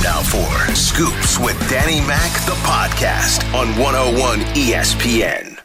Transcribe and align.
Time 0.00 0.12
now 0.12 0.22
for 0.22 0.74
Scoops 0.74 1.38
with 1.38 1.58
Danny 1.68 2.00
Mac, 2.06 2.32
the 2.46 2.54
podcast 2.62 3.44
on 3.54 3.68
101 3.78 4.40
ESPN. 4.54 5.58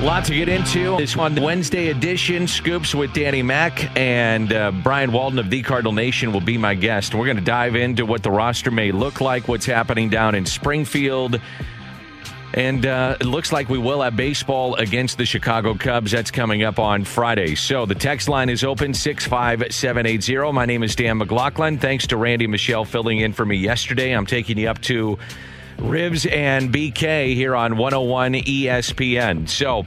A 0.00 0.04
lot 0.04 0.24
to 0.26 0.34
get 0.34 0.48
into 0.48 0.96
this 0.96 1.16
one 1.16 1.34
Wednesday 1.40 1.88
edition. 1.88 2.46
Scoops 2.46 2.94
with 2.94 3.12
Danny 3.12 3.42
Mac 3.42 3.94
and 3.96 4.52
uh, 4.52 4.70
Brian 4.70 5.12
Walton 5.12 5.38
of 5.38 5.50
The 5.50 5.62
Cardinal 5.62 5.92
Nation 5.92 6.32
will 6.32 6.40
be 6.40 6.56
my 6.56 6.74
guest. 6.74 7.14
We're 7.14 7.26
going 7.26 7.36
to 7.36 7.44
dive 7.44 7.76
into 7.76 8.06
what 8.06 8.22
the 8.22 8.30
roster 8.30 8.70
may 8.70 8.92
look 8.92 9.20
like, 9.20 9.46
what's 9.48 9.66
happening 9.66 10.08
down 10.08 10.34
in 10.34 10.46
Springfield. 10.46 11.40
And 12.54 12.84
uh, 12.84 13.16
it 13.20 13.26
looks 13.26 13.52
like 13.52 13.68
we 13.68 13.78
will 13.78 14.02
have 14.02 14.16
baseball 14.16 14.74
against 14.74 15.18
the 15.18 15.24
Chicago 15.24 15.74
Cubs. 15.74 16.10
That's 16.10 16.32
coming 16.32 16.64
up 16.64 16.80
on 16.80 17.04
Friday. 17.04 17.54
So 17.54 17.86
the 17.86 17.94
text 17.94 18.28
line 18.28 18.48
is 18.48 18.64
open 18.64 18.92
65780. 18.92 20.52
My 20.52 20.66
name 20.66 20.82
is 20.82 20.96
Dan 20.96 21.18
McLaughlin. 21.18 21.78
Thanks 21.78 22.08
to 22.08 22.16
Randy 22.16 22.48
Michelle 22.48 22.84
filling 22.84 23.20
in 23.20 23.32
for 23.32 23.46
me 23.46 23.56
yesterday. 23.56 24.10
I'm 24.10 24.26
taking 24.26 24.58
you 24.58 24.68
up 24.68 24.80
to 24.82 25.16
Ribs 25.78 26.26
and 26.26 26.72
BK 26.72 27.34
here 27.34 27.54
on 27.54 27.76
101 27.76 28.34
ESPN. 28.34 29.48
So 29.48 29.84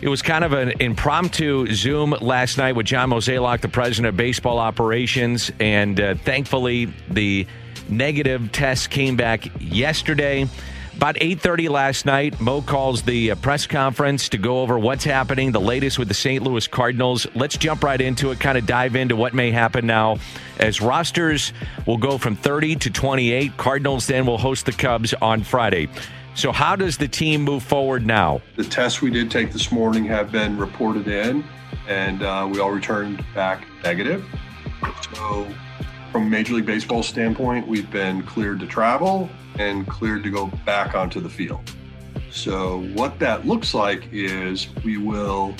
it 0.00 0.08
was 0.08 0.22
kind 0.22 0.44
of 0.44 0.54
an 0.54 0.72
impromptu 0.80 1.66
Zoom 1.74 2.12
last 2.22 2.56
night 2.56 2.74
with 2.74 2.86
John 2.86 3.10
Mozeliak, 3.10 3.60
the 3.60 3.68
president 3.68 4.08
of 4.08 4.16
baseball 4.16 4.58
operations. 4.58 5.52
And 5.60 6.00
uh, 6.00 6.14
thankfully, 6.14 6.86
the 7.10 7.46
negative 7.90 8.50
test 8.50 8.88
came 8.88 9.14
back 9.14 9.46
yesterday. 9.60 10.48
About 10.96 11.16
8:30 11.16 11.68
last 11.68 12.06
night, 12.06 12.40
Mo 12.40 12.62
calls 12.62 13.02
the 13.02 13.32
uh, 13.32 13.34
press 13.36 13.66
conference 13.66 14.28
to 14.28 14.38
go 14.38 14.60
over 14.60 14.78
what's 14.78 15.04
happening, 15.04 15.50
the 15.50 15.60
latest 15.60 15.98
with 15.98 16.08
the 16.08 16.14
St. 16.14 16.42
Louis 16.42 16.66
Cardinals. 16.68 17.26
Let's 17.34 17.56
jump 17.56 17.82
right 17.82 18.00
into 18.00 18.30
it, 18.30 18.38
kind 18.38 18.56
of 18.56 18.66
dive 18.66 18.94
into 18.94 19.16
what 19.16 19.34
may 19.34 19.50
happen 19.50 19.86
now 19.86 20.18
as 20.58 20.80
rosters 20.80 21.52
will 21.86 21.96
go 21.96 22.18
from 22.18 22.36
30 22.36 22.76
to 22.76 22.90
28. 22.90 23.56
Cardinals 23.56 24.06
then 24.06 24.26
will 24.26 24.38
host 24.38 24.66
the 24.66 24.72
Cubs 24.72 25.12
on 25.14 25.42
Friday. 25.42 25.88
So 26.34 26.52
how 26.52 26.76
does 26.76 26.96
the 26.96 27.08
team 27.08 27.42
move 27.42 27.62
forward 27.62 28.06
now? 28.06 28.40
The 28.56 28.64
tests 28.64 29.02
we 29.02 29.10
did 29.10 29.30
take 29.30 29.52
this 29.52 29.72
morning 29.72 30.04
have 30.04 30.32
been 30.32 30.56
reported 30.56 31.08
in, 31.08 31.44
and 31.88 32.22
uh, 32.22 32.48
we 32.50 32.60
all 32.60 32.70
returned 32.70 33.24
back 33.34 33.66
negative. 33.82 34.24
So 35.14 35.46
from 36.12 36.28
Major 36.28 36.52
League 36.54 36.66
Baseball 36.66 37.02
standpoint, 37.02 37.66
we've 37.66 37.90
been 37.90 38.22
cleared 38.24 38.60
to 38.60 38.66
travel 38.66 39.30
and 39.58 39.88
cleared 39.88 40.22
to 40.24 40.30
go 40.30 40.46
back 40.66 40.94
onto 40.94 41.20
the 41.20 41.28
field. 41.28 41.72
So 42.30 42.82
what 42.92 43.18
that 43.18 43.46
looks 43.46 43.72
like 43.72 44.08
is 44.12 44.68
we 44.84 44.98
will 44.98 45.54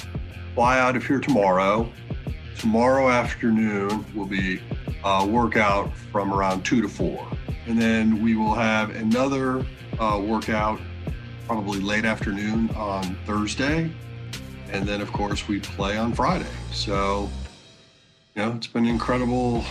fly 0.55 0.78
out 0.78 0.95
of 0.95 1.06
here 1.06 1.20
tomorrow. 1.20 1.91
Tomorrow 2.58 3.08
afternoon 3.08 4.05
will 4.14 4.27
be 4.27 4.61
a 5.05 5.27
workout 5.27 5.97
from 5.97 6.34
around 6.34 6.64
two 6.64 6.83
to 6.83 6.89
four, 6.89 7.27
and 7.67 7.80
then 7.80 8.23
we 8.23 8.36
will 8.36 8.55
have 8.55 8.91
another 8.95 9.64
uh, 9.98 10.20
workout 10.23 10.78
probably 11.47 11.80
late 11.80 12.05
afternoon 12.05 12.69
on 12.77 13.17
Thursday, 13.25 13.91
and 14.70 14.86
then 14.86 15.00
of 15.00 15.11
course 15.14 15.48
we 15.48 15.61
play 15.61 15.97
on 15.97 16.12
Friday. 16.12 16.47
So 16.73 17.30
you 18.34 18.42
know 18.42 18.53
it's 18.53 18.67
been 18.67 18.86
incredible 18.86 19.64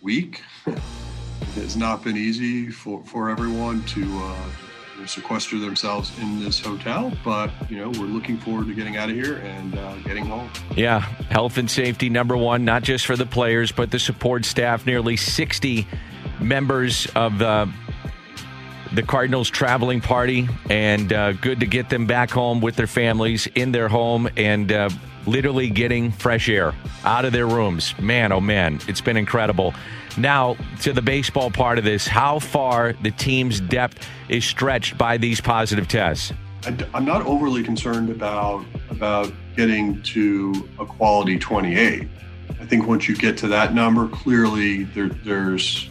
week. 0.00 0.42
it 0.66 0.78
has 1.54 1.76
not 1.76 2.02
been 2.04 2.16
easy 2.16 2.70
for, 2.70 3.02
for 3.04 3.30
everyone 3.30 3.82
to 3.84 4.18
uh, 4.18 4.50
sequester 5.06 5.58
themselves 5.58 6.16
in 6.20 6.40
this 6.40 6.60
hotel, 6.60 7.12
but 7.24 7.50
you 7.70 7.78
know 7.78 7.88
we're 8.00 8.06
looking 8.06 8.38
forward 8.38 8.66
to 8.66 8.74
getting 8.74 8.96
out 8.96 9.08
of 9.08 9.14
here 9.14 9.36
and 9.36 9.76
uh, 9.76 9.96
getting 9.98 10.26
home. 10.26 10.50
Yeah, 10.76 11.00
health 11.30 11.58
and 11.58 11.70
safety 11.70 12.08
number 12.08 12.36
one, 12.36 12.64
not 12.64 12.82
just 12.82 13.06
for 13.06 13.16
the 13.16 13.26
players, 13.26 13.72
but 13.72 13.90
the 13.90 13.98
support 13.98 14.44
staff. 14.44 14.86
Nearly 14.86 15.16
60 15.16 15.86
members 16.40 17.06
of 17.14 17.38
the 17.38 17.72
the 18.94 19.02
Cardinals 19.02 19.50
traveling 19.50 20.00
party, 20.00 20.48
and 20.70 21.12
uh, 21.12 21.32
good 21.32 21.60
to 21.60 21.66
get 21.66 21.90
them 21.90 22.06
back 22.06 22.30
home 22.30 22.60
with 22.60 22.76
their 22.76 22.86
families 22.86 23.46
in 23.54 23.72
their 23.72 23.88
home 23.88 24.28
and 24.36 24.72
uh, 24.72 24.88
literally 25.28 25.68
getting 25.70 26.10
fresh 26.10 26.48
air 26.48 26.74
out 27.04 27.24
of 27.24 27.32
their 27.32 27.46
rooms. 27.46 27.94
Man, 27.98 28.32
oh 28.32 28.40
man, 28.40 28.80
it's 28.88 29.00
been 29.00 29.16
incredible. 29.16 29.74
Now, 30.16 30.56
to 30.82 30.92
the 30.92 31.02
baseball 31.02 31.50
part 31.50 31.78
of 31.78 31.84
this, 31.84 32.06
how 32.06 32.38
far 32.38 32.94
the 32.94 33.10
team's 33.12 33.60
depth 33.60 34.08
is 34.28 34.44
stretched 34.44 34.98
by 34.98 35.16
these 35.16 35.40
positive 35.40 35.86
tests? 35.86 36.32
I'm 36.92 37.04
not 37.04 37.22
overly 37.22 37.62
concerned 37.62 38.10
about 38.10 38.64
about 38.90 39.32
getting 39.56 40.02
to 40.02 40.68
a 40.78 40.84
quality 40.84 41.38
28. 41.38 42.08
I 42.60 42.66
think 42.66 42.86
once 42.86 43.08
you 43.08 43.16
get 43.16 43.38
to 43.38 43.48
that 43.48 43.74
number, 43.74 44.08
clearly 44.08 44.84
there, 44.84 45.08
there's 45.08 45.88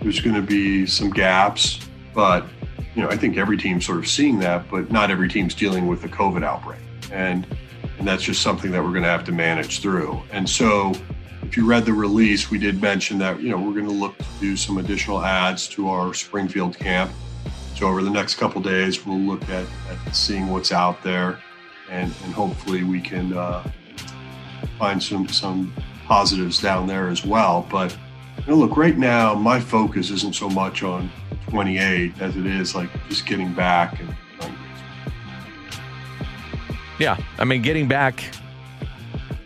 there's 0.00 0.20
going 0.20 0.34
to 0.34 0.42
be 0.42 0.84
some 0.86 1.10
gaps 1.10 1.78
but 2.14 2.46
you 2.94 3.02
know, 3.02 3.08
I 3.08 3.16
think 3.16 3.36
every 3.36 3.56
team's 3.56 3.86
sort 3.86 3.98
of 3.98 4.06
seeing 4.06 4.38
that, 4.40 4.68
but 4.70 4.90
not 4.90 5.10
every 5.10 5.28
team's 5.28 5.54
dealing 5.54 5.86
with 5.86 6.02
the 6.02 6.08
COVID 6.08 6.44
outbreak, 6.44 6.80
and 7.10 7.46
and 8.02 8.08
that's 8.08 8.24
just 8.24 8.42
something 8.42 8.72
that 8.72 8.82
we're 8.82 8.90
going 8.90 9.04
to 9.04 9.08
have 9.08 9.22
to 9.22 9.30
manage 9.30 9.78
through. 9.78 10.20
And 10.32 10.48
so, 10.48 10.92
if 11.42 11.56
you 11.56 11.64
read 11.64 11.86
the 11.86 11.92
release, 11.92 12.50
we 12.50 12.58
did 12.58 12.82
mention 12.82 13.16
that 13.18 13.40
you 13.40 13.48
know 13.48 13.56
we're 13.56 13.74
going 13.74 13.86
to 13.86 13.92
look 13.92 14.18
to 14.18 14.24
do 14.40 14.56
some 14.56 14.78
additional 14.78 15.24
ads 15.24 15.68
to 15.68 15.88
our 15.88 16.12
Springfield 16.12 16.76
camp. 16.76 17.12
So 17.76 17.86
over 17.86 18.02
the 18.02 18.10
next 18.10 18.34
couple 18.34 18.60
days, 18.60 19.06
we'll 19.06 19.20
look 19.20 19.48
at, 19.48 19.68
at 19.88 20.16
seeing 20.16 20.48
what's 20.48 20.72
out 20.72 21.00
there, 21.04 21.38
and 21.88 22.12
and 22.24 22.34
hopefully 22.34 22.82
we 22.82 23.00
can 23.00 23.34
uh, 23.34 23.70
find 24.80 25.00
some 25.00 25.28
some 25.28 25.72
positives 26.04 26.60
down 26.60 26.88
there 26.88 27.06
as 27.06 27.24
well. 27.24 27.68
But 27.70 27.96
you 28.38 28.46
know, 28.48 28.56
look, 28.56 28.76
right 28.76 28.98
now 28.98 29.32
my 29.32 29.60
focus 29.60 30.10
isn't 30.10 30.34
so 30.34 30.50
much 30.50 30.82
on 30.82 31.08
28 31.50 32.20
as 32.20 32.36
it 32.36 32.46
is 32.46 32.74
like 32.74 32.90
just 33.08 33.26
getting 33.26 33.54
back 33.54 34.00
and 34.00 34.12
yeah 37.02 37.16
i 37.38 37.44
mean 37.44 37.62
getting 37.62 37.88
back 37.88 38.24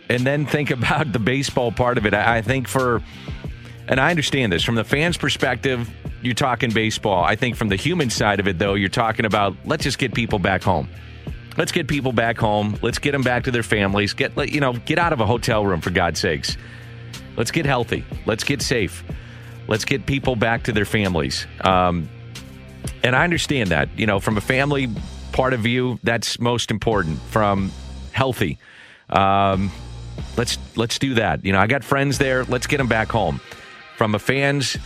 and 0.09 0.25
then 0.25 0.45
think 0.45 0.69
about 0.79 1.11
the 1.11 1.19
baseball 1.19 1.71
part 1.71 1.97
of 1.97 2.05
it 2.05 2.13
i 2.13 2.41
think 2.41 2.67
for 2.67 3.01
and 3.87 3.99
i 3.99 4.09
understand 4.09 4.51
this 4.51 4.63
from 4.63 4.75
the 4.75 4.83
fans 4.83 5.17
perspective 5.17 5.89
you're 6.21 6.33
talking 6.33 6.71
baseball. 6.71 7.23
I 7.23 7.35
think 7.35 7.55
from 7.55 7.69
the 7.69 7.75
human 7.75 8.09
side 8.09 8.39
of 8.39 8.47
it 8.47 8.59
though 8.59 8.73
you're 8.73 8.89
talking 8.89 9.25
about 9.25 9.55
let's 9.65 9.83
just 9.83 9.97
get 9.97 10.13
people 10.13 10.39
back 10.39 10.63
home. 10.63 10.89
Let's 11.57 11.71
get 11.71 11.87
people 11.87 12.11
back 12.11 12.37
home. 12.37 12.77
Let's 12.81 12.99
get 12.99 13.13
them 13.13 13.23
back 13.23 13.45
to 13.45 13.51
their 13.51 13.63
families. 13.63 14.13
Get 14.13 14.35
you 14.51 14.59
know 14.59 14.73
get 14.73 14.99
out 14.99 15.13
of 15.13 15.21
a 15.21 15.25
hotel 15.25 15.65
room 15.65 15.81
for 15.81 15.89
god's 15.89 16.19
sakes. 16.19 16.57
Let's 17.35 17.51
get 17.51 17.65
healthy. 17.65 18.03
Let's 18.25 18.43
get 18.43 18.61
safe. 18.61 19.03
Let's 19.67 19.85
get 19.85 20.05
people 20.05 20.35
back 20.35 20.63
to 20.63 20.71
their 20.71 20.85
families. 20.85 21.45
Um, 21.61 22.09
and 23.03 23.15
I 23.15 23.23
understand 23.23 23.69
that, 23.69 23.89
you 23.97 24.07
know, 24.07 24.19
from 24.19 24.37
a 24.37 24.41
family 24.41 24.87
part 25.37 25.53
of 25.53 25.67
you 25.67 25.99
that's 26.03 26.39
most 26.39 26.71
important. 26.71 27.19
From 27.29 27.71
healthy, 28.11 28.57
um, 29.11 29.71
let's 30.35 30.57
let's 30.75 30.97
do 30.97 31.13
that. 31.13 31.45
You 31.45 31.53
know, 31.53 31.59
I 31.59 31.67
got 31.67 31.83
friends 31.83 32.17
there. 32.17 32.43
Let's 32.45 32.65
get 32.65 32.77
them 32.77 32.87
back 32.87 33.09
home. 33.09 33.39
From 33.97 34.15
a 34.15 34.19
fan's 34.19 34.77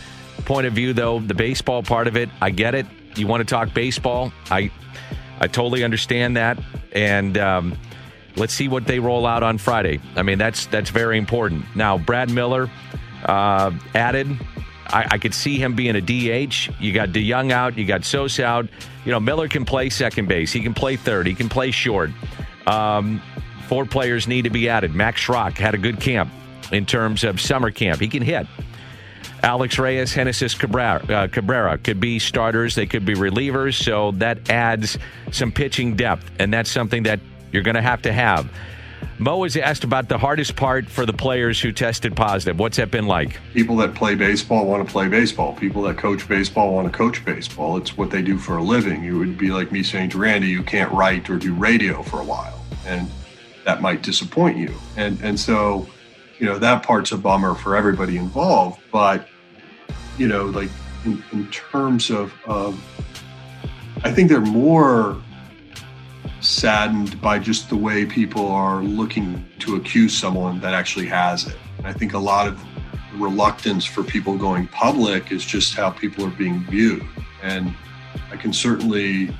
point 0.44 0.66
of 0.66 0.74
view, 0.74 0.92
though, 0.92 1.20
the 1.20 1.34
baseball 1.34 1.82
part 1.82 2.06
of 2.06 2.16
it, 2.16 2.28
I 2.40 2.50
get 2.50 2.74
it. 2.74 2.86
You 3.16 3.26
want 3.26 3.40
to 3.40 3.46
talk 3.46 3.72
baseball? 3.72 4.30
I 4.50 4.70
I 5.40 5.48
totally 5.48 5.82
understand 5.84 6.36
that, 6.36 6.58
and 6.92 7.38
um, 7.38 7.78
let's 8.36 8.52
see 8.52 8.68
what 8.68 8.86
they 8.86 9.00
roll 9.00 9.26
out 9.26 9.42
on 9.42 9.56
Friday. 9.56 10.00
I 10.16 10.22
mean, 10.22 10.36
that's 10.36 10.66
that's 10.66 10.90
very 10.90 11.16
important. 11.16 11.64
Now, 11.74 11.96
Brad 11.96 12.30
Miller 12.30 12.70
uh, 13.24 13.72
added 13.94 14.28
I, 14.86 15.06
I, 15.12 15.18
could 15.18 15.34
see 15.34 15.58
him 15.58 15.74
being 15.74 15.96
a 15.96 16.00
DH. 16.00 16.70
You 16.80 16.92
got 16.92 17.10
DeJong 17.10 17.52
out. 17.52 17.78
You 17.78 17.84
got 17.84 18.04
Sosa 18.04 18.44
out. 18.44 18.68
You 19.04 19.12
know, 19.12 19.20
Miller 19.20 19.48
can 19.48 19.64
play 19.64 19.90
second 19.90 20.28
base. 20.28 20.52
He 20.52 20.60
can 20.60 20.74
play 20.74 20.96
third. 20.96 21.26
He 21.26 21.34
can 21.34 21.48
play 21.48 21.70
short. 21.70 22.10
Um, 22.66 23.22
four 23.68 23.84
players 23.86 24.28
need 24.28 24.42
to 24.42 24.50
be 24.50 24.68
added. 24.68 24.94
Max 24.94 25.20
Schrock 25.20 25.56
had 25.56 25.74
a 25.74 25.78
good 25.78 26.00
camp 26.00 26.30
in 26.72 26.86
terms 26.86 27.24
of 27.24 27.40
summer 27.40 27.70
camp. 27.70 28.00
He 28.00 28.08
can 28.08 28.22
hit. 28.22 28.46
Alex 29.42 29.78
Reyes, 29.78 30.14
Genesis 30.14 30.54
Cabrera, 30.54 31.04
uh, 31.08 31.26
Cabrera 31.26 31.76
could 31.76 31.98
be 31.98 32.18
starters. 32.20 32.76
They 32.76 32.86
could 32.86 33.04
be 33.04 33.14
relievers. 33.14 33.74
So 33.82 34.12
that 34.12 34.50
adds 34.50 34.98
some 35.32 35.50
pitching 35.50 35.96
depth. 35.96 36.30
And 36.38 36.52
that's 36.52 36.70
something 36.70 37.02
that 37.04 37.18
you're 37.50 37.64
going 37.64 37.74
to 37.74 37.82
have 37.82 38.02
to 38.02 38.12
have. 38.12 38.48
Mo 39.22 39.38
was 39.38 39.56
asked 39.56 39.84
about 39.84 40.08
the 40.08 40.18
hardest 40.18 40.56
part 40.56 40.88
for 40.88 41.06
the 41.06 41.12
players 41.12 41.60
who 41.60 41.70
tested 41.70 42.16
positive. 42.16 42.58
What's 42.58 42.76
that 42.78 42.90
been 42.90 43.06
like? 43.06 43.38
People 43.52 43.76
that 43.76 43.94
play 43.94 44.16
baseball 44.16 44.66
want 44.66 44.84
to 44.84 44.90
play 44.90 45.06
baseball. 45.06 45.54
People 45.54 45.82
that 45.82 45.96
coach 45.96 46.26
baseball 46.26 46.74
want 46.74 46.90
to 46.90 46.96
coach 46.96 47.24
baseball. 47.24 47.76
It's 47.76 47.96
what 47.96 48.10
they 48.10 48.20
do 48.20 48.36
for 48.36 48.56
a 48.56 48.62
living. 48.62 49.04
You 49.04 49.18
would 49.18 49.38
be 49.38 49.52
like 49.52 49.70
me 49.70 49.84
saying 49.84 50.10
to 50.10 50.18
Randy, 50.18 50.48
you 50.48 50.64
can't 50.64 50.90
write 50.90 51.30
or 51.30 51.38
do 51.38 51.54
radio 51.54 52.02
for 52.02 52.20
a 52.20 52.24
while. 52.24 52.64
And 52.84 53.08
that 53.64 53.80
might 53.80 54.02
disappoint 54.02 54.56
you. 54.56 54.74
And 54.96 55.20
and 55.22 55.38
so, 55.38 55.86
you 56.40 56.46
know, 56.46 56.58
that 56.58 56.82
part's 56.82 57.12
a 57.12 57.16
bummer 57.16 57.54
for 57.54 57.76
everybody 57.76 58.16
involved. 58.16 58.80
But, 58.90 59.28
you 60.18 60.26
know, 60.26 60.46
like 60.46 60.70
in, 61.04 61.22
in 61.32 61.48
terms 61.52 62.10
of, 62.10 62.32
of 62.44 62.74
I 64.02 64.10
think 64.10 64.30
they're 64.30 64.40
more 64.40 65.22
saddened 66.52 67.20
by 67.20 67.38
just 67.38 67.68
the 67.68 67.76
way 67.76 68.04
people 68.04 68.46
are 68.46 68.82
looking 68.82 69.44
to 69.60 69.76
accuse 69.76 70.16
someone 70.16 70.60
that 70.60 70.74
actually 70.74 71.06
has 71.06 71.46
it. 71.46 71.56
I 71.84 71.92
think 71.92 72.12
a 72.14 72.18
lot 72.18 72.46
of 72.46 72.62
reluctance 73.14 73.84
for 73.84 74.02
people 74.02 74.36
going 74.36 74.66
public 74.68 75.32
is 75.32 75.44
just 75.44 75.74
how 75.74 75.90
people 75.90 76.24
are 76.24 76.30
being 76.30 76.64
viewed. 76.64 77.04
And 77.42 77.74
I 78.30 78.36
can 78.36 78.52
certainly 78.52 79.34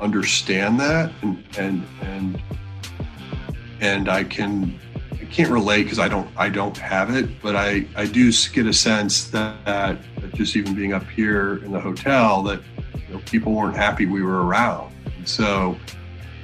understand 0.00 0.80
that 0.80 1.12
and 1.22 1.44
and 1.56 1.86
and 2.02 2.42
and 3.80 4.08
I 4.08 4.24
can 4.24 4.78
I 5.12 5.24
can't 5.26 5.50
relate 5.50 5.84
because 5.84 5.98
I 5.98 6.08
don't 6.08 6.28
I 6.36 6.48
don't 6.48 6.76
have 6.76 7.14
it, 7.14 7.40
but 7.42 7.56
I 7.56 7.86
I 7.94 8.06
do 8.06 8.32
get 8.52 8.66
a 8.66 8.72
sense 8.72 9.28
that, 9.30 9.64
that 9.64 10.34
just 10.34 10.56
even 10.56 10.74
being 10.74 10.92
up 10.92 11.08
here 11.10 11.56
in 11.64 11.72
the 11.72 11.80
hotel 11.80 12.42
that 12.44 12.60
you 13.08 13.14
know, 13.14 13.20
people 13.26 13.52
weren't 13.52 13.76
happy 13.76 14.06
we 14.06 14.22
were 14.22 14.44
around. 14.44 14.92
And 15.16 15.28
so 15.28 15.76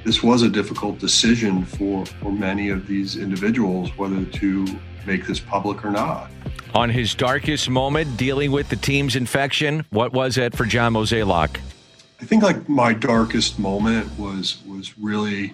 this 0.03 0.23
was 0.23 0.41
a 0.41 0.49
difficult 0.49 0.99
decision 0.99 1.65
for 1.65 2.05
for 2.05 2.31
many 2.31 2.69
of 2.69 2.87
these 2.87 3.17
individuals 3.17 3.95
whether 3.97 4.23
to 4.25 4.65
make 5.05 5.25
this 5.25 5.39
public 5.39 5.83
or 5.85 5.91
not. 5.91 6.31
On 6.73 6.89
his 6.89 7.13
darkest 7.13 7.69
moment, 7.69 8.15
dealing 8.17 8.51
with 8.51 8.69
the 8.69 8.75
team's 8.75 9.15
infection, 9.15 9.85
what 9.89 10.13
was 10.13 10.37
it 10.37 10.55
for 10.55 10.65
John 10.65 10.93
Mozeliak? 10.93 11.59
I 12.21 12.25
think 12.25 12.43
like 12.43 12.69
my 12.69 12.93
darkest 12.93 13.59
moment 13.59 14.07
was 14.17 14.61
was 14.67 14.97
really 14.97 15.53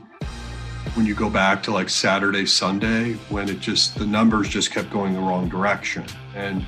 when 0.93 1.05
you 1.05 1.15
go 1.15 1.29
back 1.29 1.63
to 1.63 1.71
like 1.71 1.89
Saturday, 1.89 2.45
Sunday, 2.45 3.13
when 3.29 3.49
it 3.49 3.59
just 3.59 3.97
the 3.97 4.05
numbers 4.05 4.49
just 4.49 4.71
kept 4.71 4.89
going 4.89 5.13
the 5.13 5.19
wrong 5.19 5.49
direction. 5.49 6.05
And 6.35 6.65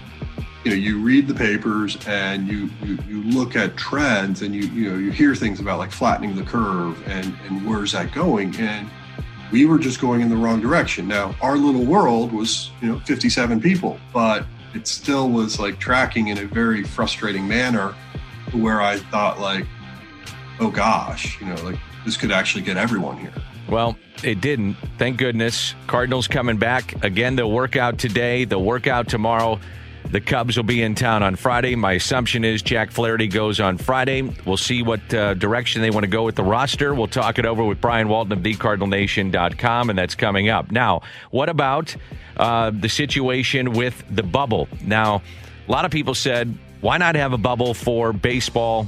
you 0.63 0.71
know, 0.71 0.77
you 0.77 0.99
read 1.01 1.27
the 1.27 1.33
papers 1.33 1.97
and 2.07 2.47
you 2.47 2.69
you, 2.83 2.97
you 3.07 3.23
look 3.23 3.55
at 3.55 3.77
trends 3.77 4.41
and 4.41 4.53
you 4.53 4.63
you 4.63 4.89
know 4.89 4.97
you 4.97 5.11
hear 5.11 5.35
things 5.35 5.59
about 5.59 5.79
like 5.79 5.91
flattening 5.91 6.35
the 6.35 6.43
curve 6.43 7.01
and 7.07 7.33
and 7.47 7.65
where's 7.67 7.93
that 7.93 8.11
going 8.13 8.55
and 8.57 8.89
we 9.51 9.65
were 9.65 9.79
just 9.79 9.99
going 9.99 10.21
in 10.21 10.29
the 10.29 10.35
wrong 10.35 10.61
direction. 10.61 11.07
Now, 11.07 11.35
our 11.41 11.57
little 11.57 11.83
world 11.83 12.31
was, 12.31 12.71
you 12.81 12.87
know, 12.87 12.99
57 12.99 13.59
people, 13.61 13.99
but 14.13 14.45
it 14.73 14.87
still 14.87 15.29
was 15.29 15.59
like 15.59 15.79
tracking 15.79 16.27
in 16.27 16.37
a 16.37 16.45
very 16.45 16.83
frustrating 16.83 17.47
manner 17.47 17.95
where 18.51 18.81
I 18.81 18.97
thought 18.97 19.39
like, 19.39 19.65
oh 20.59 20.69
gosh, 20.69 21.39
you 21.41 21.47
know, 21.47 21.55
like 21.63 21.79
this 22.05 22.17
could 22.17 22.31
actually 22.31 22.63
get 22.63 22.77
everyone 22.77 23.17
here. 23.17 23.33
Well, 23.67 23.97
it 24.23 24.41
didn't. 24.41 24.75
Thank 24.97 25.17
goodness. 25.17 25.75
Cardinals 25.87 26.27
coming 26.27 26.57
back. 26.57 27.03
Again, 27.03 27.35
they'll 27.35 27.51
work 27.51 27.75
out 27.75 27.97
today, 27.97 28.45
they'll 28.45 28.63
work 28.63 28.87
out 28.87 29.07
tomorrow. 29.07 29.59
The 30.11 30.19
Cubs 30.19 30.57
will 30.57 30.63
be 30.63 30.81
in 30.81 30.95
town 30.95 31.21
on 31.21 31.35
Friday. 31.35 31.75
My 31.75 31.93
assumption 31.93 32.43
is 32.43 32.63
Jack 32.63 32.89
Flaherty 32.89 33.27
goes 33.27 33.59
on 33.59 33.77
Friday. 33.77 34.23
We'll 34.43 34.57
see 34.57 34.81
what 34.81 35.13
uh, 35.13 35.35
direction 35.35 35.83
they 35.83 35.91
want 35.91 36.03
to 36.03 36.09
go 36.09 36.23
with 36.23 36.35
the 36.35 36.43
roster. 36.43 36.95
We'll 36.95 37.07
talk 37.07 37.37
it 37.37 37.45
over 37.45 37.63
with 37.63 37.79
Brian 37.79 38.09
Walton 38.09 38.33
of 38.33 38.39
thecardinalnation.com, 38.39 39.89
and 39.89 39.99
that's 39.99 40.15
coming 40.15 40.49
up. 40.49 40.71
Now, 40.71 41.03
what 41.29 41.47
about 41.47 41.95
uh, 42.37 42.71
the 42.71 42.89
situation 42.89 43.73
with 43.73 44.03
the 44.09 44.23
bubble? 44.23 44.67
Now, 44.83 45.21
a 45.67 45.71
lot 45.71 45.85
of 45.85 45.91
people 45.91 46.15
said, 46.15 46.57
why 46.81 46.97
not 46.97 47.13
have 47.15 47.33
a 47.33 47.37
bubble 47.37 47.75
for 47.75 48.11
baseball 48.11 48.87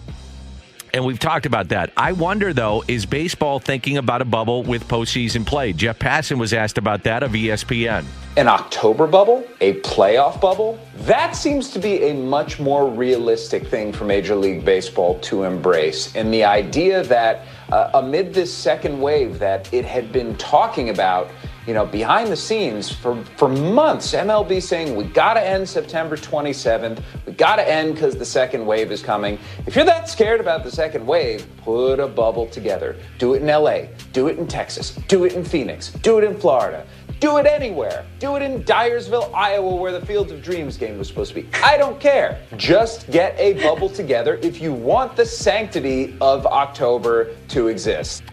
and 0.93 1.05
we've 1.05 1.19
talked 1.19 1.45
about 1.45 1.69
that. 1.69 1.91
I 1.95 2.11
wonder, 2.11 2.53
though, 2.53 2.83
is 2.87 3.05
baseball 3.05 3.59
thinking 3.59 3.97
about 3.97 4.21
a 4.21 4.25
bubble 4.25 4.63
with 4.63 4.87
postseason 4.87 5.45
play? 5.45 5.73
Jeff 5.73 5.99
Passan 5.99 6.37
was 6.37 6.53
asked 6.53 6.77
about 6.77 7.03
that 7.03 7.23
of 7.23 7.31
ESPN. 7.31 8.05
An 8.37 8.47
October 8.47 9.07
bubble? 9.07 9.45
A 9.59 9.73
playoff 9.81 10.39
bubble? 10.39 10.79
That 10.99 11.35
seems 11.35 11.69
to 11.71 11.79
be 11.79 12.03
a 12.03 12.13
much 12.13 12.59
more 12.59 12.89
realistic 12.89 13.67
thing 13.67 13.91
for 13.91 14.05
Major 14.05 14.35
League 14.35 14.63
Baseball 14.63 15.19
to 15.19 15.43
embrace. 15.43 16.15
And 16.15 16.33
the 16.33 16.45
idea 16.45 17.03
that 17.03 17.45
uh, 17.71 17.91
amid 17.93 18.33
this 18.33 18.53
second 18.53 18.99
wave 18.99 19.39
that 19.39 19.73
it 19.73 19.85
had 19.85 20.11
been 20.11 20.35
talking 20.37 20.89
about, 20.89 21.29
you 21.67 21.73
know, 21.73 21.85
behind 21.85 22.31
the 22.31 22.35
scenes 22.35 22.91
for, 22.91 23.23
for 23.37 23.47
months, 23.47 24.13
MLB 24.13 24.61
saying 24.61 24.95
we 24.95 25.03
got 25.03 25.35
to 25.35 25.45
end 25.45 25.67
September 25.67 26.17
27th. 26.17 27.01
We 27.25 27.33
got 27.33 27.57
to 27.57 27.67
end 27.67 27.93
because 27.93 28.15
the 28.15 28.25
second 28.25 28.65
wave 28.65 28.91
is 28.91 29.03
coming. 29.03 29.37
If 29.67 29.75
you're 29.75 29.85
that 29.85 30.09
scared 30.09 30.41
about 30.41 30.63
the 30.63 30.71
second 30.71 31.05
wave, 31.05 31.45
put 31.57 31.99
a 31.99 32.07
bubble 32.07 32.47
together. 32.47 32.97
Do 33.19 33.35
it 33.35 33.43
in 33.43 33.47
LA, 33.47 33.83
do 34.11 34.27
it 34.27 34.39
in 34.39 34.47
Texas, 34.47 34.95
do 35.07 35.25
it 35.25 35.33
in 35.33 35.43
Phoenix, 35.43 35.91
do 35.91 36.17
it 36.17 36.23
in 36.23 36.39
Florida. 36.39 36.85
Do 37.19 37.37
it 37.37 37.45
anywhere. 37.45 38.03
Do 38.17 38.35
it 38.35 38.41
in 38.41 38.63
Dyersville, 38.63 39.31
Iowa, 39.31 39.75
where 39.75 39.91
the 39.91 40.03
Fields 40.03 40.31
of 40.31 40.41
Dreams 40.41 40.75
game 40.75 40.97
was 40.97 41.07
supposed 41.07 41.35
to 41.35 41.41
be. 41.43 41.47
I 41.61 41.77
don't 41.77 41.99
care. 41.99 42.41
Just 42.57 43.11
get 43.11 43.37
a 43.37 43.53
bubble 43.61 43.89
together 43.89 44.39
if 44.41 44.59
you 44.59 44.73
want 44.73 45.15
the 45.15 45.23
sanctity 45.23 46.17
of 46.19 46.47
October 46.47 47.35
to 47.49 47.67
exist. 47.67 48.23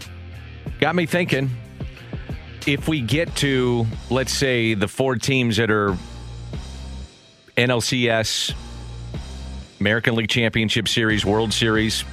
Got 0.81 0.95
me 0.95 1.05
thinking 1.05 1.51
if 2.69 2.87
we 2.87 3.01
get 3.01 3.35
to, 3.37 3.87
let's 4.11 4.31
say, 4.31 4.75
the 4.75 4.87
four 4.87 5.17
teams 5.17 5.57
that 5.57 5.71
are 5.71 5.97
NLCS, 7.57 8.53
American 9.81 10.15
League 10.15 10.29
Championship 10.29 10.87
Series, 10.87 11.25
World 11.25 11.55
Series, 11.55 12.05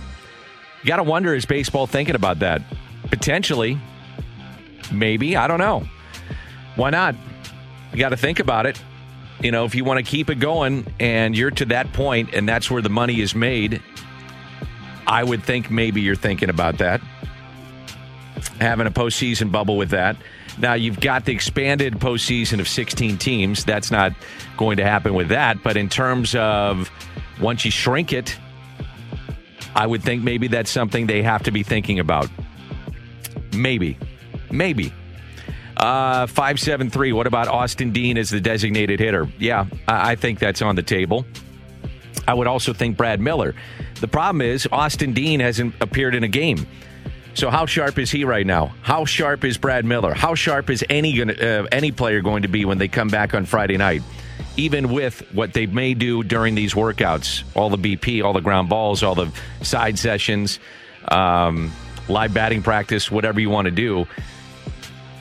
you 0.81 0.87
got 0.87 0.97
to 0.97 1.03
wonder 1.03 1.35
is 1.35 1.45
baseball 1.45 1.87
thinking 1.87 2.15
about 2.15 2.39
that? 2.39 2.61
Potentially. 3.03 3.77
Maybe. 4.93 5.35
I 5.35 5.47
don't 5.47 5.59
know. 5.59 5.83
Why 6.77 6.89
not? 6.89 7.15
You 7.91 7.99
got 7.99 8.09
to 8.09 8.17
think 8.17 8.39
about 8.39 8.65
it. 8.65 8.81
You 9.41 9.51
know, 9.51 9.65
if 9.65 9.75
you 9.75 9.83
want 9.83 10.03
to 10.03 10.09
keep 10.09 10.29
it 10.29 10.35
going 10.35 10.87
and 11.01 11.37
you're 11.37 11.51
to 11.51 11.65
that 11.65 11.91
point 11.91 12.33
and 12.33 12.47
that's 12.47 12.71
where 12.71 12.81
the 12.81 12.89
money 12.89 13.19
is 13.19 13.35
made, 13.35 13.81
I 15.05 15.21
would 15.21 15.43
think 15.43 15.69
maybe 15.69 15.99
you're 15.99 16.15
thinking 16.15 16.49
about 16.49 16.77
that. 16.77 17.01
Having 18.61 18.87
a 18.87 18.91
postseason 18.91 19.51
bubble 19.51 19.75
with 19.75 19.89
that. 19.89 20.15
Now 20.57 20.73
you've 20.73 20.99
got 20.99 21.25
the 21.25 21.33
expanded 21.33 21.95
postseason 21.95 22.59
of 22.59 22.67
16 22.67 23.17
teams. 23.17 23.65
That's 23.65 23.91
not 23.91 24.13
going 24.57 24.77
to 24.77 24.85
happen 24.85 25.13
with 25.13 25.29
that. 25.29 25.61
But 25.63 25.77
in 25.77 25.89
terms 25.89 26.35
of 26.35 26.89
once 27.41 27.65
you 27.65 27.71
shrink 27.71 28.13
it, 28.13 28.37
I 29.75 29.85
would 29.85 30.01
think 30.01 30.23
maybe 30.23 30.47
that's 30.47 30.71
something 30.71 31.07
they 31.07 31.21
have 31.21 31.43
to 31.43 31.51
be 31.51 31.63
thinking 31.63 31.99
about. 31.99 32.29
Maybe. 33.53 33.97
Maybe. 34.49 34.93
Uh, 35.75 36.27
573. 36.27 37.11
What 37.11 37.27
about 37.27 37.49
Austin 37.49 37.91
Dean 37.91 38.17
as 38.17 38.29
the 38.29 38.39
designated 38.39 38.99
hitter? 38.99 39.27
Yeah, 39.37 39.65
I, 39.87 40.11
I 40.11 40.15
think 40.15 40.39
that's 40.39 40.61
on 40.61 40.75
the 40.75 40.83
table. 40.83 41.25
I 42.27 42.33
would 42.33 42.47
also 42.47 42.73
think 42.73 42.95
Brad 42.95 43.19
Miller. 43.19 43.53
The 43.99 44.07
problem 44.07 44.41
is 44.41 44.67
Austin 44.71 45.13
Dean 45.13 45.41
hasn't 45.41 45.75
appeared 45.81 46.15
in 46.15 46.23
a 46.23 46.27
game. 46.27 46.65
So 47.35 47.49
how 47.49 47.65
sharp 47.65 47.99
is 47.99 48.09
he 48.09 48.23
right 48.23 48.45
now? 48.47 48.73
How 48.81 49.03
sharp 49.03 49.43
is 49.43 49.57
Brad 49.57 49.83
Miller? 49.83 50.13
How 50.13 50.35
sharp 50.35 50.69
is 50.69 50.85
any 50.89 51.21
uh, 51.21 51.65
any 51.69 51.91
player 51.91 52.21
going 52.21 52.43
to 52.43 52.47
be 52.47 52.63
when 52.63 52.77
they 52.77 52.87
come 52.87 53.09
back 53.09 53.33
on 53.33 53.45
Friday 53.45 53.75
night? 53.75 54.01
Even 54.55 54.93
with 54.93 55.19
what 55.33 55.51
they 55.51 55.65
may 55.65 55.93
do 55.93 56.23
during 56.23 56.55
these 56.55 56.73
workouts, 56.73 57.43
all 57.53 57.69
the 57.69 57.77
BP, 57.77 58.23
all 58.23 58.31
the 58.31 58.39
ground 58.39 58.69
balls, 58.69 59.03
all 59.03 59.15
the 59.15 59.29
side 59.61 59.99
sessions, 59.99 60.59
um, 61.09 61.73
live 62.07 62.33
batting 62.33 62.63
practice, 62.63 63.11
whatever 63.11 63.41
you 63.41 63.49
want 63.49 63.65
to 63.65 63.71
do. 63.71 64.07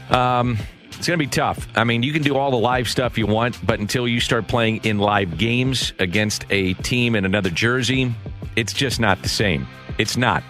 Um, 0.09 0.57
it's 0.97 1.09
going 1.09 1.19
to 1.19 1.25
be 1.25 1.27
tough. 1.27 1.67
I 1.75 1.83
mean, 1.83 2.05
you 2.05 2.13
can 2.13 2.23
do 2.23 2.37
all 2.37 2.53
the 2.53 2.57
live 2.57 2.89
stuff 2.89 3.19
you 3.19 3.27
want, 3.27 3.59
but 3.67 3.81
until 3.81 4.07
you 4.07 4.21
start 4.21 4.47
playing 4.47 4.85
in 4.85 4.99
live 4.99 5.37
games 5.37 5.93
against 5.99 6.45
a 6.51 6.75
team 6.75 7.17
in 7.17 7.25
another 7.25 7.51
jersey, 7.51 8.15
it's 8.55 8.73
just 8.73 9.01
not 9.01 9.21
the 9.23 9.29
same. 9.29 9.67
It's 9.99 10.17
not. 10.17 10.45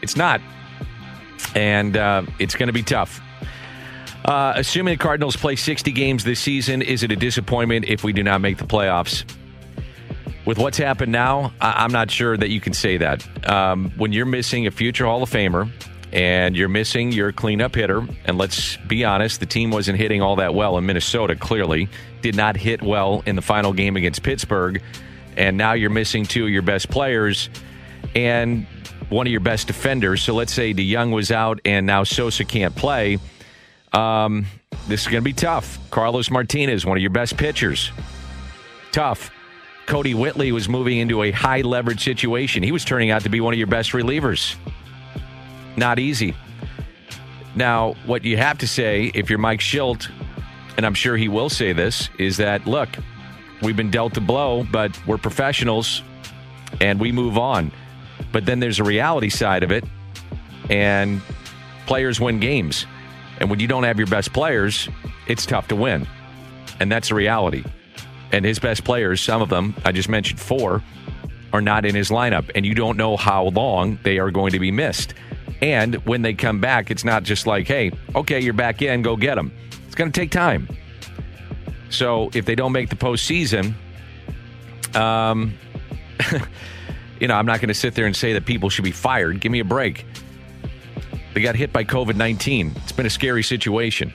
It's 0.00 0.14
not 0.14 0.40
and 1.54 1.96
uh, 1.96 2.22
it's 2.38 2.54
going 2.54 2.68
to 2.68 2.72
be 2.72 2.82
tough. 2.82 3.20
Uh, 4.24 4.54
assuming 4.56 4.94
the 4.94 4.98
Cardinals 4.98 5.36
play 5.36 5.54
60 5.54 5.92
games 5.92 6.24
this 6.24 6.40
season, 6.40 6.80
is 6.80 7.02
it 7.02 7.12
a 7.12 7.16
disappointment 7.16 7.84
if 7.86 8.02
we 8.02 8.12
do 8.12 8.22
not 8.22 8.40
make 8.40 8.56
the 8.56 8.64
playoffs? 8.64 9.24
With 10.46 10.58
what's 10.58 10.78
happened 10.78 11.12
now, 11.12 11.52
I- 11.60 11.84
am 11.84 11.92
not 11.92 12.10
sure 12.10 12.36
that 12.36 12.50
you 12.50 12.60
can 12.60 12.72
say 12.72 12.98
that. 12.98 13.26
Um, 13.48 13.92
when 13.96 14.12
you're 14.12 14.26
missing 14.26 14.66
a 14.66 14.70
future 14.70 15.04
Hall 15.06 15.22
of 15.22 15.30
Famer 15.30 15.70
and 16.12 16.56
you're 16.56 16.68
missing 16.68 17.12
your 17.12 17.32
cleanup 17.32 17.74
hitter, 17.74 18.06
and 18.24 18.38
let's 18.38 18.76
be 18.88 19.04
honest, 19.04 19.40
the 19.40 19.46
team 19.46 19.70
wasn't 19.70 19.98
hitting 19.98 20.22
all 20.22 20.36
that 20.36 20.54
well 20.54 20.78
in 20.78 20.86
Minnesota, 20.86 21.34
clearly, 21.34 21.88
did 22.22 22.34
not 22.36 22.56
hit 22.56 22.82
well 22.82 23.22
in 23.26 23.36
the 23.36 23.42
final 23.42 23.72
game 23.72 23.96
against 23.96 24.22
Pittsburgh, 24.22 24.82
and 25.36 25.56
now 25.56 25.72
you're 25.72 25.90
missing 25.90 26.24
two 26.24 26.44
of 26.44 26.50
your 26.50 26.62
best 26.62 26.88
players. 26.90 27.50
And 28.14 28.66
one 29.10 29.26
of 29.26 29.30
your 29.30 29.40
best 29.40 29.66
defenders. 29.66 30.22
So 30.22 30.34
let's 30.34 30.52
say 30.52 30.74
DeJong 30.74 31.12
was 31.12 31.30
out 31.30 31.60
and 31.64 31.86
now 31.86 32.04
Sosa 32.04 32.44
can't 32.44 32.74
play. 32.74 33.18
Um, 33.92 34.46
this 34.88 35.02
is 35.02 35.06
going 35.06 35.22
to 35.22 35.24
be 35.24 35.32
tough. 35.32 35.78
Carlos 35.90 36.30
Martinez, 36.30 36.84
one 36.84 36.96
of 36.96 37.02
your 37.02 37.10
best 37.10 37.36
pitchers. 37.36 37.90
Tough. 38.92 39.30
Kodi 39.86 40.14
Whitley 40.14 40.50
was 40.50 40.68
moving 40.68 40.98
into 40.98 41.22
a 41.22 41.30
high 41.30 41.60
leverage 41.60 42.02
situation. 42.02 42.62
He 42.62 42.72
was 42.72 42.84
turning 42.84 43.10
out 43.10 43.22
to 43.22 43.28
be 43.28 43.40
one 43.40 43.52
of 43.52 43.58
your 43.58 43.66
best 43.66 43.92
relievers. 43.92 44.56
Not 45.76 45.98
easy. 45.98 46.34
Now, 47.54 47.94
what 48.06 48.24
you 48.24 48.36
have 48.36 48.58
to 48.58 48.66
say, 48.66 49.12
if 49.14 49.30
you're 49.30 49.38
Mike 49.38 49.60
Shildt, 49.60 50.10
and 50.76 50.84
I'm 50.84 50.94
sure 50.94 51.16
he 51.16 51.28
will 51.28 51.48
say 51.48 51.72
this, 51.72 52.08
is 52.18 52.38
that 52.38 52.66
look, 52.66 52.88
we've 53.62 53.76
been 53.76 53.90
dealt 53.90 54.16
a 54.16 54.20
blow, 54.20 54.66
but 54.72 54.98
we're 55.06 55.18
professionals 55.18 56.02
and 56.80 56.98
we 56.98 57.12
move 57.12 57.38
on. 57.38 57.70
But 58.34 58.46
then 58.46 58.58
there's 58.58 58.80
a 58.80 58.84
reality 58.84 59.28
side 59.28 59.62
of 59.62 59.70
it, 59.70 59.84
and 60.68 61.22
players 61.86 62.18
win 62.18 62.40
games. 62.40 62.84
And 63.38 63.48
when 63.48 63.60
you 63.60 63.68
don't 63.68 63.84
have 63.84 63.96
your 63.96 64.08
best 64.08 64.32
players, 64.32 64.88
it's 65.28 65.46
tough 65.46 65.68
to 65.68 65.76
win. 65.76 66.08
And 66.80 66.90
that's 66.90 67.12
a 67.12 67.14
reality. 67.14 67.62
And 68.32 68.44
his 68.44 68.58
best 68.58 68.82
players, 68.82 69.20
some 69.20 69.40
of 69.40 69.50
them, 69.50 69.76
I 69.84 69.92
just 69.92 70.08
mentioned 70.08 70.40
four, 70.40 70.82
are 71.52 71.60
not 71.60 71.84
in 71.84 71.94
his 71.94 72.10
lineup. 72.10 72.50
And 72.56 72.66
you 72.66 72.74
don't 72.74 72.96
know 72.96 73.16
how 73.16 73.44
long 73.50 74.00
they 74.02 74.18
are 74.18 74.32
going 74.32 74.50
to 74.50 74.58
be 74.58 74.72
missed. 74.72 75.14
And 75.62 75.94
when 76.04 76.22
they 76.22 76.34
come 76.34 76.60
back, 76.60 76.90
it's 76.90 77.04
not 77.04 77.22
just 77.22 77.46
like, 77.46 77.68
hey, 77.68 77.92
okay, 78.16 78.40
you're 78.40 78.52
back 78.52 78.82
in, 78.82 79.02
go 79.02 79.16
get 79.16 79.36
them. 79.36 79.52
It's 79.86 79.94
going 79.94 80.10
to 80.10 80.20
take 80.20 80.32
time. 80.32 80.68
So 81.88 82.30
if 82.34 82.46
they 82.46 82.56
don't 82.56 82.72
make 82.72 82.88
the 82.88 82.96
postseason, 82.96 83.74
um, 84.96 85.54
you 87.24 87.28
know, 87.28 87.36
I'm 87.36 87.46
not 87.46 87.58
going 87.58 87.68
to 87.68 87.74
sit 87.74 87.94
there 87.94 88.04
and 88.04 88.14
say 88.14 88.34
that 88.34 88.44
people 88.44 88.68
should 88.68 88.84
be 88.84 88.90
fired. 88.90 89.40
Give 89.40 89.50
me 89.50 89.60
a 89.60 89.64
break. 89.64 90.04
They 91.32 91.40
got 91.40 91.56
hit 91.56 91.72
by 91.72 91.82
COVID 91.82 92.16
19. 92.16 92.72
It's 92.76 92.92
been 92.92 93.06
a 93.06 93.10
scary 93.10 93.42
situation. 93.42 94.12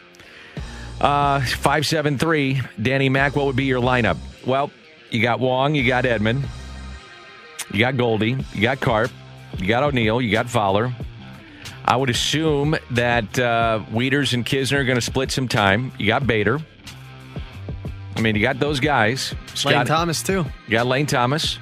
Uh, 1.02 1.40
573, 1.40 2.62
Danny 2.80 3.10
Mac, 3.10 3.36
what 3.36 3.48
would 3.48 3.56
be 3.56 3.66
your 3.66 3.82
lineup? 3.82 4.18
Well, 4.46 4.70
you 5.10 5.24
got 5.24 5.40
Wong, 5.40 5.74
you 5.74 5.88
got 5.88 6.04
Edman, 6.04 6.44
you 7.74 7.80
got 7.80 7.98
Goldie, 7.98 8.38
you 8.54 8.62
got 8.62 8.80
Carp, 8.80 9.10
you 9.58 9.66
got 9.66 9.82
O'Neill, 9.82 10.22
you 10.22 10.32
got 10.32 10.48
Fowler. 10.48 10.94
I 11.86 11.96
would 11.96 12.12
assume 12.12 12.76
that 12.92 13.40
uh, 13.40 13.84
Wieters 13.92 14.36
and 14.36 14.46
Knizner 14.46 14.78
are 14.78 14.84
going 14.84 14.98
to 14.98 15.02
split 15.02 15.32
some 15.32 15.48
time. 15.48 15.94
You 15.98 16.06
got 16.06 16.28
Bader. 16.28 16.60
I 18.16 18.22
mean, 18.22 18.36
you 18.36 18.42
got 18.44 18.60
those 18.60 18.80
guys. 18.80 19.34
Scott, 19.56 19.74
Lane 19.74 19.86
Thomas, 19.88 20.22
too. 20.22 20.46
You 20.68 20.72
got 20.74 20.86
Lane 20.86 21.08
Thomas. 21.08 21.58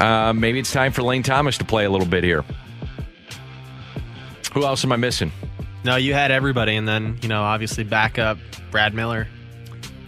Uh, 0.00 0.32
maybe 0.32 0.58
it's 0.58 0.72
time 0.72 0.92
for 0.92 1.02
Lane 1.02 1.22
Thomas 1.22 1.58
to 1.58 1.64
play 1.64 1.84
a 1.84 1.90
little 1.90 2.06
bit 2.06 2.24
here. 2.24 2.42
Who 4.54 4.64
else 4.64 4.82
am 4.84 4.92
I 4.92 4.96
missing? 4.96 5.30
No, 5.84 5.96
you 5.96 6.14
had 6.14 6.30
everybody, 6.30 6.76
and 6.76 6.88
then 6.88 7.18
you 7.22 7.28
know, 7.28 7.42
obviously 7.42 7.84
backup 7.84 8.38
Brad 8.70 8.94
Miller. 8.94 9.28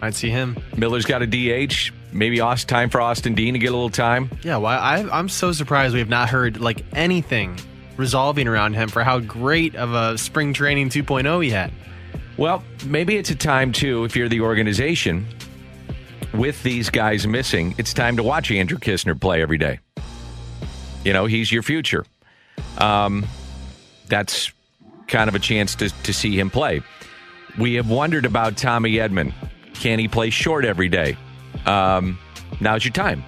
I'd 0.01 0.15
see 0.15 0.31
him. 0.31 0.57
Miller's 0.77 1.05
got 1.05 1.23
a 1.23 1.27
DH. 1.27 1.93
Maybe 2.13 2.41
Austin, 2.41 2.69
time 2.69 2.91
for 2.91 3.01
Austin 3.01 3.35
Dean 3.35 3.55
to 3.55 3.59
get 3.59 3.69
a 3.69 3.73
little 3.73 3.89
time. 3.89 4.31
Yeah, 4.43 4.57
well, 4.57 4.79
I, 4.79 4.97
I'm 5.13 5.29
so 5.29 5.53
surprised 5.53 5.95
we 5.95 6.01
have 6.01 6.09
not 6.09 6.29
heard 6.29 6.61
like 6.61 6.85
anything 6.93 7.59
resolving 7.97 8.49
around 8.49 8.75
him 8.75 8.89
for 8.89 9.05
how 9.05 9.21
great 9.21 9.75
of 9.77 9.93
a 9.93 10.19
spring 10.19 10.53
training 10.53 10.89
2.0 10.89 11.45
he 11.45 11.51
had. 11.51 11.73
Well, 12.37 12.65
maybe 12.85 13.17
it's 13.17 13.31
a 13.31 13.35
time 13.35 13.73
too 13.73 14.05
if 14.05 14.17
you're 14.17 14.29
the 14.29 14.41
organization 14.41 15.27
with 16.35 16.63
these 16.63 16.91
guys 16.91 17.27
missing. 17.27 17.75
It's 17.79 17.93
time 17.93 18.17
to 18.17 18.23
watch 18.23 18.51
Andrew 18.51 18.79
Knizner 18.79 19.21
play 19.21 19.43
every 19.43 19.59
day. 19.59 19.81
You 21.05 21.13
know, 21.13 21.27
he's 21.27 21.51
your 21.51 21.63
future. 21.63 22.05
Um, 22.79 23.27
that's 24.09 24.53
kind 25.09 25.29
of 25.29 25.35
a 25.35 25.39
chance 25.39 25.75
to, 25.77 25.91
to 26.05 26.13
see 26.13 26.39
him 26.39 26.51
play. 26.51 26.83
We 27.59 27.75
have 27.75 27.91
wondered 27.91 28.25
about 28.25 28.57
Tommy 28.57 28.93
Edman. 28.93 29.33
Can 29.75 29.99
he 29.99 30.09
play 30.09 30.31
short 30.31 30.65
every 30.65 30.89
day? 30.89 31.17
Um, 31.67 32.19
now's 32.61 32.85
your 32.85 32.93
time. 32.93 33.25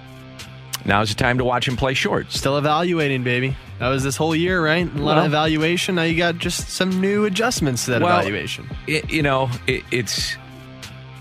Now's 0.85 1.09
the 1.09 1.15
time 1.15 1.39
to 1.39 1.43
watch 1.43 1.67
him 1.67 1.75
play 1.75 1.95
short. 1.95 2.31
Still 2.31 2.57
evaluating, 2.57 3.23
baby. 3.23 3.55
That 3.79 3.89
was 3.89 4.03
this 4.03 4.15
whole 4.15 4.35
year, 4.35 4.63
right? 4.63 4.85
A 4.85 4.97
lot 4.97 5.15
well, 5.15 5.19
of 5.19 5.25
evaluation. 5.25 5.95
Now 5.95 6.03
you 6.03 6.17
got 6.17 6.37
just 6.37 6.69
some 6.69 7.01
new 7.01 7.25
adjustments 7.25 7.85
to 7.85 7.91
that 7.91 8.01
well, 8.01 8.19
evaluation. 8.19 8.69
It, 8.87 9.11
you 9.11 9.23
know, 9.23 9.49
it, 9.67 9.83
it's 9.91 10.37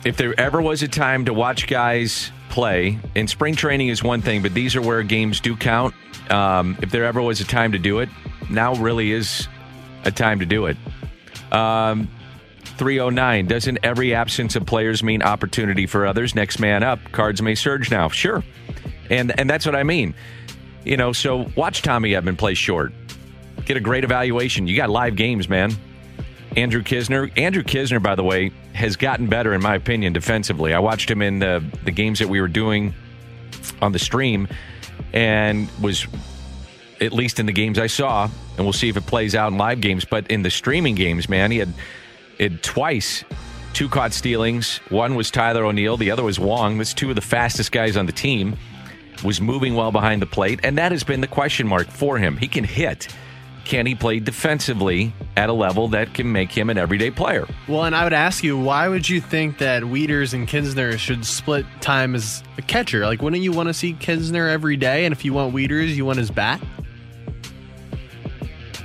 if 0.04 0.16
there 0.16 0.38
ever 0.38 0.60
was 0.60 0.82
a 0.82 0.88
time 0.88 1.24
to 1.24 1.34
watch 1.34 1.66
guys 1.66 2.30
play, 2.50 2.98
and 3.16 3.28
spring 3.28 3.54
training 3.54 3.88
is 3.88 4.02
one 4.02 4.22
thing, 4.22 4.42
but 4.42 4.54
these 4.54 4.76
are 4.76 4.82
where 4.82 5.02
games 5.02 5.40
do 5.40 5.56
count. 5.56 5.94
Um, 6.30 6.78
if 6.82 6.90
there 6.90 7.04
ever 7.04 7.20
was 7.20 7.40
a 7.40 7.44
time 7.44 7.72
to 7.72 7.78
do 7.78 7.98
it, 7.98 8.08
now 8.50 8.74
really 8.74 9.12
is 9.12 9.48
a 10.04 10.10
time 10.10 10.40
to 10.40 10.46
do 10.46 10.66
it. 10.66 10.76
Um, 11.52 12.08
309. 12.76 13.46
Doesn't 13.46 13.78
every 13.82 14.14
absence 14.14 14.56
of 14.56 14.66
players 14.66 15.02
mean 15.02 15.22
opportunity 15.22 15.86
for 15.86 16.06
others? 16.06 16.34
Next 16.34 16.58
man 16.58 16.82
up. 16.82 17.00
Cards 17.12 17.40
may 17.40 17.54
surge 17.54 17.90
now. 17.90 18.08
Sure. 18.08 18.42
And 19.10 19.38
and 19.38 19.48
that's 19.48 19.66
what 19.66 19.74
I 19.74 19.82
mean. 19.82 20.14
You 20.84 20.96
know, 20.96 21.12
so 21.12 21.50
watch 21.56 21.82
Tommy 21.82 22.10
Edman 22.10 22.36
play 22.36 22.54
short. 22.54 22.92
Get 23.64 23.76
a 23.76 23.80
great 23.80 24.04
evaluation. 24.04 24.66
You 24.66 24.76
got 24.76 24.90
live 24.90 25.16
games, 25.16 25.48
man. 25.48 25.72
Andrew 26.56 26.82
Knizner. 26.82 27.36
Andrew 27.38 27.62
Knizner, 27.62 28.02
by 28.02 28.14
the 28.14 28.24
way, 28.24 28.50
has 28.72 28.96
gotten 28.96 29.26
better, 29.26 29.52
in 29.52 29.62
my 29.62 29.74
opinion, 29.74 30.12
defensively. 30.12 30.72
I 30.72 30.78
watched 30.78 31.10
him 31.10 31.22
in 31.22 31.38
the, 31.38 31.64
the 31.84 31.90
games 31.90 32.18
that 32.20 32.28
we 32.28 32.40
were 32.40 32.48
doing 32.48 32.94
on 33.80 33.92
the 33.92 33.98
stream 33.98 34.48
and 35.12 35.68
was 35.80 36.06
at 37.00 37.12
least 37.12 37.40
in 37.40 37.46
the 37.46 37.52
games 37.52 37.78
I 37.78 37.86
saw, 37.86 38.28
and 38.56 38.64
we'll 38.64 38.72
see 38.72 38.88
if 38.88 38.96
it 38.96 39.06
plays 39.06 39.34
out 39.34 39.52
in 39.52 39.58
live 39.58 39.80
games. 39.80 40.04
But 40.04 40.30
in 40.30 40.42
the 40.42 40.50
streaming 40.50 40.94
games, 40.94 41.28
man, 41.28 41.50
he 41.50 41.58
had 41.58 41.72
it 42.38 42.62
twice 42.62 43.24
two 43.72 43.88
caught 43.88 44.12
stealings. 44.12 44.78
One 44.88 45.16
was 45.16 45.30
Tyler 45.30 45.64
O'Neill, 45.64 45.96
the 45.96 46.10
other 46.10 46.22
was 46.22 46.38
Wong. 46.38 46.78
That's 46.78 46.94
two 46.94 47.10
of 47.10 47.16
the 47.16 47.22
fastest 47.22 47.72
guys 47.72 47.96
on 47.96 48.06
the 48.06 48.12
team. 48.12 48.56
Was 49.24 49.40
moving 49.40 49.74
well 49.74 49.92
behind 49.92 50.20
the 50.20 50.26
plate, 50.26 50.60
and 50.64 50.76
that 50.76 50.92
has 50.92 51.04
been 51.04 51.20
the 51.20 51.26
question 51.26 51.66
mark 51.66 51.88
for 51.88 52.18
him. 52.18 52.36
He 52.36 52.48
can 52.48 52.64
hit. 52.64 53.08
Can 53.64 53.86
he 53.86 53.94
play 53.94 54.20
defensively 54.20 55.12
at 55.36 55.48
a 55.48 55.52
level 55.52 55.88
that 55.88 56.12
can 56.12 56.30
make 56.30 56.52
him 56.52 56.68
an 56.68 56.76
everyday 56.76 57.10
player? 57.10 57.46
Well, 57.66 57.84
and 57.84 57.96
I 57.96 58.04
would 58.04 58.12
ask 58.12 58.44
you, 58.44 58.58
why 58.58 58.88
would 58.88 59.08
you 59.08 59.20
think 59.20 59.58
that 59.58 59.82
Wieters 59.82 60.34
and 60.34 60.46
Knizner 60.46 60.98
should 60.98 61.24
split 61.24 61.64
time 61.80 62.14
as 62.14 62.42
a 62.58 62.62
catcher? 62.62 63.06
Like, 63.06 63.22
wouldn't 63.22 63.42
you 63.42 63.52
want 63.52 63.68
to 63.68 63.74
see 63.74 63.94
Knizner 63.94 64.50
every 64.50 64.76
day? 64.76 65.06
And 65.06 65.12
if 65.12 65.24
you 65.24 65.32
want 65.32 65.54
Wieters, 65.54 65.94
you 65.94 66.04
want 66.04 66.18
his 66.18 66.30
bat? 66.30 66.60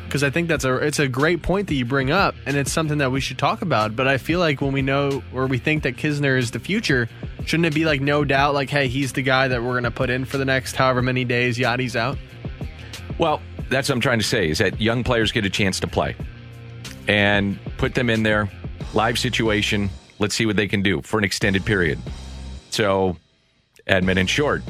because 0.09 0.23
I 0.23 0.31
think 0.31 0.47
that's 0.47 0.65
a 0.65 0.75
it's 0.77 0.97
a 0.97 1.07
great 1.07 1.43
point 1.43 1.67
that 1.67 1.75
you 1.75 1.85
bring 1.85 2.09
up, 2.09 2.33
and 2.47 2.57
it's 2.57 2.71
something 2.71 2.97
that 2.97 3.11
we 3.11 3.21
should 3.21 3.37
talk 3.37 3.61
about. 3.61 3.95
But 3.95 4.07
I 4.07 4.17
feel 4.17 4.39
like 4.39 4.59
when 4.59 4.71
we 4.71 4.81
know 4.81 5.21
or 5.33 5.45
we 5.45 5.59
think 5.59 5.83
that 5.83 5.97
Knizner 5.97 6.37
is 6.37 6.49
the 6.49 6.59
future, 6.59 7.07
shouldn't 7.45 7.67
it 7.67 7.75
be 7.75 7.85
like 7.85 8.01
no 8.01 8.25
doubt, 8.25 8.55
like 8.55 8.71
hey, 8.71 8.87
he's 8.87 9.13
the 9.13 9.21
guy 9.21 9.47
that 9.47 9.61
we're 9.61 9.73
going 9.73 9.83
to 9.83 9.91
put 9.91 10.09
in 10.09 10.25
for 10.25 10.37
the 10.39 10.45
next 10.45 10.75
however 10.75 11.03
many 11.03 11.25
days 11.25 11.59
Yadi's 11.59 11.95
out? 11.95 12.17
Well, 13.19 13.41
that's 13.69 13.89
what 13.89 13.95
I'm 13.95 14.01
trying 14.01 14.19
to 14.19 14.25
say 14.25 14.49
is 14.49 14.57
that 14.59 14.79
young 14.79 15.03
players 15.03 15.31
get 15.31 15.45
a 15.45 15.49
chance 15.49 15.79
to 15.81 15.87
play 15.87 16.15
and 17.07 17.59
put 17.77 17.95
them 17.95 18.09
in 18.09 18.23
there, 18.23 18.49
live 18.93 19.17
situation. 19.17 19.89
Let's 20.19 20.35
see 20.35 20.45
what 20.45 20.55
they 20.55 20.67
can 20.67 20.81
do 20.81 21.01
for 21.01 21.17
an 21.17 21.23
extended 21.23 21.65
period. 21.65 21.99
So, 22.71 23.17
Edman 23.87 24.17
and 24.17 24.29
short, 24.29 24.61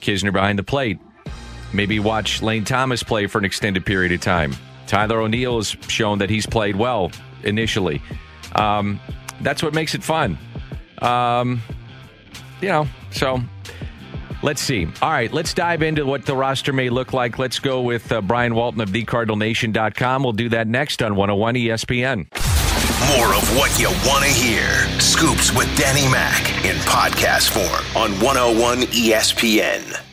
Knizner 0.00 0.32
behind 0.32 0.58
the 0.58 0.62
plate. 0.62 0.98
Maybe 1.72 1.98
watch 2.00 2.42
Lane 2.42 2.64
Thomas 2.64 3.02
play 3.02 3.26
for 3.26 3.38
an 3.38 3.44
extended 3.44 3.86
period 3.86 4.12
of 4.12 4.20
time. 4.20 4.54
Tyler 4.86 5.20
O'Neill 5.20 5.56
has 5.56 5.68
shown 5.88 6.18
that 6.18 6.28
he's 6.28 6.44
played 6.44 6.76
well 6.76 7.10
initially. 7.44 8.02
Um, 8.56 9.00
that's 9.40 9.62
what 9.62 9.72
makes 9.72 9.94
it 9.94 10.02
fun. 10.02 10.36
Um, 11.00 11.62
you 12.60 12.68
know, 12.68 12.86
so 13.10 13.40
let's 14.42 14.60
see. 14.60 14.86
All 15.00 15.10
right, 15.10 15.32
let's 15.32 15.54
dive 15.54 15.82
into 15.82 16.04
what 16.04 16.26
the 16.26 16.36
roster 16.36 16.72
may 16.72 16.90
look 16.90 17.12
like. 17.12 17.38
Let's 17.38 17.58
go 17.58 17.82
with 17.82 18.10
uh, 18.12 18.20
Brian 18.20 18.54
Walton 18.54 18.80
of 18.80 18.90
thecardinalnation.com. 18.90 20.22
We'll 20.22 20.32
do 20.32 20.48
that 20.50 20.66
next 20.68 21.02
on 21.02 21.16
101 21.16 21.54
ESPN. 21.54 22.26
More 23.16 23.34
of 23.34 23.56
what 23.56 23.78
you 23.78 23.88
want 24.08 24.24
to 24.24 24.30
hear. 24.30 24.68
Scoops 25.00 25.52
with 25.52 25.74
Danny 25.76 26.08
Mac 26.10 26.64
in 26.64 26.76
podcast 26.86 27.50
form 27.50 28.02
on 28.02 28.12
101 28.20 28.82
ESPN. 28.88 30.11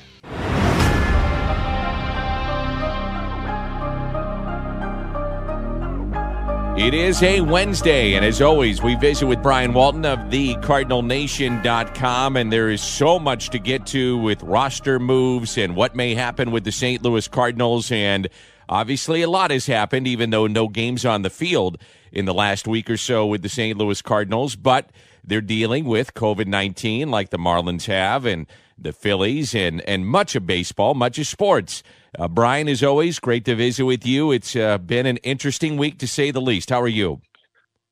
It 6.80 6.94
is 6.94 7.22
a 7.22 7.42
Wednesday, 7.42 8.14
and 8.14 8.24
as 8.24 8.42
always, 8.42 8.82
we 8.82 8.96
visit 8.96 9.26
with 9.26 9.44
Brian 9.44 9.74
Walton 9.74 10.06
of 10.06 10.18
thecardinalnation.com, 10.30 12.38
and 12.38 12.54
there 12.54 12.70
is 12.70 12.82
so 12.82 13.20
much 13.20 13.50
to 13.50 13.60
get 13.60 13.86
to 13.88 14.18
with 14.18 14.42
roster 14.42 14.98
moves 14.98 15.58
and 15.58 15.76
what 15.76 15.94
may 15.94 16.16
happen 16.16 16.52
with 16.52 16.64
the 16.64 16.72
St. 16.72 17.04
Louis 17.04 17.28
Cardinals. 17.28 17.92
And 17.92 18.30
obviously, 18.70 19.22
a 19.22 19.30
lot 19.30 19.52
has 19.52 19.66
happened, 19.66 20.08
even 20.08 20.30
though 20.30 20.48
no 20.48 20.70
games 20.70 21.04
on 21.04 21.24
the 21.24 21.30
field 21.30 21.82
in 22.14 22.24
the 22.24 22.34
last 22.34 22.66
week 22.66 22.90
or 22.90 22.96
so 22.96 23.26
with 23.26 23.42
the 23.42 23.50
St. 23.50 23.78
Louis 23.78 24.02
Cardinals. 24.02 24.56
But 24.56 24.90
they're 25.30 25.42
dealing 25.42 25.86
with 25.86 26.14
COVID 26.14 26.48
19 26.48 27.10
like 27.10 27.30
the 27.30 27.38
Marlins 27.38 27.86
have, 27.86 28.26
and 28.26 28.48
the 28.78 28.92
Phillies, 28.92 29.54
and, 29.54 29.82
and 29.82 30.08
much 30.08 30.36
of 30.36 30.46
baseball, 30.46 30.94
much 30.94 31.18
of 31.20 31.28
sports. 31.28 31.84
Uh, 32.18 32.28
Brian, 32.28 32.68
as 32.68 32.84
always, 32.84 33.20
great 33.20 33.46
to 33.46 33.56
visit 33.56 33.86
with 33.86 34.06
you. 34.06 34.32
It's 34.32 34.56
uh, 34.56 34.78
been 34.78 35.06
an 35.06 35.18
interesting 35.18 35.78
week 35.78 36.00
to 36.00 36.08
say 36.08 36.32
the 36.32 36.42
least. 36.42 36.70
How 36.70 36.82
are 36.82 36.88
you? 36.88 37.22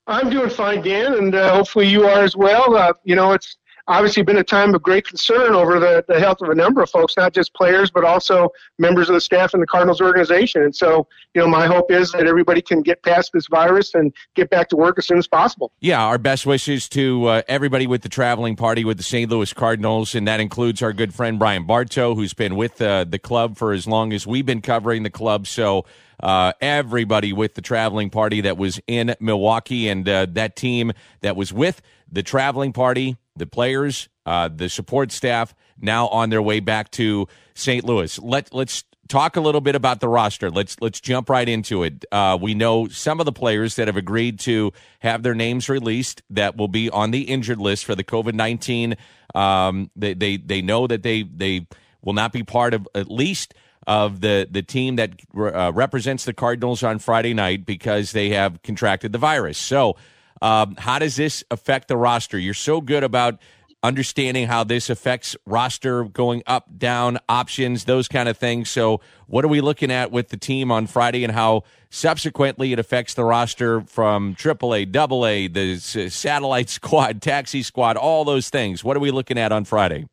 I'm 0.07 0.29
doing 0.29 0.49
fine, 0.49 0.81
Dan, 0.81 1.13
and 1.13 1.35
uh, 1.35 1.53
hopefully 1.53 1.87
you 1.87 2.05
are 2.05 2.23
as 2.23 2.35
well. 2.35 2.75
Uh, 2.75 2.93
you 3.03 3.15
know, 3.15 3.33
it's 3.33 3.57
obviously 3.87 4.23
been 4.23 4.37
a 4.37 4.43
time 4.43 4.73
of 4.75 4.81
great 4.81 5.07
concern 5.07 5.53
over 5.53 5.79
the, 5.79 6.03
the 6.07 6.19
health 6.19 6.41
of 6.41 6.49
a 6.49 6.55
number 6.55 6.81
of 6.81 6.89
folks, 6.89 7.15
not 7.15 7.33
just 7.33 7.53
players, 7.53 7.89
but 7.89 8.03
also 8.03 8.49
members 8.77 9.09
of 9.09 9.13
the 9.13 9.21
staff 9.21 9.53
in 9.53 9.59
the 9.59 9.67
Cardinals 9.67 10.01
organization. 10.01 10.61
And 10.61 10.75
so, 10.75 11.07
you 11.33 11.41
know, 11.41 11.47
my 11.47 11.65
hope 11.65 11.91
is 11.91 12.11
that 12.11 12.27
everybody 12.27 12.61
can 12.61 12.81
get 12.81 13.01
past 13.03 13.31
this 13.33 13.47
virus 13.47 13.95
and 13.95 14.13
get 14.35 14.49
back 14.49 14.69
to 14.69 14.75
work 14.75 14.97
as 14.97 15.07
soon 15.07 15.17
as 15.17 15.27
possible. 15.27 15.71
Yeah, 15.79 16.03
our 16.03 16.17
best 16.17 16.45
wishes 16.45 16.89
to 16.89 17.25
uh, 17.25 17.41
everybody 17.47 17.87
with 17.87 18.01
the 18.01 18.09
traveling 18.09 18.55
party 18.55 18.83
with 18.83 18.97
the 18.97 19.03
St. 19.03 19.31
Louis 19.31 19.53
Cardinals, 19.53 20.15
and 20.15 20.27
that 20.27 20.39
includes 20.39 20.81
our 20.81 20.93
good 20.93 21.13
friend 21.13 21.39
Brian 21.39 21.65
Bartow, 21.65 22.15
who's 22.15 22.33
been 22.33 22.55
with 22.55 22.81
uh, 22.81 23.05
the 23.05 23.19
club 23.19 23.57
for 23.57 23.71
as 23.71 23.87
long 23.87 24.11
as 24.11 24.27
we've 24.27 24.45
been 24.45 24.61
covering 24.61 25.03
the 25.03 25.09
club. 25.09 25.47
So, 25.47 25.85
uh, 26.19 26.51
everybody 26.61 27.31
with 27.31 27.53
the 27.53 27.61
traveling 27.61 28.09
party 28.09 28.41
that 28.41 28.57
was 28.57 28.79
in 28.87 29.15
Milwaukee 29.19 29.87
and 29.87 30.07
uh, 30.09 30.25
that 30.31 30.55
team 30.55 30.91
that 31.21 31.35
was 31.35 31.53
with 31.53 31.81
the 32.11 32.23
traveling 32.23 32.73
party 32.73 33.17
the 33.37 33.45
players, 33.45 34.09
uh, 34.25 34.49
the 34.49 34.69
support 34.69 35.11
staff 35.11 35.53
now 35.79 36.07
on 36.07 36.29
their 36.29 36.41
way 36.41 36.59
back 36.59 36.91
to 36.91 37.27
St. 37.53 37.83
Louis. 37.83 38.19
Let 38.19 38.53
let's 38.53 38.83
talk 39.07 39.35
a 39.35 39.41
little 39.41 39.61
bit 39.61 39.75
about 39.75 39.99
the 39.99 40.07
roster. 40.07 40.49
Let's 40.49 40.79
let's 40.81 40.99
jump 40.99 41.29
right 41.29 41.47
into 41.47 41.83
it. 41.83 42.05
Uh, 42.11 42.37
we 42.39 42.53
know 42.53 42.87
some 42.87 43.19
of 43.19 43.25
the 43.25 43.31
players 43.31 43.75
that 43.75 43.87
have 43.87 43.97
agreed 43.97 44.39
to 44.41 44.73
have 44.99 45.23
their 45.23 45.35
names 45.35 45.69
released 45.69 46.21
that 46.29 46.57
will 46.57 46.67
be 46.67 46.89
on 46.89 47.11
the 47.11 47.21
injured 47.21 47.59
list 47.59 47.85
for 47.85 47.95
the 47.95 48.03
COVID 48.03 48.33
nineteen. 48.33 48.97
Um, 49.33 49.91
they, 49.95 50.13
they 50.13 50.37
they 50.37 50.61
know 50.61 50.87
that 50.87 51.03
they 51.03 51.23
they 51.23 51.67
will 52.03 52.13
not 52.13 52.31
be 52.31 52.43
part 52.43 52.73
of 52.73 52.87
at 52.95 53.09
least 53.09 53.53
of 53.85 54.21
the 54.21 54.47
the 54.49 54.61
team 54.61 54.97
that 54.97 55.11
uh, 55.35 55.71
represents 55.73 56.25
the 56.25 56.33
Cardinals 56.33 56.83
on 56.83 56.99
Friday 56.99 57.33
night 57.33 57.65
because 57.65 58.11
they 58.11 58.29
have 58.29 58.61
contracted 58.61 59.13
the 59.13 59.17
virus. 59.17 59.57
So, 59.57 59.95
um, 60.41 60.75
how 60.77 60.99
does 60.99 61.15
this 61.15 61.43
affect 61.51 61.87
the 61.87 61.97
roster? 61.97 62.37
You're 62.37 62.53
so 62.53 62.81
good 62.81 63.03
about 63.03 63.39
understanding 63.83 64.47
how 64.47 64.63
this 64.63 64.89
affects 64.89 65.35
roster 65.45 66.03
going 66.03 66.43
up, 66.47 66.77
down, 66.77 67.19
options, 67.29 67.85
those 67.85 68.07
kind 68.07 68.27
of 68.27 68.37
things. 68.37 68.69
So, 68.69 69.01
what 69.27 69.45
are 69.45 69.49
we 69.49 69.61
looking 69.61 69.91
at 69.91 70.11
with 70.11 70.29
the 70.29 70.37
team 70.37 70.71
on 70.71 70.87
Friday 70.87 71.23
and 71.23 71.33
how 71.33 71.63
subsequently 71.89 72.73
it 72.73 72.79
affects 72.79 73.13
the 73.13 73.23
roster 73.23 73.81
from 73.81 74.35
AAA, 74.35 74.95
AA, 74.95 75.51
the 75.51 76.09
satellite 76.09 76.69
squad, 76.69 77.21
taxi 77.21 77.63
squad, 77.63 77.97
all 77.97 78.25
those 78.25 78.49
things? 78.49 78.83
What 78.83 78.97
are 78.97 79.01
we 79.01 79.11
looking 79.11 79.37
at 79.37 79.51
on 79.51 79.65
Friday? 79.65 80.05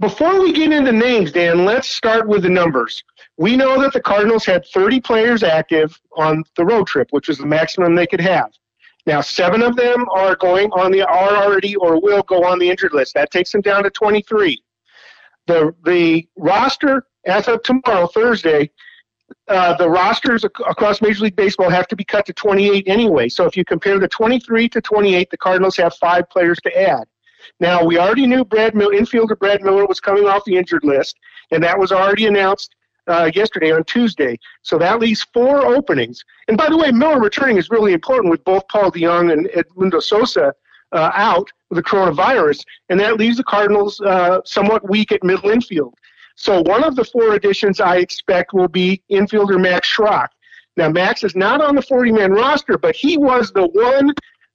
Before 0.00 0.40
we 0.40 0.52
get 0.52 0.72
into 0.72 0.90
names, 0.90 1.30
Dan, 1.30 1.64
let's 1.64 1.88
start 1.88 2.26
with 2.26 2.42
the 2.42 2.48
numbers. 2.48 3.04
We 3.36 3.56
know 3.56 3.80
that 3.80 3.92
the 3.92 4.00
Cardinals 4.00 4.44
had 4.44 4.64
30 4.66 5.00
players 5.00 5.42
active 5.42 5.96
on 6.16 6.42
the 6.56 6.64
road 6.64 6.86
trip, 6.86 7.08
which 7.10 7.28
was 7.28 7.38
the 7.38 7.46
maximum 7.46 7.94
they 7.94 8.06
could 8.06 8.20
have. 8.20 8.50
Now, 9.06 9.20
seven 9.20 9.62
of 9.62 9.76
them 9.76 10.06
are 10.10 10.36
going 10.36 10.70
on 10.72 10.92
the 10.92 11.02
are 11.02 11.36
already 11.36 11.74
or 11.76 12.00
will 12.00 12.22
go 12.22 12.44
on 12.44 12.58
the 12.58 12.70
injured 12.70 12.94
list. 12.94 13.14
That 13.14 13.30
takes 13.30 13.50
them 13.50 13.60
down 13.60 13.82
to 13.82 13.90
23. 13.90 14.62
The 15.46 15.74
the 15.84 16.28
roster 16.36 17.06
as 17.26 17.48
of 17.48 17.62
tomorrow, 17.62 18.06
Thursday, 18.06 18.70
uh, 19.48 19.74
the 19.74 19.88
rosters 19.88 20.44
ac- 20.44 20.64
across 20.68 21.02
Major 21.02 21.24
League 21.24 21.36
Baseball 21.36 21.70
have 21.70 21.88
to 21.88 21.96
be 21.96 22.04
cut 22.04 22.26
to 22.26 22.32
28 22.32 22.84
anyway. 22.86 23.28
So 23.28 23.44
if 23.46 23.56
you 23.56 23.64
compare 23.64 23.98
the 23.98 24.08
23 24.08 24.68
to 24.68 24.80
28, 24.80 25.30
the 25.30 25.36
Cardinals 25.36 25.76
have 25.76 25.94
five 25.96 26.28
players 26.30 26.58
to 26.62 26.80
add. 26.80 27.04
Now 27.58 27.84
we 27.84 27.98
already 27.98 28.26
knew 28.26 28.44
Brad 28.44 28.74
infielder 28.74 29.36
Brad 29.38 29.62
Miller 29.62 29.86
was 29.86 29.98
coming 30.00 30.26
off 30.26 30.44
the 30.44 30.56
injured 30.56 30.84
list, 30.84 31.16
and 31.50 31.62
that 31.64 31.78
was 31.78 31.90
already 31.90 32.26
announced 32.26 32.74
uh, 33.08 33.30
yesterday 33.34 33.72
on 33.72 33.84
Tuesday. 33.84 34.38
So 34.62 34.78
that 34.78 35.00
leaves 35.00 35.26
four 35.32 35.66
openings. 35.66 36.22
And 36.48 36.56
by 36.56 36.68
the 36.68 36.76
way, 36.76 36.90
Miller 36.90 37.20
returning 37.20 37.56
is 37.56 37.70
really 37.70 37.92
important 37.92 38.30
with 38.30 38.44
both 38.44 38.62
Paul 38.68 38.90
DeJong 38.90 39.32
and 39.32 39.48
Edmundo 39.48 40.02
Sosa 40.02 40.52
uh, 40.92 41.10
out 41.14 41.50
with 41.70 41.76
the 41.76 41.82
coronavirus, 41.82 42.60
and 42.90 43.00
that 43.00 43.16
leaves 43.16 43.38
the 43.38 43.44
Cardinals 43.44 44.00
uh, 44.00 44.40
somewhat 44.44 44.88
weak 44.88 45.10
at 45.10 45.24
middle 45.24 45.50
infield. 45.50 45.94
So 46.36 46.62
one 46.62 46.84
of 46.84 46.96
the 46.96 47.04
four 47.04 47.34
additions 47.34 47.80
I 47.80 47.96
expect 47.96 48.52
will 48.52 48.68
be 48.68 49.02
infielder 49.10 49.60
Max 49.60 49.88
Schrock. 49.88 50.28
Now 50.76 50.88
Max 50.88 51.24
is 51.24 51.36
not 51.36 51.60
on 51.60 51.74
the 51.74 51.82
40-man 51.82 52.32
roster, 52.32 52.78
but 52.78 52.96
he 52.96 53.16
was 53.16 53.52
the 53.52 53.66
one 53.66 54.14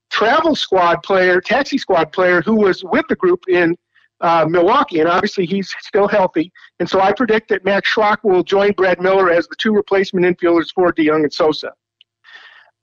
travel 0.10 0.56
squad 0.56 1.04
player, 1.04 1.40
taxi 1.42 1.78
squad 1.78 2.12
player 2.12 2.42
who 2.42 2.56
was 2.56 2.84
with 2.84 3.06
the 3.10 3.16
group 3.16 3.44
in 3.48 3.76
uh, 4.22 4.46
Milwaukee, 4.50 5.00
and 5.00 5.10
obviously 5.10 5.46
he's 5.46 5.74
still 5.80 6.08
healthy. 6.08 6.52
And 6.80 6.90
so 6.90 7.02
I 7.02 7.12
predict 7.14 7.50
that 7.50 7.64
Max 7.64 7.94
Schrock 7.94 8.18
will 8.24 8.44
join 8.44 8.72
Brad 8.74 9.02
Miller 9.02 9.30
as 9.30 9.48
the 9.48 9.56
two 9.58 9.74
replacement 9.74 10.26
infielders 10.26 10.74
for 10.74 10.92
DeJong 10.92 11.24
and 11.24 11.34
Sosa. 11.34 11.74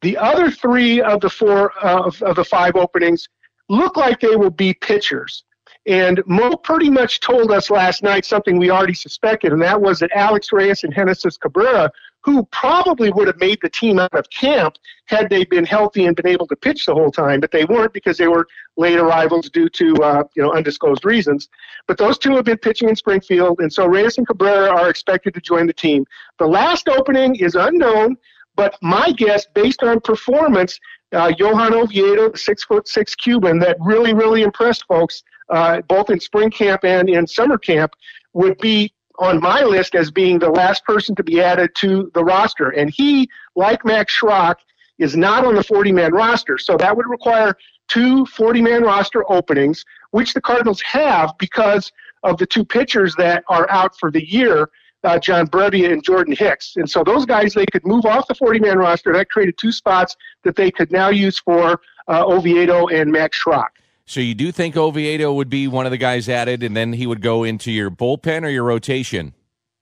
The 0.03 0.17
other 0.19 0.50
three 0.50 1.00
of 1.00 1.21
the 1.21 1.31
four 1.31 1.73
uh, 1.85 2.03
of, 2.03 2.23
of 2.23 2.37
the 2.37 2.45
five 2.45 2.76
openings 2.76 3.29
look 3.69 3.97
like 3.97 4.21
they 4.21 4.37
will 4.37 4.50
be 4.50 4.75
pitchers. 4.75 5.45
And 5.87 6.23
Mo 6.26 6.57
pretty 6.57 6.88
much 6.88 7.21
told 7.21 7.50
us 7.50 7.71
last 7.71 8.03
night 8.03 8.25
something 8.25 8.59
we 8.59 8.71
already 8.71 8.95
suspected, 8.95 9.53
and 9.53 9.61
that 9.62 9.81
was 9.81 9.99
that 9.99 10.11
Alex 10.14 10.53
Reyes 10.53 10.85
and 10.85 10.95
Genesis 10.95 11.37
Cabrera 11.37 11.91
who 12.25 12.44
probably 12.46 13.11
would 13.11 13.27
have 13.27 13.38
made 13.38 13.59
the 13.61 13.68
team 13.68 13.99
out 13.99 14.14
of 14.14 14.29
camp 14.31 14.77
had 15.07 15.29
they 15.29 15.44
been 15.44 15.64
healthy 15.64 16.07
and 16.07 16.16
been 16.16 16.27
able 16.27 16.46
to 16.46 16.57
pitch 16.57 16.87
the 16.87 16.94
whole 16.94 17.11
time, 17.11 17.38
but 17.38 17.51
they 17.51 17.66
weren't 17.66 17.92
because 17.92 18.16
they 18.16 18.29
were 18.29 18.46
late 18.79 18.99
arrivals 18.99 19.51
due 19.51 19.68
to 19.68 19.94
uh, 19.96 20.25
you 20.35 20.42
know 20.42 20.53
undisclosed 20.53 21.05
reasons. 21.05 21.49
But 21.87 21.99
those 21.99 22.16
two 22.16 22.35
have 22.37 22.46
been 22.46 22.59
pitching 22.59 22.88
in 22.88 22.96
Springfield, 22.96 23.61
and 23.61 23.70
so 23.70 23.87
Reyes 23.87 24.16
and 24.16 24.27
Cabrera 24.27 24.70
are 24.70 24.88
expected 24.88 25.35
to 25.35 25.40
join 25.40 25.66
the 25.66 25.75
team. 25.75 26.07
The 26.38 26.46
last 26.46 26.88
opening 26.88 27.37
is 27.37 27.55
unknown, 27.55 28.16
but 28.57 28.79
my 28.81 29.12
guess, 29.12 29.46
based 29.55 29.83
on 29.83 30.01
performance, 30.01 30.81
uh, 31.12 31.33
Johan 31.38 31.75
Oviedo, 31.75 32.31
the 32.31 32.38
six 32.38 32.64
foot 32.64 32.88
six 32.88 33.14
Cuban 33.14 33.59
that 33.59 33.77
really 33.81 34.14
really 34.14 34.42
impressed 34.42 34.87
folks 34.87 35.22
uh, 35.51 35.83
both 35.83 36.09
in 36.09 36.18
spring 36.20 36.51
camp 36.51 36.85
and 36.85 37.09
in 37.09 37.27
summer 37.27 37.59
camp, 37.59 37.92
would 38.33 38.57
be 38.59 38.92
on 39.18 39.40
my 39.40 39.62
list 39.62 39.94
as 39.94 40.11
being 40.11 40.38
the 40.38 40.50
last 40.50 40.85
person 40.85 41.14
to 41.14 41.22
be 41.22 41.40
added 41.40 41.74
to 41.77 42.11
the 42.14 42.24
roster. 42.24 42.70
And 42.70 42.90
he, 42.90 43.29
like 43.55 43.85
Max 43.85 44.18
Schrock, 44.18 44.57
is 44.98 45.16
not 45.16 45.44
on 45.44 45.55
the 45.55 45.62
40 45.62 45.92
man 45.92 46.12
roster. 46.12 46.59
So 46.59 46.77
that 46.77 46.96
would 46.96 47.09
require 47.09 47.57
two 47.88 48.27
40 48.27 48.62
man 48.62 48.83
roster 48.83 49.31
openings, 49.31 49.85
which 50.11 50.35
the 50.35 50.40
Cardinals 50.40 50.81
have 50.83 51.33
because 51.38 51.92
of 52.22 52.38
the 52.38 52.46
two 52.46 52.64
pitchers 52.64 53.14
that 53.16 53.44
are 53.48 53.68
out 53.70 53.96
for 53.98 54.11
the 54.11 54.24
year. 54.29 54.70
Uh, 55.03 55.18
John 55.18 55.46
Brebbia 55.46 55.92
and 55.92 56.03
Jordan 56.03 56.35
Hicks. 56.35 56.77
And 56.77 56.88
so 56.88 57.05
those 57.05 57.27
guys, 57.27 57.53
they 57.53 57.66
could 57.66 57.85
move 57.85 58.07
off 58.07 58.27
the 58.27 58.35
40 58.35 58.61
man 58.61 58.79
roster. 58.79 59.12
That 59.12 59.29
created 59.29 59.59
two 59.59 59.70
spots 59.70 60.16
that 60.44 60.57
they 60.57 60.70
could 60.70 60.90
now 60.90 61.11
use 61.11 61.38
for 61.38 61.79
uh, 62.09 62.24
Oviedo 62.24 62.87
and 62.87 63.12
Max 63.12 63.38
Schrock. 63.38 63.68
So 64.07 64.21
you 64.21 64.35
do 64.35 64.53
think 64.53 64.77
Oviedo 64.77 65.33
would 65.33 65.49
be 65.49 65.67
one 65.67 65.87
of 65.87 65.90
the 65.90 65.99
guys 65.99 66.29
added, 66.29 66.62
and 66.62 66.77
then 66.77 66.93
he 66.93 67.07
would 67.07 67.23
go 67.23 67.43
into 67.43 67.73
your 67.73 67.90
bullpen 67.90 68.45
or 68.45 68.49
your 68.49 68.64
rotation? 68.64 69.35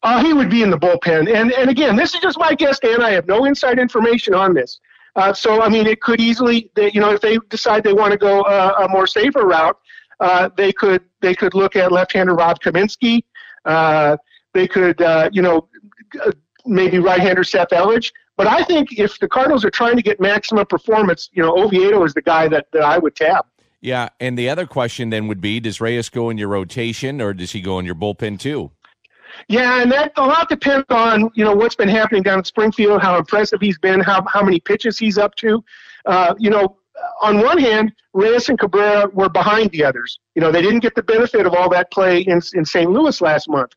Uh, 0.05 0.25
he 0.25 0.33
would 0.33 0.51
be 0.51 0.63
in 0.63 0.71
the 0.71 0.79
bullpen. 0.79 1.33
And 1.33 1.53
and 1.53 1.71
again, 1.71 1.97
this 1.97 2.15
is 2.15 2.21
just 2.21 2.39
my 2.39 2.55
guess, 2.55 2.79
Dan. 2.79 3.03
I 3.03 3.11
have 3.11 3.27
no 3.27 3.45
inside 3.45 3.79
information 3.79 4.35
on 4.35 4.55
this. 4.55 4.81
Uh, 5.17 5.33
so 5.33 5.61
I 5.61 5.69
mean, 5.69 5.87
it 5.87 6.01
could 6.01 6.21
easily, 6.21 6.71
you 6.77 7.01
know, 7.01 7.13
if 7.13 7.21
they 7.21 7.39
decide 7.51 7.85
they 7.85 7.93
want 7.93 8.13
to 8.13 8.19
go 8.19 8.43
uh, 8.43 8.87
a 8.87 8.89
more 8.89 9.07
safer 9.07 9.47
route, 9.47 9.77
uh, 10.21 10.49
they 10.57 10.73
could 10.73 11.03
they 11.21 11.35
could 11.35 11.55
look 11.55 11.77
at 11.77 11.93
left-hander 11.93 12.35
Rob 12.35 12.61
Kaminsky. 12.61 13.23
Uh, 13.65 14.17
they 14.55 14.67
could, 14.67 15.01
uh, 15.03 15.31
you 15.33 15.43
know, 15.43 15.69
maybe 16.67 16.99
right-hander 16.99 17.45
Seth 17.45 17.71
Elledge. 17.71 18.13
But 18.37 18.47
I 18.47 18.65
think 18.65 18.99
if 18.99 19.19
the 19.19 19.29
Cardinals 19.29 19.65
are 19.65 19.71
trying 19.71 19.97
to 19.97 20.03
get 20.03 20.21
maximum 20.21 20.67
performance, 20.67 21.29
you 21.33 21.43
know, 21.43 21.57
Oviedo 21.57 22.03
is 22.05 22.15
the 22.15 22.23
guy 22.23 22.49
that, 22.49 22.67
that 22.73 22.83
I 22.83 22.99
would 22.99 23.15
tap. 23.15 23.47
Yeah, 23.83 24.11
and 24.21 24.38
the 24.38 24.49
other 24.49 24.64
question 24.64 25.11
then 25.11 25.27
would 25.27 25.40
be: 25.40 25.59
Does 25.59 25.81
Reyes 25.81 26.09
go 26.09 26.31
in 26.31 26.38
your 26.38 26.49
rotation, 26.49 27.21
or 27.21 27.35
does 27.35 27.51
he 27.51 27.61
go 27.61 27.81
in 27.81 27.85
your 27.85 27.97
bullpen 27.97 28.38
too? 28.38 28.71
Yeah, 29.49 29.83
and 29.83 29.90
that 29.90 30.12
a 30.16 30.25
lot 30.25 30.49
depends 30.49 30.87
on 30.88 31.31
you 31.35 31.45
know 31.45 31.55
what's 31.55 31.75
been 31.75 31.88
happening 31.88 32.23
down 32.23 32.38
at 32.38 32.47
Springfield, 32.47 33.03
how 33.03 33.18
impressive 33.18 33.61
he's 33.61 33.79
been, 33.79 34.01
how 34.01 34.25
how 34.29 34.42
many 34.42 34.61
pitches 34.61 34.99
he's 34.99 35.18
up 35.18 35.35
to. 35.37 35.64
Uh, 36.07 36.35
you 36.38 36.49
know, 36.49 36.77
on 37.21 37.40
one 37.40 37.59
hand, 37.59 37.92
Reyes 38.12 38.49
and 38.49 38.59
Cabrera 38.59 39.09
were 39.09 39.29
behind 39.29 39.71
the 39.73 39.85
others. 39.85 40.21
You 40.37 40.42
know, 40.42 40.53
they 40.53 40.62
didn't 40.62 40.81
get 40.81 40.95
the 40.95 41.03
benefit 41.03 41.45
of 41.45 41.53
all 41.53 41.68
that 41.71 41.90
play 41.90 42.21
in 42.21 42.40
in 42.55 42.64
St. 42.64 42.88
Louis 42.88 43.21
last 43.21 43.49
month. 43.49 43.73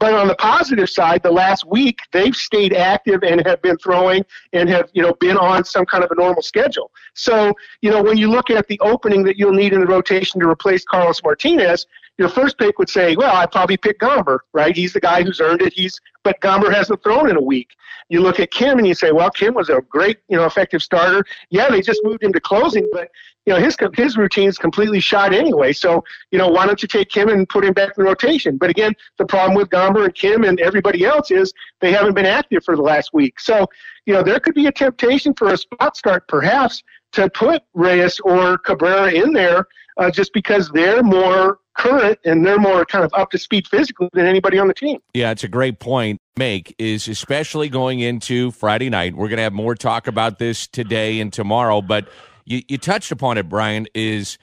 But 0.00 0.14
on 0.14 0.28
the 0.28 0.34
positive 0.34 0.88
side, 0.88 1.22
the 1.22 1.30
last 1.30 1.66
week 1.66 2.00
they've 2.10 2.34
stayed 2.34 2.72
active 2.72 3.22
and 3.22 3.46
have 3.46 3.60
been 3.60 3.76
throwing 3.76 4.24
and 4.54 4.68
have 4.68 4.88
you 4.94 5.02
know 5.02 5.12
been 5.20 5.36
on 5.36 5.62
some 5.62 5.84
kind 5.84 6.02
of 6.02 6.10
a 6.10 6.14
normal 6.14 6.42
schedule. 6.42 6.90
So 7.14 7.52
you 7.82 7.90
know 7.90 8.02
when 8.02 8.16
you 8.16 8.28
look 8.28 8.50
at 8.50 8.66
the 8.66 8.80
opening 8.80 9.22
that 9.24 9.38
you'll 9.38 9.52
need 9.52 9.74
in 9.74 9.80
the 9.80 9.86
rotation 9.86 10.40
to 10.40 10.48
replace 10.48 10.84
Carlos 10.84 11.22
Martinez, 11.22 11.86
your 12.16 12.30
first 12.30 12.58
pick 12.58 12.78
would 12.78 12.88
say, 12.88 13.14
well, 13.14 13.36
I'd 13.36 13.52
probably 13.52 13.76
pick 13.76 14.00
Gomber, 14.00 14.40
right? 14.54 14.74
He's 14.74 14.94
the 14.94 15.00
guy 15.00 15.22
who's 15.22 15.40
earned 15.40 15.62
it. 15.62 15.74
He's 15.74 16.00
but 16.24 16.40
Gomber 16.40 16.72
hasn't 16.72 17.02
thrown 17.02 17.28
in 17.28 17.36
a 17.36 17.40
week. 17.42 17.68
You 18.10 18.20
look 18.20 18.40
at 18.40 18.50
Kim 18.50 18.78
and 18.78 18.86
you 18.86 18.92
say, 18.92 19.12
well, 19.12 19.30
Kim 19.30 19.54
was 19.54 19.70
a 19.70 19.80
great, 19.88 20.18
you 20.28 20.36
know, 20.36 20.44
effective 20.44 20.82
starter. 20.82 21.24
Yeah, 21.48 21.70
they 21.70 21.80
just 21.80 22.00
moved 22.02 22.22
him 22.22 22.32
to 22.32 22.40
closing, 22.40 22.86
but 22.92 23.08
you 23.46 23.54
know 23.54 23.58
his 23.58 23.76
his 23.94 24.16
routine 24.18 24.48
is 24.48 24.58
completely 24.58 25.00
shot 25.00 25.32
anyway. 25.32 25.72
So 25.72 26.04
you 26.30 26.38
know 26.38 26.48
why 26.48 26.66
don't 26.66 26.82
you 26.82 26.88
take 26.88 27.08
Kim 27.08 27.28
and 27.28 27.48
put 27.48 27.64
him 27.64 27.72
back 27.72 27.96
in 27.96 28.04
rotation? 28.04 28.58
But 28.58 28.68
again, 28.68 28.92
the 29.18 29.24
problem 29.24 29.56
with 29.56 29.70
Gomber 29.70 30.04
and 30.04 30.14
Kim 30.14 30.44
and 30.44 30.60
everybody 30.60 31.04
else 31.04 31.30
is 31.30 31.52
they 31.80 31.92
haven't 31.92 32.14
been 32.14 32.26
active 32.26 32.62
for 32.64 32.76
the 32.76 32.82
last 32.82 33.14
week. 33.14 33.40
So 33.40 33.66
you 34.04 34.12
know 34.12 34.22
there 34.22 34.40
could 34.40 34.54
be 34.54 34.66
a 34.66 34.72
temptation 34.72 35.32
for 35.34 35.52
a 35.52 35.56
spot 35.56 35.96
start 35.96 36.28
perhaps 36.28 36.82
to 37.12 37.30
put 37.30 37.62
Reyes 37.74 38.20
or 38.20 38.58
Cabrera 38.58 39.10
in 39.10 39.32
there 39.32 39.66
uh, 39.96 40.10
just 40.10 40.32
because 40.32 40.68
they're 40.70 41.02
more 41.02 41.58
current 41.80 42.18
and 42.24 42.46
they're 42.46 42.58
more 42.58 42.84
kind 42.84 43.04
of 43.04 43.10
up 43.14 43.30
to 43.30 43.38
speed 43.38 43.66
physically 43.66 44.08
than 44.12 44.26
anybody 44.26 44.58
on 44.58 44.68
the 44.68 44.74
team. 44.74 45.00
Yeah, 45.14 45.30
it's 45.30 45.44
a 45.44 45.48
great 45.48 45.78
point. 45.78 46.20
Make 46.36 46.74
is 46.78 47.08
especially 47.08 47.68
going 47.68 48.00
into 48.00 48.50
Friday 48.50 48.90
night. 48.90 49.14
We're 49.14 49.28
going 49.28 49.38
to 49.38 49.42
have 49.42 49.52
more 49.52 49.74
talk 49.74 50.06
about 50.06 50.38
this 50.38 50.66
today 50.66 51.20
and 51.20 51.32
tomorrow, 51.32 51.80
but 51.80 52.08
you, 52.44 52.62
you 52.68 52.78
touched 52.78 53.12
upon 53.12 53.38
it, 53.38 53.48
Brian, 53.48 53.86
is 53.94 54.38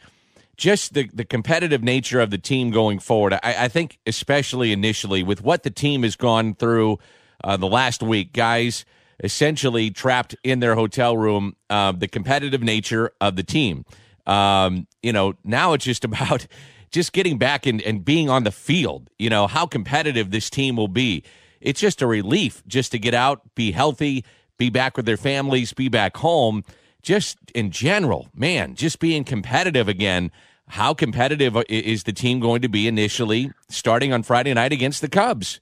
just 0.58 0.94
the, 0.94 1.10
the 1.14 1.26
competitive 1.26 1.84
nature 1.84 2.20
of 2.20 2.32
the 2.32 2.38
team 2.38 2.72
going 2.72 3.00
forward. 3.00 3.34
I, 3.34 3.40
I 3.44 3.68
think, 3.68 4.00
especially 4.08 4.72
initially, 4.72 5.24
with 5.24 5.42
what 5.42 5.64
the 5.64 5.70
team 5.70 6.04
has 6.04 6.16
gone 6.16 6.56
through 6.56 6.98
uh, 7.44 7.58
the 7.58 7.68
last 7.68 8.02
week, 8.02 8.34
guys 8.34 8.86
essentially 9.24 9.90
trapped 9.92 10.36
in 10.44 10.60
their 10.60 10.76
hotel 10.76 11.18
room, 11.18 11.56
uh, 11.70 11.92
the 11.92 12.08
competitive 12.08 12.62
nature 12.62 13.12
of 13.22 13.36
the 13.36 13.44
team. 13.44 13.86
Um, 14.26 14.88
you 15.02 15.14
know, 15.14 15.34
now 15.44 15.74
it's 15.74 15.86
just 15.86 16.04
about 16.06 16.48
just 16.92 17.14
getting 17.14 17.38
back 17.38 17.66
and, 17.66 17.82
and 17.82 18.04
being 18.04 18.30
on 18.30 18.44
the 18.44 18.52
field. 18.52 19.10
You 19.18 19.30
know, 19.30 19.48
how 19.48 19.66
competitive 19.66 20.32
this 20.32 20.50
team 20.50 20.76
will 20.76 20.88
be. 20.88 21.24
It's 21.62 21.80
just 21.80 22.02
a 22.02 22.08
relief 22.08 22.64
just 22.68 22.92
to 22.92 23.00
get 23.00 23.14
out, 23.14 23.42
be 23.56 23.72
healthy, 23.72 24.24
be 24.58 24.70
back 24.70 24.98
with 24.98 25.06
their 25.06 25.18
families, 25.18 25.74
be 25.74 25.90
back 25.90 26.18
home. 26.18 26.64
Just 27.02 27.38
in 27.54 27.72
general, 27.72 28.28
man, 28.36 28.76
just 28.76 29.00
being 29.00 29.24
competitive 29.24 29.88
again. 29.88 30.32
How 30.68 30.94
competitive 30.94 31.56
is 31.70 32.04
the 32.04 32.12
team 32.12 32.40
going 32.40 32.62
to 32.62 32.70
be 32.70 32.88
initially 32.88 33.52
starting 33.70 34.12
on 34.12 34.24
Friday 34.24 34.54
night 34.54 34.74
against 34.74 35.02
the 35.02 35.08
Cubs? 35.08 35.62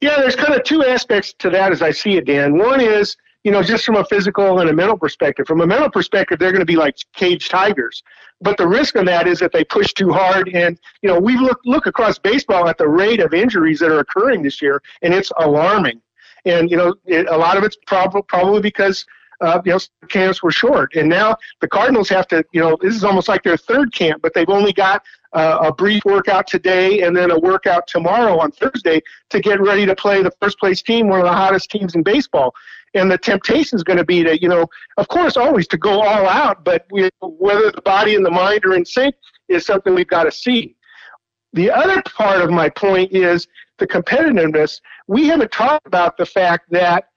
Yeah, 0.00 0.16
there's 0.18 0.36
kind 0.36 0.52
of 0.52 0.64
two 0.64 0.84
aspects 0.84 1.32
to 1.38 1.50
that 1.50 1.72
as 1.72 1.80
I 1.80 1.92
see 1.92 2.16
it, 2.16 2.26
Dan. 2.26 2.58
One 2.58 2.80
is, 2.80 3.16
you 3.44 3.52
know, 3.52 3.62
just 3.62 3.84
from 3.84 3.96
a 3.96 4.04
physical 4.04 4.60
and 4.60 4.70
a 4.70 4.72
mental 4.72 4.96
perspective. 4.96 5.46
From 5.46 5.60
a 5.60 5.66
mental 5.66 5.90
perspective, 5.90 6.38
they're 6.38 6.50
going 6.50 6.60
to 6.60 6.66
be 6.66 6.76
like 6.76 6.96
caged 7.14 7.50
tigers. 7.50 8.02
But 8.40 8.56
the 8.56 8.66
risk 8.66 8.96
of 8.96 9.06
that 9.06 9.28
is 9.28 9.38
that 9.40 9.52
they 9.52 9.64
push 9.64 9.92
too 9.92 10.12
hard. 10.12 10.48
And, 10.48 10.78
you 11.02 11.08
know, 11.08 11.20
we 11.20 11.36
look, 11.36 11.60
look 11.64 11.86
across 11.86 12.18
baseball 12.18 12.68
at 12.68 12.78
the 12.78 12.88
rate 12.88 13.20
of 13.20 13.32
injuries 13.34 13.78
that 13.80 13.90
are 13.90 14.00
occurring 14.00 14.42
this 14.42 14.60
year, 14.60 14.82
and 15.02 15.14
it's 15.14 15.30
alarming. 15.38 16.00
And, 16.46 16.70
you 16.70 16.76
know, 16.76 16.94
it, 17.04 17.28
a 17.28 17.36
lot 17.36 17.56
of 17.56 17.64
it's 17.64 17.76
prob- 17.86 18.26
probably 18.28 18.60
because 18.60 19.04
uh, 19.40 19.60
you 19.64 19.72
know, 19.72 19.78
camps 20.08 20.42
were 20.42 20.50
short. 20.50 20.94
And 20.94 21.08
now 21.08 21.36
the 21.60 21.68
Cardinals 21.68 22.08
have 22.08 22.26
to, 22.28 22.44
you 22.52 22.60
know, 22.60 22.78
this 22.80 22.94
is 22.94 23.04
almost 23.04 23.28
like 23.28 23.42
their 23.42 23.56
third 23.56 23.92
camp, 23.92 24.22
but 24.22 24.32
they've 24.32 24.48
only 24.48 24.72
got 24.72 25.02
uh, 25.32 25.58
a 25.62 25.72
brief 25.72 26.04
workout 26.04 26.46
today 26.46 27.02
and 27.02 27.16
then 27.16 27.30
a 27.30 27.38
workout 27.38 27.86
tomorrow 27.86 28.38
on 28.38 28.52
Thursday 28.52 29.02
to 29.30 29.40
get 29.40 29.60
ready 29.60 29.84
to 29.84 29.94
play 29.94 30.22
the 30.22 30.30
first 30.40 30.58
place 30.58 30.80
team, 30.80 31.08
one 31.08 31.18
of 31.18 31.26
the 31.26 31.32
hottest 31.32 31.70
teams 31.70 31.94
in 31.94 32.02
baseball. 32.02 32.54
And 32.94 33.10
the 33.10 33.18
temptation 33.18 33.76
is 33.76 33.82
going 33.82 33.96
to 33.96 34.04
be 34.04 34.22
to, 34.22 34.40
you 34.40 34.48
know, 34.48 34.66
of 34.96 35.08
course, 35.08 35.36
always 35.36 35.66
to 35.68 35.76
go 35.76 36.00
all 36.00 36.28
out, 36.28 36.64
but 36.64 36.86
we, 36.92 37.10
whether 37.20 37.70
the 37.70 37.82
body 37.82 38.14
and 38.14 38.24
the 38.24 38.30
mind 38.30 38.64
are 38.64 38.74
in 38.74 38.84
sync 38.84 39.14
is 39.48 39.66
something 39.66 39.94
we've 39.94 40.06
got 40.06 40.24
to 40.24 40.32
see. 40.32 40.76
The 41.52 41.70
other 41.70 42.02
part 42.02 42.40
of 42.40 42.50
my 42.50 42.68
point 42.68 43.12
is 43.12 43.46
the 43.78 43.86
competitiveness. 43.86 44.80
We 45.08 45.26
haven't 45.26 45.52
talked 45.52 45.86
about 45.86 46.16
the 46.16 46.26
fact 46.26 46.70
that 46.70 47.08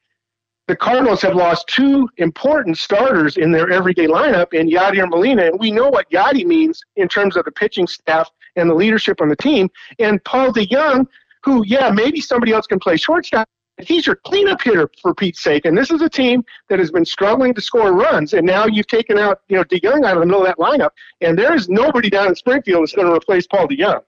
the 0.67 0.75
Cardinals 0.75 1.21
have 1.21 1.33
lost 1.33 1.67
two 1.67 2.09
important 2.17 2.77
starters 2.77 3.37
in 3.37 3.51
their 3.51 3.71
everyday 3.71 4.07
lineup 4.07 4.53
in 4.53 4.69
Yadier 4.69 5.09
Molina, 5.09 5.45
and 5.45 5.59
we 5.59 5.71
know 5.71 5.87
what 5.87 6.09
Yadi 6.11 6.45
means 6.45 6.81
in 6.97 7.07
terms 7.07 7.37
of 7.37 7.45
the 7.45 7.51
pitching 7.51 7.87
staff 7.87 8.29
and 8.57 8.69
the 8.69 8.73
leadership 8.73 9.21
on 9.21 9.29
the 9.29 9.35
team. 9.35 9.69
And 9.99 10.21
Paul 10.25 10.51
DeJong, 10.51 11.07
who, 11.43 11.63
yeah, 11.65 11.89
maybe 11.89 12.19
somebody 12.19 12.51
else 12.51 12.67
can 12.67 12.79
play 12.79 12.97
shortstop, 12.97 13.47
he's 13.79 14.07
your 14.07 14.15
cleanup 14.15 14.61
hitter 14.61 14.89
for 15.01 15.13
Pete's 15.13 15.41
sake. 15.41 15.65
And 15.65 15.77
this 15.77 15.91
is 15.91 16.01
a 16.01 16.09
team 16.09 16.43
that 16.69 16.79
has 16.79 16.91
been 16.91 17.05
struggling 17.05 17.53
to 17.53 17.61
score 17.61 17.93
runs, 17.93 18.33
and 18.33 18.45
now 18.45 18.65
you've 18.65 18.87
taken 18.87 19.17
out, 19.17 19.41
you 19.47 19.57
know, 19.57 19.63
DeJong 19.63 20.05
out 20.05 20.15
of 20.15 20.21
the 20.21 20.25
middle 20.25 20.45
of 20.45 20.47
that 20.47 20.57
lineup, 20.57 20.91
and 21.21 21.37
there 21.37 21.53
is 21.53 21.69
nobody 21.69 22.09
down 22.09 22.27
in 22.27 22.35
Springfield 22.35 22.83
that's 22.83 22.93
going 22.93 23.07
to 23.07 23.13
replace 23.13 23.47
Paul 23.47 23.67
DeJong. 23.67 24.01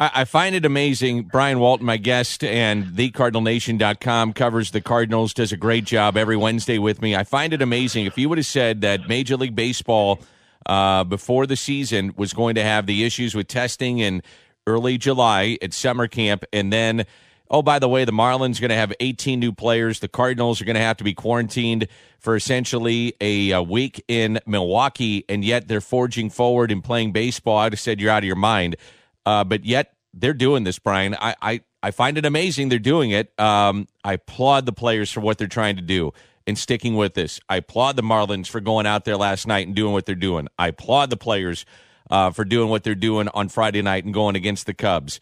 I, 0.00 0.26
find 0.26 0.54
it 0.54 0.64
amazing. 0.64 1.24
Brian 1.24 1.58
Walton, 1.58 1.84
my 1.84 1.96
guest, 1.96 2.44
and 2.44 2.84
thecardinalnation.com 2.84 4.32
covers 4.32 4.70
the 4.70 4.80
Cardinals, 4.80 5.34
does 5.34 5.50
a 5.50 5.56
great 5.56 5.84
job 5.84 6.16
every 6.16 6.36
Wednesday 6.36 6.78
with 6.78 7.02
me. 7.02 7.16
I 7.16 7.24
find 7.24 7.52
it 7.52 7.60
amazing. 7.60 8.06
If 8.06 8.16
you 8.16 8.28
would 8.28 8.38
have 8.38 8.46
said 8.46 8.82
that 8.82 9.08
Major 9.08 9.36
League 9.36 9.56
Baseball 9.56 10.20
uh, 10.66 11.02
before 11.02 11.48
the 11.48 11.56
season 11.56 12.14
was 12.16 12.32
going 12.32 12.54
to 12.54 12.62
have 12.62 12.86
the 12.86 13.04
issues 13.04 13.34
with 13.34 13.48
testing 13.48 13.98
in 13.98 14.22
early 14.68 14.98
July 14.98 15.58
at 15.62 15.72
summer 15.72 16.06
camp, 16.06 16.44
and 16.52 16.72
then, 16.72 17.04
oh, 17.50 17.62
by 17.62 17.78
the 17.78 17.88
way, 17.88 18.04
the 18.04 18.12
Marlins 18.12 18.58
are 18.58 18.60
going 18.60 18.70
to 18.70 18.76
have 18.76 18.92
18 19.00 19.40
new 19.40 19.52
players. 19.52 20.00
The 20.00 20.08
Cardinals 20.08 20.60
are 20.60 20.64
going 20.64 20.76
to 20.76 20.82
have 20.82 20.96
to 20.98 21.04
be 21.04 21.14
quarantined 21.14 21.88
for 22.18 22.36
essentially 22.36 23.14
a, 23.20 23.50
a 23.50 23.62
week 23.62 24.04
in 24.08 24.40
Milwaukee, 24.46 25.24
and 25.28 25.44
yet 25.44 25.68
they're 25.68 25.80
forging 25.80 26.30
forward 26.30 26.70
and 26.70 26.82
playing 26.82 27.12
baseball. 27.12 27.58
I'd 27.58 27.72
have 27.72 27.80
said 27.80 28.00
you're 28.00 28.10
out 28.10 28.22
of 28.22 28.26
your 28.26 28.36
mind. 28.36 28.76
Uh, 29.24 29.44
but 29.44 29.64
yet 29.64 29.94
they're 30.14 30.34
doing 30.34 30.64
this, 30.64 30.78
Brian. 30.78 31.14
I, 31.14 31.34
I, 31.40 31.60
I 31.82 31.90
find 31.90 32.18
it 32.18 32.24
amazing 32.24 32.68
they're 32.68 32.78
doing 32.78 33.10
it. 33.10 33.38
Um, 33.38 33.86
I 34.04 34.14
applaud 34.14 34.66
the 34.66 34.72
players 34.72 35.12
for 35.12 35.20
what 35.20 35.38
they're 35.38 35.46
trying 35.46 35.76
to 35.76 35.82
do 35.82 36.12
and 36.46 36.58
sticking 36.58 36.96
with 36.96 37.14
this. 37.14 37.40
I 37.48 37.56
applaud 37.56 37.96
the 37.96 38.02
Marlins 38.02 38.48
for 38.48 38.60
going 38.60 38.86
out 38.86 39.04
there 39.04 39.16
last 39.16 39.46
night 39.46 39.66
and 39.66 39.76
doing 39.76 39.92
what 39.92 40.06
they're 40.06 40.14
doing. 40.14 40.48
I 40.58 40.68
applaud 40.68 41.10
the 41.10 41.16
players 41.16 41.66
uh, 42.10 42.30
for 42.30 42.44
doing 42.44 42.70
what 42.70 42.84
they're 42.84 42.94
doing 42.94 43.28
on 43.34 43.48
Friday 43.48 43.82
night 43.82 44.04
and 44.04 44.14
going 44.14 44.34
against 44.34 44.66
the 44.66 44.74
Cubs. 44.74 45.20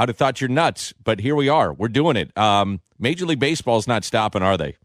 I'd 0.00 0.08
have 0.08 0.16
thought 0.16 0.40
you're 0.40 0.48
nuts, 0.48 0.94
but 1.04 1.20
here 1.20 1.36
we 1.36 1.50
are. 1.50 1.74
We're 1.74 1.88
doing 1.88 2.16
it. 2.16 2.34
Um, 2.34 2.80
Major 2.98 3.26
League 3.26 3.38
Baseball's 3.38 3.86
not 3.86 4.02
stopping, 4.02 4.40
are 4.40 4.56
they? 4.56 4.78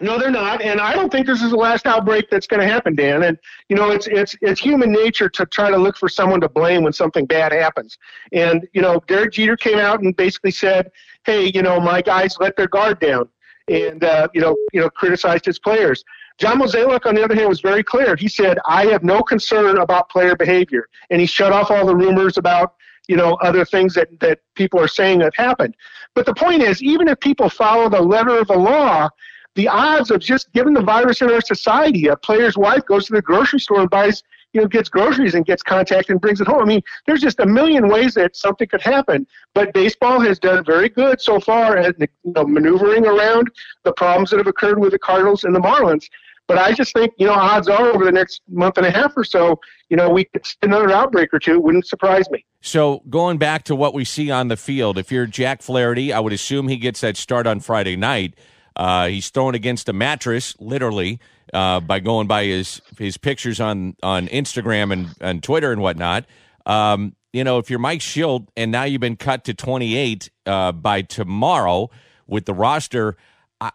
No, 0.00 0.18
they're 0.18 0.30
not, 0.30 0.62
and 0.62 0.80
I 0.80 0.94
don't 0.94 1.12
think 1.12 1.26
this 1.26 1.42
is 1.42 1.50
the 1.50 1.56
last 1.58 1.84
outbreak 1.84 2.30
that's 2.30 2.46
going 2.46 2.60
to 2.60 2.66
happen, 2.66 2.94
Dan. 2.94 3.24
And 3.24 3.36
you 3.68 3.76
know, 3.76 3.90
it's 3.90 4.06
it's 4.06 4.34
it's 4.40 4.58
human 4.58 4.90
nature 4.90 5.28
to 5.28 5.44
try 5.44 5.70
to 5.70 5.76
look 5.76 5.98
for 5.98 6.08
someone 6.08 6.40
to 6.40 6.48
blame 6.48 6.82
when 6.82 6.94
something 6.94 7.26
bad 7.26 7.52
happens. 7.52 7.98
And 8.32 8.66
you 8.72 8.80
know, 8.80 9.02
Derek 9.06 9.34
Jeter 9.34 9.54
came 9.54 9.78
out 9.78 10.00
and 10.00 10.16
basically 10.16 10.50
said, 10.50 10.90
"Hey, 11.26 11.52
you 11.54 11.60
know, 11.60 11.78
my 11.78 12.00
guys 12.00 12.34
let 12.40 12.56
their 12.56 12.68
guard 12.68 13.00
down," 13.00 13.28
and 13.68 14.02
uh, 14.02 14.28
you 14.32 14.40
know, 14.40 14.56
you 14.72 14.80
know, 14.80 14.88
criticized 14.88 15.44
his 15.44 15.58
players. 15.58 16.02
John 16.38 16.58
Mozeliak, 16.58 17.04
on 17.04 17.16
the 17.16 17.22
other 17.22 17.34
hand, 17.34 17.50
was 17.50 17.60
very 17.60 17.84
clear. 17.84 18.16
He 18.16 18.28
said, 18.28 18.58
"I 18.66 18.86
have 18.86 19.04
no 19.04 19.22
concern 19.22 19.76
about 19.76 20.08
player 20.08 20.34
behavior," 20.34 20.88
and 21.10 21.20
he 21.20 21.26
shut 21.26 21.52
off 21.52 21.70
all 21.70 21.84
the 21.84 21.94
rumors 21.94 22.38
about 22.38 22.76
you 23.12 23.18
know 23.18 23.34
other 23.48 23.64
things 23.66 23.92
that 23.92 24.08
that 24.20 24.38
people 24.54 24.80
are 24.80 24.88
saying 24.88 25.20
have 25.20 25.34
happened. 25.36 25.74
But 26.14 26.24
the 26.24 26.34
point 26.34 26.62
is, 26.62 26.82
even 26.82 27.08
if 27.08 27.20
people 27.20 27.50
follow 27.50 27.90
the 27.90 28.00
letter 28.00 28.38
of 28.38 28.46
the 28.46 28.56
law, 28.56 29.10
the 29.54 29.68
odds 29.68 30.10
of 30.10 30.20
just 30.20 30.50
given 30.52 30.72
the 30.72 30.80
virus 30.80 31.20
in 31.20 31.30
our 31.30 31.42
society, 31.42 32.06
a 32.06 32.16
player's 32.16 32.56
wife 32.56 32.86
goes 32.86 33.04
to 33.06 33.12
the 33.12 33.20
grocery 33.20 33.60
store 33.60 33.80
and 33.82 33.90
buys, 33.90 34.22
you 34.54 34.62
know, 34.62 34.66
gets 34.66 34.88
groceries 34.88 35.34
and 35.34 35.44
gets 35.44 35.62
contact 35.62 36.08
and 36.08 36.22
brings 36.22 36.40
it 36.40 36.46
home. 36.46 36.62
I 36.62 36.64
mean, 36.64 36.82
there's 37.04 37.20
just 37.20 37.38
a 37.40 37.46
million 37.46 37.88
ways 37.88 38.14
that 38.14 38.34
something 38.34 38.66
could 38.66 38.80
happen. 38.80 39.26
But 39.52 39.74
baseball 39.74 40.18
has 40.20 40.38
done 40.38 40.64
very 40.64 40.88
good 40.88 41.20
so 41.20 41.38
far 41.38 41.76
at 41.76 42.00
you 42.00 42.08
know, 42.24 42.44
maneuvering 42.44 43.04
around 43.06 43.50
the 43.84 43.92
problems 43.92 44.30
that 44.30 44.38
have 44.38 44.46
occurred 44.46 44.78
with 44.78 44.92
the 44.92 44.98
Cardinals 44.98 45.44
and 45.44 45.54
the 45.54 45.60
Marlins. 45.60 46.08
But 46.48 46.58
I 46.58 46.72
just 46.72 46.92
think, 46.92 47.12
you 47.18 47.26
know, 47.26 47.34
odds 47.34 47.68
are 47.68 47.88
over 47.88 48.04
the 48.04 48.12
next 48.12 48.42
month 48.48 48.76
and 48.76 48.86
a 48.86 48.90
half 48.90 49.12
or 49.16 49.24
so, 49.24 49.60
you 49.88 49.96
know, 49.96 50.10
we 50.10 50.24
could 50.24 50.44
see 50.44 50.56
another 50.62 50.90
outbreak 50.90 51.32
or 51.32 51.38
two. 51.38 51.52
It 51.54 51.62
wouldn't 51.62 51.86
surprise 51.86 52.28
me. 52.30 52.44
So 52.60 53.02
going 53.08 53.38
back 53.38 53.64
to 53.64 53.76
what 53.76 53.94
we 53.94 54.04
see 54.04 54.30
on 54.30 54.48
the 54.48 54.56
field, 54.56 54.98
if 54.98 55.10
you're 55.10 55.26
Jack 55.26 55.62
Flaherty, 55.62 56.12
I 56.12 56.20
would 56.20 56.32
assume 56.32 56.68
he 56.68 56.76
gets 56.76 57.00
that 57.00 57.16
start 57.16 57.46
on 57.46 57.60
Friday 57.60 57.96
night. 57.96 58.34
Uh, 58.74 59.08
he's 59.08 59.30
thrown 59.30 59.54
against 59.54 59.88
a 59.88 59.92
mattress, 59.92 60.56
literally, 60.58 61.20
uh, 61.52 61.80
by 61.80 62.00
going 62.00 62.26
by 62.26 62.44
his 62.44 62.80
his 62.98 63.18
pictures 63.18 63.60
on 63.60 63.96
on 64.02 64.28
Instagram 64.28 64.92
and, 64.92 65.08
and 65.20 65.42
Twitter 65.42 65.72
and 65.72 65.82
whatnot. 65.82 66.24
Um, 66.64 67.14
you 67.32 67.44
know, 67.44 67.58
if 67.58 67.70
you're 67.70 67.78
Mike 67.78 68.00
Shildt 68.00 68.48
and 68.56 68.70
now 68.70 68.84
you've 68.84 69.00
been 69.00 69.16
cut 69.16 69.44
to 69.44 69.54
28 69.54 70.30
uh, 70.46 70.72
by 70.72 71.02
tomorrow 71.02 71.90
with 72.26 72.46
the 72.46 72.54
roster, 72.54 73.16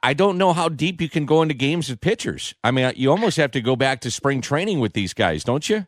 I, 0.04 0.14
don't 0.14 0.38
know 0.38 0.54
how 0.54 0.70
deep 0.70 1.00
you 1.02 1.10
can 1.10 1.26
go 1.26 1.42
into 1.42 1.54
games 1.54 1.90
with 1.90 2.02
pitchers. 2.02 2.54
I 2.64 2.72
mean, 2.72 2.92
you 2.96 3.10
almost 3.10 3.38
have 3.38 3.52
to 3.52 3.62
go 3.62 3.76
back 3.76 4.02
to 4.02 4.12
spring 4.12 4.42
training 4.42 4.80
with 4.80 4.94
these 4.94 5.14
guys, 5.14 5.44
don't 5.44 5.68
you? 5.70 5.88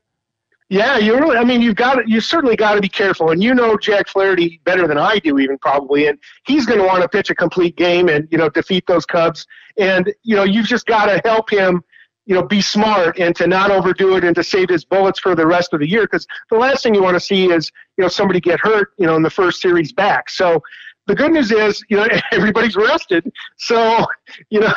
Yeah, 0.69 0.97
you 0.99 1.17
really. 1.17 1.35
I 1.35 1.43
mean, 1.43 1.61
you've 1.61 1.75
got 1.75 1.95
to, 1.95 2.03
you 2.05 2.21
certainly 2.21 2.55
got 2.55 2.75
to 2.75 2.81
be 2.81 2.89
careful, 2.89 3.31
and 3.31 3.41
you 3.41 3.55
know 3.55 3.75
Jack 3.75 4.07
Flaherty 4.07 4.61
better 4.65 4.87
than 4.87 4.99
I 4.99 5.17
do, 5.17 5.39
even 5.39 5.57
probably, 5.57 6.05
and 6.05 6.19
he's 6.45 6.67
going 6.67 6.79
to 6.79 6.85
want 6.85 7.01
to 7.01 7.09
pitch 7.09 7.31
a 7.31 7.35
complete 7.35 7.75
game 7.75 8.07
and 8.07 8.27
you 8.29 8.37
know 8.37 8.49
defeat 8.49 8.85
those 8.85 9.03
Cubs, 9.03 9.47
and 9.79 10.13
you 10.21 10.35
know 10.35 10.43
you've 10.43 10.67
just 10.67 10.85
got 10.85 11.07
to 11.07 11.19
help 11.25 11.49
him, 11.49 11.83
you 12.27 12.35
know, 12.35 12.43
be 12.43 12.61
smart 12.61 13.17
and 13.17 13.35
to 13.37 13.47
not 13.47 13.71
overdo 13.71 14.15
it 14.15 14.23
and 14.23 14.35
to 14.35 14.43
save 14.43 14.69
his 14.69 14.85
bullets 14.85 15.19
for 15.19 15.33
the 15.33 15.47
rest 15.47 15.73
of 15.73 15.79
the 15.79 15.89
year, 15.89 16.03
because 16.03 16.27
the 16.51 16.57
last 16.57 16.83
thing 16.83 16.93
you 16.93 17.01
want 17.01 17.15
to 17.15 17.19
see 17.19 17.49
is 17.51 17.71
you 17.97 18.03
know 18.03 18.07
somebody 18.07 18.39
get 18.39 18.59
hurt, 18.59 18.93
you 18.99 19.07
know, 19.07 19.15
in 19.15 19.23
the 19.23 19.31
first 19.31 19.61
series 19.61 19.91
back. 19.91 20.29
So 20.29 20.61
the 21.09 21.15
good 21.15 21.31
news 21.31 21.51
is, 21.51 21.83
you 21.89 21.97
know, 21.97 22.07
everybody's 22.31 22.75
rested. 22.75 23.31
So, 23.57 24.05
you 24.49 24.59
know, 24.59 24.73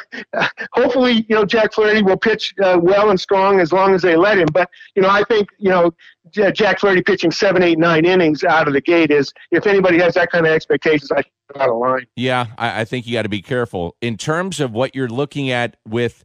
hopefully, 0.73 1.27
you 1.29 1.37
know, 1.37 1.45
Jack 1.45 1.75
Flaherty 1.75 2.03
will 2.03 2.17
pitch 2.17 2.55
uh, 2.63 2.81
well 2.83 3.11
and 3.11 3.21
strong 3.21 3.61
as 3.61 3.71
long 3.71 3.95
as 3.95 4.01
they 4.01 4.17
let 4.17 4.39
him. 4.39 4.49
But, 4.51 4.71
you 4.97 5.03
know, 5.03 5.11
I 5.11 5.25
think, 5.25 5.51
you 5.59 5.69
know, 5.69 5.93
Jack 6.31 6.81
Flaherty 6.81 7.03
pitching 7.03 7.31
seven, 7.31 7.63
eight, 7.63 7.79
nine 7.79 8.07
innings 8.07 8.45
out 8.45 8.67
of 8.67 8.73
the 8.73 8.81
gate 8.81 9.11
is, 9.11 9.33
if 9.51 9.67
anybody 9.67 9.99
has 9.99 10.15
that 10.15 10.33
kind 10.33 10.47
of 10.47 10.53
expectations, 10.53 11.11
I 11.13 11.17
think 11.17 11.33
out 11.55 11.69
of 11.69 11.77
line. 11.77 12.07
Yeah, 12.17 12.47
I, 12.57 12.81
I 12.81 12.85
think 12.87 13.07
you 13.07 13.13
got 13.13 13.23
to 13.23 13.29
be 13.29 13.43
careful 13.43 13.95
in 14.01 14.17
terms 14.17 14.59
of 14.59 14.73
what 14.73 14.95
you're 14.95 15.09
looking 15.09 15.51
at 15.51 15.77
with. 15.87 16.25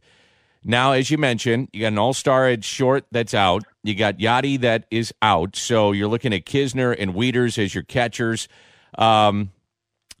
Now, 0.64 0.92
as 0.92 1.10
you 1.10 1.18
mentioned, 1.18 1.68
you 1.72 1.82
got 1.82 1.88
an 1.88 1.98
all-star 1.98 2.48
at 2.48 2.64
short 2.64 3.04
that's 3.12 3.32
out. 3.34 3.62
You 3.84 3.94
got 3.94 4.18
Yadi 4.18 4.60
that 4.62 4.86
is 4.90 5.12
out. 5.22 5.54
So 5.54 5.92
you're 5.92 6.08
looking 6.08 6.32
at 6.32 6.46
Knizner 6.46 6.96
and 6.98 7.14
Wieters 7.14 7.62
as 7.62 7.74
your 7.74 7.84
catchers. 7.84 8.48
Um, 8.96 9.50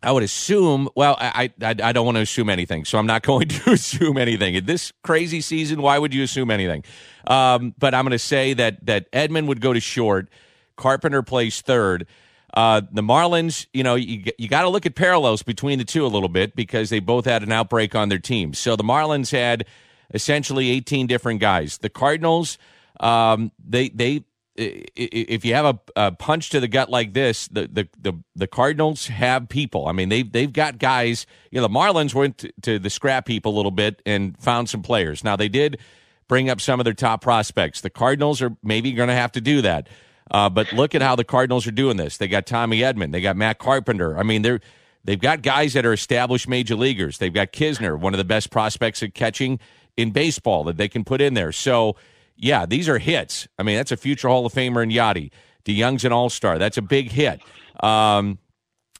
I 0.02 0.12
would 0.12 0.22
assume. 0.22 0.88
Well, 0.94 1.16
I, 1.18 1.50
I 1.60 1.74
I 1.82 1.92
don't 1.92 2.06
want 2.06 2.16
to 2.16 2.22
assume 2.22 2.48
anything, 2.50 2.84
so 2.84 2.98
I'm 2.98 3.06
not 3.06 3.22
going 3.26 3.48
to 3.48 3.72
assume 3.72 4.16
anything. 4.18 4.54
In 4.54 4.66
this 4.66 4.92
crazy 5.02 5.40
season, 5.40 5.82
why 5.82 5.98
would 5.98 6.14
you 6.14 6.22
assume 6.22 6.50
anything? 6.50 6.84
Um, 7.26 7.74
but 7.78 7.94
I'm 7.94 8.04
going 8.04 8.12
to 8.12 8.18
say 8.18 8.54
that 8.54 8.86
that 8.86 9.10
Edman 9.12 9.46
would 9.46 9.60
go 9.60 9.72
to 9.72 9.80
short. 9.80 10.28
Carpenter 10.76 11.22
plays 11.22 11.60
third. 11.60 12.06
Uh, 12.54 12.80
the 12.90 13.02
Marlins, 13.02 13.66
you 13.74 13.82
know, 13.82 13.94
you, 13.94 14.24
you 14.38 14.48
got 14.48 14.62
to 14.62 14.68
look 14.68 14.86
at 14.86 14.94
parallels 14.94 15.42
between 15.42 15.78
the 15.78 15.84
two 15.84 16.06
a 16.06 16.08
little 16.08 16.30
bit 16.30 16.56
because 16.56 16.88
they 16.88 16.98
both 17.00 17.24
had 17.26 17.42
an 17.42 17.52
outbreak 17.52 17.94
on 17.94 18.08
their 18.08 18.18
teams. 18.18 18.58
So 18.58 18.74
the 18.74 18.84
Marlins 18.84 19.30
had 19.30 19.66
essentially 20.14 20.70
18 20.70 21.06
different 21.06 21.40
guys. 21.40 21.78
The 21.78 21.90
Cardinals 21.90 22.56
Um, 23.00 23.52
they 23.62 23.90
they 23.90 24.24
if 24.58 25.44
you 25.44 25.54
have 25.54 25.64
a, 25.64 26.06
a, 26.06 26.12
punch 26.12 26.50
to 26.50 26.60
the 26.60 26.68
gut 26.68 26.90
like 26.90 27.12
this, 27.12 27.48
the, 27.48 27.68
the 27.68 27.88
the 28.00 28.12
the 28.34 28.46
Cardinals 28.46 29.06
have 29.06 29.48
people. 29.48 29.86
I 29.86 29.92
mean, 29.92 30.08
they've 30.08 30.30
they've 30.30 30.52
got 30.52 30.78
guys. 30.78 31.26
You 31.50 31.60
know, 31.60 31.66
the 31.66 31.72
Marlins 31.72 32.14
went 32.14 32.38
to, 32.38 32.52
to 32.62 32.78
the 32.78 32.90
scrap 32.90 33.28
heap 33.28 33.46
a 33.46 33.50
little 33.50 33.70
bit 33.70 34.02
and 34.04 34.36
found 34.38 34.68
some 34.68 34.82
players. 34.82 35.22
Now 35.22 35.36
they 35.36 35.48
did 35.48 35.78
bring 36.26 36.50
up 36.50 36.60
some 36.60 36.80
of 36.80 36.84
their 36.84 36.94
top 36.94 37.22
prospects. 37.22 37.80
The 37.80 37.90
Cardinals 37.90 38.42
are 38.42 38.56
maybe 38.62 38.92
going 38.92 39.08
to 39.08 39.14
have 39.14 39.32
to 39.32 39.40
do 39.40 39.62
that. 39.62 39.88
Uh, 40.30 40.48
but 40.50 40.72
look 40.72 40.94
at 40.94 41.00
how 41.00 41.16
the 41.16 41.24
Cardinals 41.24 41.66
are 41.66 41.72
doing 41.72 41.96
this. 41.96 42.18
They 42.18 42.28
got 42.28 42.44
Tommy 42.44 42.80
Edman. 42.80 43.12
They 43.12 43.20
got 43.20 43.36
Matt 43.36 43.58
Carpenter. 43.58 44.18
I 44.18 44.22
mean, 44.24 44.42
they're 44.42 44.60
they've 45.04 45.20
got 45.20 45.42
guys 45.42 45.72
that 45.72 45.86
are 45.86 45.92
established 45.92 46.48
major 46.48 46.74
leaguers. 46.74 47.18
They've 47.18 47.32
got 47.32 47.52
Knizner, 47.52 47.98
one 47.98 48.12
of 48.12 48.18
the 48.18 48.24
best 48.24 48.50
prospects 48.50 49.02
at 49.02 49.14
catching 49.14 49.58
in 49.96 50.10
baseball 50.10 50.64
that 50.64 50.76
they 50.76 50.88
can 50.88 51.04
put 51.04 51.20
in 51.20 51.34
there. 51.34 51.52
So 51.52 51.96
yeah, 52.38 52.66
these 52.66 52.88
are 52.88 52.98
hits. 52.98 53.48
I 53.58 53.62
mean, 53.62 53.76
that's 53.76 53.92
a 53.92 53.96
future 53.96 54.28
Hall 54.28 54.46
of 54.46 54.52
Famer 54.52 54.82
in 54.82 54.90
Yadi. 54.90 55.30
DeJong's 55.64 56.04
an 56.04 56.12
All 56.12 56.30
Star. 56.30 56.58
That's 56.58 56.78
a 56.78 56.82
big 56.82 57.10
hit. 57.10 57.40
Um, 57.82 58.38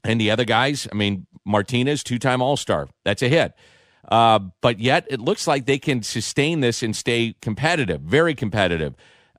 and 0.05 0.21
the 0.21 0.31
other 0.31 0.45
guys, 0.45 0.87
I 0.91 0.95
mean, 0.95 1.27
Martinez, 1.45 2.03
two 2.03 2.19
time 2.19 2.43
All 2.43 2.57
Star. 2.57 2.89
That's 3.05 3.23
a 3.23 3.29
hit. 3.29 3.55
Uh, 4.09 4.41
but 4.61 4.79
yet, 4.79 5.07
it 5.11 5.21
looks 5.21 5.47
like 5.47 5.67
they 5.67 5.79
can 5.79 6.03
sustain 6.03 6.61
this 6.61 6.83
and 6.83 6.95
stay 6.97 7.35
competitive, 7.41 8.01
very 8.01 8.35
competitive. 8.35 8.95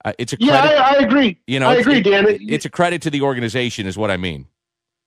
Uh, 0.05 0.13
it's 0.17 0.31
a 0.31 0.37
credit, 0.37 0.53
yeah, 0.53 0.81
I, 0.81 0.95
I, 0.95 0.97
agree. 0.99 1.39
You 1.47 1.59
know, 1.59 1.69
I 1.69 1.75
agree, 1.75 2.01
Dan. 2.01 2.27
It, 2.27 2.41
it's 2.47 2.65
a 2.65 2.69
credit 2.69 3.01
to 3.01 3.09
the 3.09 3.21
organization, 3.21 3.85
is 3.85 3.97
what 3.97 4.11
I 4.11 4.17
mean. 4.17 4.47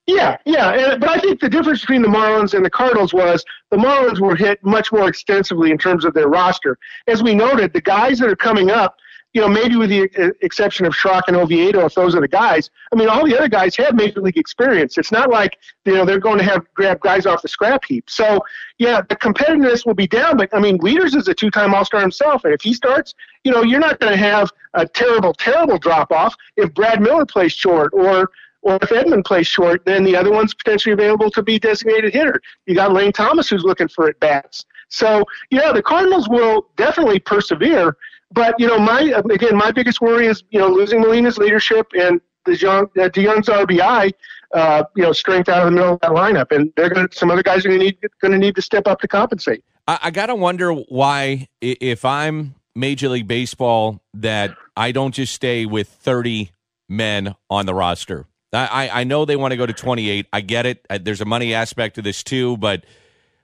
Yeah, 0.07 0.37
yeah, 0.45 0.97
but 0.97 1.09
I 1.09 1.19
think 1.19 1.41
the 1.41 1.49
difference 1.49 1.81
between 1.81 2.03
the 2.03 2.09
Marlins 2.09 2.55
and 2.55 2.65
the 2.65 2.71
Cardinals 2.71 3.15
was 3.15 3.45
the 3.71 3.77
Marlins 3.77 4.19
were 4.19 4.35
hit 4.35 4.63
much 4.65 4.91
more 4.91 5.09
extensively 5.09 5.71
in 5.71 5.79
terms 5.79 6.05
of 6.05 6.13
their 6.13 6.29
roster. 6.29 6.77
As 7.07 7.23
we 7.23 7.35
noted, 7.35 7.73
the 7.73 7.81
guys 7.81 8.19
that 8.19 8.29
are 8.29 8.37
coming 8.37 8.71
up, 8.71 8.97
you 9.33 9.41
know, 9.41 9.49
maybe 9.49 9.77
with 9.77 9.91
the 9.91 10.35
exception 10.43 10.85
of 10.87 10.93
Schrock 10.93 11.23
and 11.29 11.37
Oviedo, 11.37 11.87
if 11.87 11.95
those 11.95 12.15
are 12.15 12.21
the 12.21 12.29
guys, 12.29 12.69
I 12.93 12.97
mean, 12.97 13.09
all 13.09 13.25
the 13.25 13.35
other 13.37 13.49
guys 13.49 13.75
have 13.77 13.95
major 13.95 14.21
league 14.21 14.37
experience. 14.37 14.99
It's 14.99 15.13
not 15.13 15.31
like 15.31 15.57
you 15.87 15.95
know 15.95 16.05
they're 16.05 16.19
going 16.19 16.39
to 16.39 16.45
have 16.45 16.67
grab 16.75 17.01
guys 17.01 17.25
off 17.25 17.41
the 17.41 17.49
scrap 17.49 17.85
heap. 17.85 18.11
So 18.11 18.41
yeah, 18.79 19.01
the 19.09 19.17
competitiveness 19.17 19.87
will 19.87 19.95
be 19.95 20.07
down. 20.07 20.37
But 20.37 20.51
I 20.53 20.59
mean, 20.59 20.79
Wieters 20.79 21.17
is 21.17 21.29
a 21.29 21.35
two-time 21.35 21.75
All-Star 21.75 22.01
himself, 22.01 22.45
and 22.45 22.53
if 22.53 22.61
he 22.61 22.75
starts, 22.75 23.15
you 23.45 23.53
know, 23.53 23.63
you're 23.63 23.81
not 23.81 24.01
going 24.01 24.13
to 24.13 24.19
have 24.19 24.51
a 24.75 24.87
terrible, 24.87 25.33
terrible 25.33 25.79
drop-off 25.79 26.35
if 26.57 26.75
Brad 26.75 27.01
Miller 27.01 27.25
plays 27.25 27.53
short 27.53 27.93
or 27.95 28.31
or 28.63 28.77
if 28.77 28.89
Edman 28.91 29.25
plays 29.25 29.47
short, 29.47 29.85
then 29.85 30.05
the 30.05 30.17
other 30.17 30.31
one's 30.31 30.55
potentially 30.55 30.93
available 30.93 31.31
to 31.33 31.43
be 31.43 31.59
designated 31.59 32.13
hitter. 32.13 32.41
You 32.67 32.75
got 32.75 32.93
Lane 32.93 33.13
Thomas 33.13 33.49
who's 33.49 33.65
looking 33.65 33.89
for 33.89 34.09
at 34.09 34.19
bats. 34.21 34.65
So 34.89 35.25
yeah, 35.51 35.73
the 35.73 35.83
Cardinals 35.83 36.29
will 36.29 36.69
definitely 36.77 37.19
persevere. 37.19 37.97
But 38.31 38.55
you 38.59 38.67
know, 38.67 38.79
my 38.79 39.01
again, 39.31 39.57
my 39.57 39.73
biggest 39.73 40.01
worry 40.01 40.27
is 40.27 40.43
you 40.51 40.59
know 40.59 40.69
losing 40.69 41.01
Molina's 41.01 41.39
leadership 41.39 41.89
and 41.99 42.21
the 42.45 42.57
young 42.57 42.85
uh, 42.99 43.09
DeJong's 43.09 43.49
RBI. 43.49 44.13
Uh, 44.55 44.85
you 44.97 45.03
know, 45.03 45.13
strength 45.13 45.49
out 45.49 45.61
of 45.61 45.65
the 45.65 45.71
middle 45.71 45.95
of 45.95 46.01
that 46.01 46.11
lineup, 46.11 46.55
and 46.55 46.71
they're 46.77 46.91
going 46.91 47.09
to. 47.09 47.17
Some 47.17 47.31
other 47.31 47.43
guys 47.43 47.65
are 47.65 47.69
going 47.69 47.81
to 47.81 47.87
need 47.87 47.99
going 48.21 48.33
to 48.33 48.39
need 48.39 48.55
to 48.57 48.63
step 48.63 48.87
up 48.87 49.01
to 49.01 49.09
compensate. 49.09 49.65
I, 49.89 49.99
I 50.03 50.11
got 50.11 50.27
to 50.27 50.35
wonder 50.35 50.73
why, 50.73 51.49
if 51.63 52.05
I'm 52.05 52.55
Major 52.75 53.09
League 53.09 53.27
Baseball, 53.27 54.03
that 54.15 54.55
I 54.77 54.93
don't 54.93 55.15
just 55.15 55.33
stay 55.33 55.65
with 55.65 55.89
30 55.89 56.53
men 56.89 57.35
on 57.49 57.67
the 57.67 57.75
roster. 57.75 58.27
I, 58.53 58.91
I 58.93 59.05
know 59.05 59.25
they 59.25 59.37
want 59.37 59.53
to 59.53 59.57
go 59.57 59.67
to 59.67 59.73
28. 59.73 60.27
I 60.33 60.41
get 60.41 60.67
it. 60.67 60.87
There's 61.01 61.21
a 61.21 61.25
money 61.25 61.55
aspect 61.55 61.95
to 61.97 62.03
this 62.03 62.23
too, 62.23 62.57
but 62.59 62.85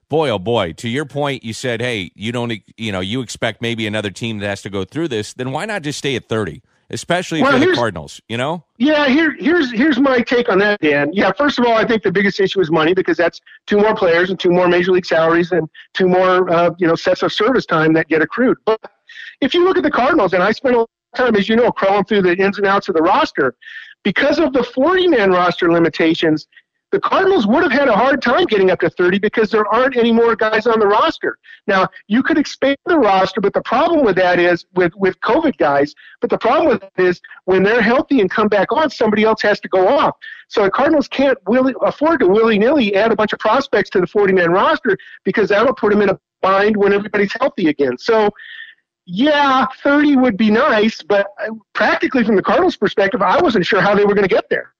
boy, 0.08 0.30
oh 0.30 0.38
boy, 0.38 0.72
to 0.74 0.88
your 0.88 1.04
point, 1.04 1.44
you 1.44 1.52
said, 1.52 1.80
hey, 1.80 2.10
you 2.14 2.32
don't, 2.32 2.52
you 2.76 2.92
know, 2.92 3.00
you 3.00 3.20
expect 3.20 3.62
maybe 3.62 3.86
another 3.86 4.10
team 4.10 4.38
that 4.38 4.48
has 4.48 4.62
to 4.62 4.70
go 4.70 4.84
through 4.84 5.08
this. 5.08 5.34
Then 5.34 5.52
why 5.52 5.64
not 5.64 5.82
just 5.82 5.98
stay 5.98 6.16
at 6.16 6.28
30? 6.28 6.62
Especially 6.90 7.42
well, 7.42 7.58
you're 7.58 7.72
the 7.72 7.76
Cardinals, 7.76 8.18
you 8.28 8.38
know? 8.38 8.64
Yeah, 8.78 9.08
here, 9.08 9.36
here's 9.38 9.70
here's 9.70 9.98
my 9.98 10.22
take 10.22 10.48
on 10.48 10.58
that, 10.60 10.80
Dan. 10.80 11.10
Yeah, 11.12 11.32
first 11.32 11.58
of 11.58 11.66
all, 11.66 11.74
I 11.74 11.86
think 11.86 12.02
the 12.02 12.10
biggest 12.10 12.40
issue 12.40 12.60
is 12.60 12.70
money 12.70 12.94
because 12.94 13.18
that's 13.18 13.42
two 13.66 13.76
more 13.76 13.94
players 13.94 14.30
and 14.30 14.40
two 14.40 14.50
more 14.50 14.68
major 14.68 14.92
league 14.92 15.04
salaries 15.04 15.52
and 15.52 15.68
two 15.92 16.08
more, 16.08 16.50
uh, 16.50 16.70
you 16.78 16.86
know, 16.86 16.94
sets 16.94 17.22
of 17.22 17.30
service 17.30 17.66
time 17.66 17.92
that 17.92 18.08
get 18.08 18.22
accrued. 18.22 18.56
But 18.64 18.80
if 19.42 19.52
you 19.52 19.64
look 19.64 19.76
at 19.76 19.82
the 19.82 19.90
Cardinals, 19.90 20.32
and 20.32 20.42
I 20.42 20.50
spent 20.52 20.76
a 20.76 20.78
lot 20.78 20.90
of 21.12 21.18
time, 21.18 21.36
as 21.36 21.46
you 21.46 21.56
know, 21.56 21.70
crawling 21.70 22.04
through 22.04 22.22
the 22.22 22.34
ins 22.34 22.56
and 22.56 22.66
outs 22.66 22.88
of 22.88 22.94
the 22.94 23.02
roster, 23.02 23.54
because 24.08 24.38
of 24.38 24.54
the 24.54 24.64
40 24.64 25.06
man 25.08 25.30
roster 25.30 25.70
limitations, 25.70 26.46
the 26.92 26.98
Cardinals 26.98 27.46
would 27.46 27.62
have 27.62 27.72
had 27.72 27.88
a 27.88 27.94
hard 27.94 28.22
time 28.22 28.46
getting 28.46 28.70
up 28.70 28.80
to 28.80 28.88
30 28.88 29.18
because 29.18 29.50
there 29.50 29.66
aren't 29.66 29.98
any 29.98 30.12
more 30.12 30.34
guys 30.34 30.66
on 30.66 30.80
the 30.80 30.86
roster. 30.86 31.36
Now, 31.66 31.88
you 32.06 32.22
could 32.22 32.38
expand 32.38 32.78
the 32.86 32.96
roster, 32.96 33.42
but 33.42 33.52
the 33.52 33.60
problem 33.60 34.06
with 34.06 34.16
that 34.16 34.38
is 34.38 34.64
with, 34.74 34.94
with 34.96 35.20
COVID 35.20 35.58
guys, 35.58 35.94
but 36.22 36.30
the 36.30 36.38
problem 36.38 36.68
with 36.68 36.82
it 36.84 36.92
is 36.96 37.20
when 37.44 37.62
they're 37.62 37.82
healthy 37.82 38.22
and 38.22 38.30
come 38.30 38.48
back 38.48 38.72
on, 38.72 38.88
somebody 38.88 39.24
else 39.24 39.42
has 39.42 39.60
to 39.60 39.68
go 39.68 39.86
off. 39.86 40.16
So 40.48 40.62
the 40.62 40.70
Cardinals 40.70 41.06
can't 41.06 41.36
willy, 41.46 41.74
afford 41.82 42.20
to 42.20 42.28
willy 42.28 42.58
nilly 42.58 42.96
add 42.96 43.12
a 43.12 43.16
bunch 43.16 43.34
of 43.34 43.40
prospects 43.40 43.90
to 43.90 44.00
the 44.00 44.06
40 44.06 44.32
man 44.32 44.52
roster 44.52 44.96
because 45.22 45.50
that'll 45.50 45.74
put 45.74 45.90
them 45.90 46.00
in 46.00 46.08
a 46.08 46.18
bind 46.40 46.78
when 46.78 46.94
everybody's 46.94 47.34
healthy 47.38 47.68
again. 47.68 47.98
So 47.98 48.30
yeah, 49.10 49.66
30 49.82 50.16
would 50.16 50.36
be 50.36 50.50
nice, 50.50 51.00
but 51.00 51.28
practically 51.72 52.24
from 52.24 52.36
the 52.36 52.42
Cardinals' 52.42 52.76
perspective, 52.76 53.22
I 53.22 53.40
wasn't 53.40 53.64
sure 53.64 53.80
how 53.80 53.94
they 53.94 54.04
were 54.04 54.14
going 54.14 54.28
to 54.28 54.34
get 54.34 54.50
there. 54.50 54.74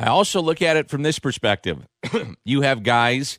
I 0.00 0.06
also 0.06 0.42
look 0.42 0.60
at 0.60 0.76
it 0.76 0.90
from 0.90 1.04
this 1.04 1.20
perspective. 1.20 1.86
you 2.44 2.62
have 2.62 2.82
guys 2.82 3.38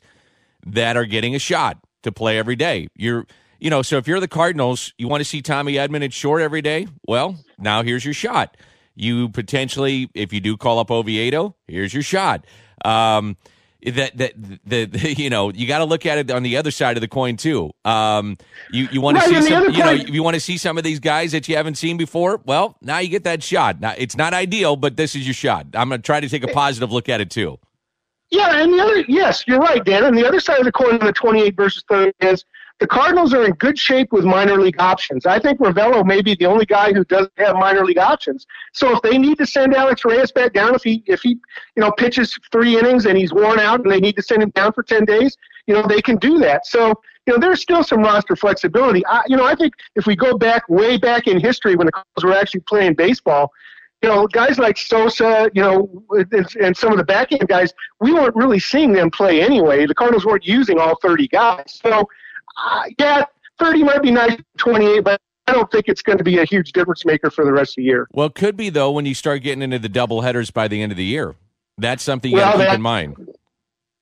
that 0.64 0.96
are 0.96 1.04
getting 1.04 1.34
a 1.34 1.38
shot 1.38 1.76
to 2.04 2.10
play 2.10 2.38
every 2.38 2.56
day. 2.56 2.88
You're, 2.96 3.26
you 3.60 3.68
know, 3.68 3.82
so 3.82 3.98
if 3.98 4.08
you're 4.08 4.18
the 4.18 4.28
Cardinals, 4.28 4.94
you 4.96 5.08
want 5.08 5.20
to 5.20 5.26
see 5.26 5.42
Tommy 5.42 5.74
Edman 5.74 6.02
at 6.02 6.14
short 6.14 6.40
every 6.40 6.62
day. 6.62 6.86
Well, 7.06 7.36
now 7.58 7.82
here's 7.82 8.02
your 8.02 8.14
shot. 8.14 8.56
You 8.94 9.28
potentially, 9.28 10.08
if 10.14 10.32
you 10.32 10.40
do 10.40 10.56
call 10.56 10.78
up 10.78 10.90
Oviedo, 10.90 11.54
here's 11.68 11.92
your 11.92 12.02
shot. 12.02 12.46
Um, 12.82 13.36
that 13.84 14.16
that 14.16 14.32
the, 14.64 14.84
the 14.86 15.14
you 15.18 15.30
know 15.30 15.52
you 15.52 15.66
got 15.66 15.78
to 15.78 15.84
look 15.84 16.06
at 16.06 16.18
it 16.18 16.30
on 16.30 16.42
the 16.42 16.56
other 16.56 16.70
side 16.70 16.96
of 16.96 17.00
the 17.00 17.08
coin 17.08 17.36
too. 17.36 17.72
Um, 17.84 18.36
you 18.70 18.88
you 18.92 19.00
want 19.00 19.18
to 19.18 19.24
see 19.24 19.42
some 19.42 19.70
you 19.70 19.78
know 19.78 19.90
you 19.90 20.22
want 20.22 20.34
to 20.34 20.40
see 20.40 20.56
some 20.56 20.78
of 20.78 20.84
these 20.84 21.00
guys 21.00 21.32
that 21.32 21.48
you 21.48 21.56
haven't 21.56 21.74
seen 21.76 21.96
before. 21.96 22.40
Well, 22.44 22.76
now 22.80 22.98
you 22.98 23.08
get 23.08 23.24
that 23.24 23.42
shot. 23.42 23.80
Now 23.80 23.94
it's 23.96 24.16
not 24.16 24.34
ideal, 24.34 24.76
but 24.76 24.96
this 24.96 25.14
is 25.14 25.26
your 25.26 25.34
shot. 25.34 25.66
I'm 25.74 25.88
going 25.88 26.00
to 26.00 26.06
try 26.06 26.20
to 26.20 26.28
take 26.28 26.44
a 26.44 26.48
positive 26.48 26.92
look 26.92 27.08
at 27.08 27.20
it 27.20 27.30
too. 27.30 27.58
Yeah, 28.30 28.62
and 28.62 28.72
the 28.72 28.82
other 28.82 29.00
yes, 29.08 29.44
you're 29.46 29.58
right, 29.60 29.84
Dan. 29.84 30.04
And 30.04 30.16
the 30.16 30.26
other 30.26 30.40
side 30.40 30.58
of 30.58 30.64
the 30.64 30.72
coin, 30.72 30.98
the 30.98 31.12
28 31.12 31.54
versus 31.54 31.84
30 31.88 32.12
is 32.20 32.44
the 32.82 32.88
Cardinals 32.88 33.32
are 33.32 33.44
in 33.44 33.52
good 33.52 33.78
shape 33.78 34.10
with 34.10 34.24
minor 34.24 34.60
league 34.60 34.80
options. 34.80 35.24
I 35.24 35.38
think 35.38 35.60
Ravelo 35.60 36.04
may 36.04 36.20
be 36.20 36.34
the 36.34 36.46
only 36.46 36.66
guy 36.66 36.92
who 36.92 37.04
doesn't 37.04 37.30
have 37.36 37.54
minor 37.54 37.84
league 37.84 37.98
options. 37.98 38.44
So 38.72 38.96
if 38.96 39.02
they 39.02 39.18
need 39.18 39.38
to 39.38 39.46
send 39.46 39.72
Alex 39.72 40.04
Reyes 40.04 40.32
back 40.32 40.52
down, 40.52 40.74
if 40.74 40.82
he 40.82 41.04
if 41.06 41.20
he 41.22 41.38
you 41.76 41.80
know 41.80 41.92
pitches 41.92 42.36
three 42.50 42.76
innings 42.76 43.06
and 43.06 43.16
he's 43.16 43.32
worn 43.32 43.60
out 43.60 43.82
and 43.84 43.90
they 43.92 44.00
need 44.00 44.16
to 44.16 44.22
send 44.22 44.42
him 44.42 44.50
down 44.50 44.72
for 44.72 44.82
ten 44.82 45.04
days, 45.04 45.36
you 45.68 45.74
know 45.74 45.86
they 45.86 46.02
can 46.02 46.16
do 46.16 46.40
that. 46.40 46.66
So 46.66 46.92
you 47.24 47.32
know 47.32 47.38
there's 47.38 47.62
still 47.62 47.84
some 47.84 48.00
roster 48.00 48.34
flexibility. 48.34 49.06
I, 49.06 49.22
you 49.28 49.36
know 49.36 49.44
I 49.46 49.54
think 49.54 49.74
if 49.94 50.06
we 50.06 50.16
go 50.16 50.36
back 50.36 50.68
way 50.68 50.98
back 50.98 51.28
in 51.28 51.38
history 51.38 51.76
when 51.76 51.86
the 51.86 51.92
Cardinals 51.92 52.24
were 52.24 52.34
actually 52.34 52.62
playing 52.62 52.94
baseball, 52.94 53.52
you 54.02 54.08
know, 54.08 54.26
guys 54.26 54.58
like 54.58 54.76
Sosa, 54.76 55.48
you 55.54 55.62
know, 55.62 56.02
and, 56.10 56.76
some 56.76 56.90
of 56.90 56.98
the 56.98 57.04
back 57.04 57.30
end 57.30 57.46
guys, 57.46 57.72
we 58.00 58.12
weren't 58.12 58.34
really 58.34 58.58
seeing 58.58 58.92
them 58.92 59.08
play 59.08 59.40
anyway. 59.40 59.86
The 59.86 59.94
Cardinals 59.94 60.26
weren't 60.26 60.44
using 60.44 60.80
all 60.80 60.98
30 61.00 61.28
guys. 61.28 61.80
So 61.80 62.08
uh, 62.56 62.82
yeah, 62.98 63.24
30 63.58 63.84
might 63.84 64.02
be 64.02 64.10
nice, 64.10 64.36
28, 64.58 65.04
but 65.04 65.20
I 65.46 65.52
don't 65.52 65.70
think 65.70 65.86
it's 65.88 66.02
going 66.02 66.18
to 66.18 66.24
be 66.24 66.38
a 66.38 66.44
huge 66.44 66.72
difference 66.72 67.04
maker 67.04 67.30
for 67.30 67.44
the 67.44 67.52
rest 67.52 67.72
of 67.72 67.76
the 67.76 67.84
year. 67.84 68.06
Well, 68.12 68.26
it 68.26 68.34
could 68.34 68.56
be, 68.56 68.70
though, 68.70 68.90
when 68.90 69.06
you 69.06 69.14
start 69.14 69.42
getting 69.42 69.62
into 69.62 69.78
the 69.78 69.88
double 69.88 70.22
headers 70.22 70.50
by 70.50 70.68
the 70.68 70.82
end 70.82 70.92
of 70.92 70.98
the 70.98 71.04
year. 71.04 71.34
That's 71.78 72.02
something 72.02 72.30
you 72.30 72.36
well, 72.36 72.52
got 72.52 72.58
to 72.58 72.64
keep 72.66 72.74
in 72.74 72.82
mind. 72.82 73.16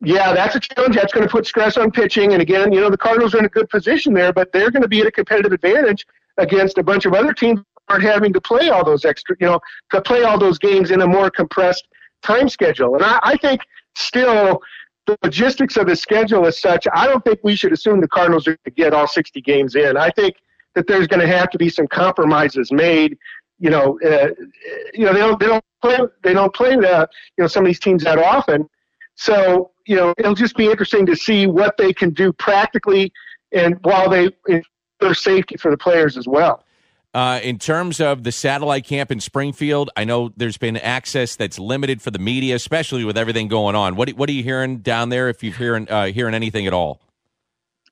Yeah, 0.03 0.33
that's 0.33 0.57
a 0.57 0.61
challenge. 0.61 0.97
That's 0.97 1.13
going 1.13 1.27
to 1.27 1.31
put 1.31 1.47
stress 1.47 1.77
on 1.77 1.91
pitching. 1.91 2.33
And 2.33 2.41
again, 2.41 2.73
you 2.73 2.81
know, 2.81 2.91
the 2.91 2.97
Cardinals 2.97 3.35
are 3.35 3.39
in 3.39 3.45
a 3.45 3.51
good 3.51 3.69
position 3.69 4.15
there, 4.15 4.33
but 4.33 4.51
they're 4.53 4.71
going 4.71 4.83
to 4.83 4.89
be 4.89 5.01
at 5.01 5.07
a 5.07 5.13
competitive 5.13 5.53
advantage 5.53 6.07
against 6.39 6.79
a 6.79 6.83
bunch 6.83 7.05
of 7.05 7.13
other 7.13 7.33
teams 7.33 7.61
that 7.61 7.93
aren't 7.93 8.05
having 8.05 8.33
to 8.33 8.41
play 8.41 8.71
all 8.71 8.85
those 8.85 9.05
extra, 9.05 9.37
you 9.41 9.47
know, 9.47 9.61
to 9.91 10.01
play 10.01 10.23
all 10.23 10.39
those 10.39 10.59
games 10.59 10.91
in 10.91 11.03
a 11.03 11.07
more 11.07 11.31
compressed 11.31 11.87
time 12.23 12.49
schedule. 12.49 12.95
And 12.95 13.05
I, 13.05 13.19
I 13.23 13.37
think 13.37 13.61
still 13.95 14.63
logistics 15.23 15.77
of 15.77 15.87
the 15.87 15.97
schedule 15.97 16.47
is 16.47 16.59
such, 16.59 16.87
I 16.93 17.07
don't 17.07 17.25
think 17.25 17.41
we 17.43 17.57
should 17.57 17.73
assume 17.73 18.01
the 18.01 18.09
Cardinals 18.09 18.47
are 18.47 18.53
going 18.53 18.59
to 18.65 18.71
get 18.71 18.95
all 18.95 19.07
60 19.07 19.41
games 19.41 19.75
in. 19.75 19.97
I 19.97 20.11
think 20.11 20.37
that 20.75 20.87
there's 20.87 21.07
going 21.07 21.21
to 21.21 21.27
have 21.27 21.51
to 21.51 21.59
be 21.59 21.69
some 21.69 21.87
compromises 21.87 22.73
made. 22.73 23.17
You 23.59 23.71
know, 23.71 23.99
uh, 24.05 24.29
you 24.95 25.05
know 25.05 25.13
they 25.13 25.19
don't 25.19 25.39
they 25.39 25.47
don't 25.47 25.65
play 25.83 25.99
they 26.23 26.33
don't 26.33 26.55
play 26.55 26.77
the 26.77 27.09
you 27.37 27.43
know 27.43 27.49
some 27.49 27.65
of 27.65 27.67
these 27.67 27.81
teams 27.81 28.05
that 28.05 28.19
often. 28.19 28.69
So 29.17 29.73
you 29.87 29.97
know 29.97 30.15
it'll 30.17 30.35
just 30.35 30.57
be 30.57 30.71
interesting 30.71 31.05
to 31.07 31.15
see 31.15 31.47
what 31.47 31.77
they 31.77 31.93
can 31.93 32.11
do 32.11 32.33
practically, 32.33 33.13
and 33.53 33.77
while 33.83 34.09
they 34.09 34.31
their 35.01 35.15
safety 35.15 35.57
for 35.57 35.71
the 35.71 35.77
players 35.77 36.17
as 36.17 36.27
well. 36.27 36.65
Uh, 37.13 37.41
in 37.43 37.59
terms 37.59 38.01
of 38.01 38.23
the 38.23 38.31
satellite 38.31 38.85
camp 38.85 39.11
in 39.11 39.19
Springfield, 39.19 39.91
I 39.97 40.05
know 40.05 40.31
there's 40.37 40.59
been 40.59 40.77
access 40.77 41.35
that's 41.35 41.59
limited 41.59 42.01
for 42.01 42.13
the 42.13 42.21
media, 42.21 42.55
especially 42.55 43.05
with 43.05 43.19
everything 43.19 43.49
going 43.49 43.75
on. 43.75 43.97
What 43.97 44.11
what 44.11 44.29
are 44.29 44.33
you 44.33 44.45
hearing 44.45 44.79
down 44.79 45.09
there? 45.09 45.29
If 45.29 45.43
you're 45.43 45.53
hearing 45.53 45.91
uh, 45.91 46.07
hearing 46.07 46.35
anything 46.35 46.69
at 46.69 46.73
all? 46.73 47.01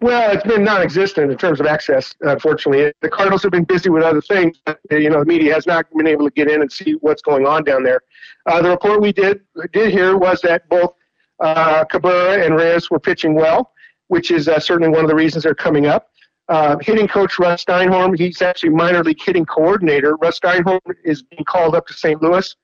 Well, 0.00 0.30
it's 0.30 0.44
been 0.44 0.62
non-existent 0.62 1.32
in 1.32 1.36
terms 1.36 1.58
of 1.58 1.66
access. 1.66 2.14
Unfortunately, 2.20 2.92
the 3.00 3.08
Cardinals 3.08 3.42
have 3.42 3.50
been 3.50 3.64
busy 3.64 3.90
with 3.90 4.04
other 4.04 4.20
things. 4.20 4.56
But, 4.64 4.78
you 4.90 5.10
know, 5.10 5.18
the 5.18 5.26
media 5.26 5.52
has 5.54 5.66
not 5.66 5.86
been 5.92 6.06
able 6.06 6.24
to 6.26 6.30
get 6.30 6.48
in 6.48 6.60
and 6.60 6.70
see 6.70 6.92
what's 7.00 7.20
going 7.20 7.46
on 7.46 7.64
down 7.64 7.82
there. 7.82 8.02
Uh, 8.46 8.62
the 8.62 8.70
report 8.70 9.00
we 9.00 9.12
did 9.12 9.40
did 9.72 9.90
hear 9.90 10.16
was 10.16 10.40
that 10.42 10.68
both 10.68 10.94
uh, 11.40 11.84
Cabrera 11.86 12.44
and 12.44 12.54
Reyes 12.54 12.88
were 12.88 13.00
pitching 13.00 13.34
well, 13.34 13.72
which 14.06 14.30
is 14.30 14.46
uh, 14.46 14.60
certainly 14.60 14.88
one 14.88 15.04
of 15.04 15.08
the 15.08 15.16
reasons 15.16 15.42
they're 15.42 15.54
coming 15.56 15.86
up. 15.86 16.10
Uh, 16.48 16.78
hitting 16.80 17.06
coach 17.06 17.38
Russ 17.38 17.64
Steinhorn, 17.64 18.16
he's 18.16 18.40
actually 18.40 18.70
minor 18.70 19.04
league 19.04 19.22
hitting 19.22 19.44
coordinator. 19.44 20.16
Russ 20.16 20.40
Steinhorn 20.40 20.80
is 21.04 21.22
being 21.22 21.44
called 21.44 21.74
up 21.74 21.86
to 21.88 21.92
St. 21.92 22.22
Louis 22.22 22.56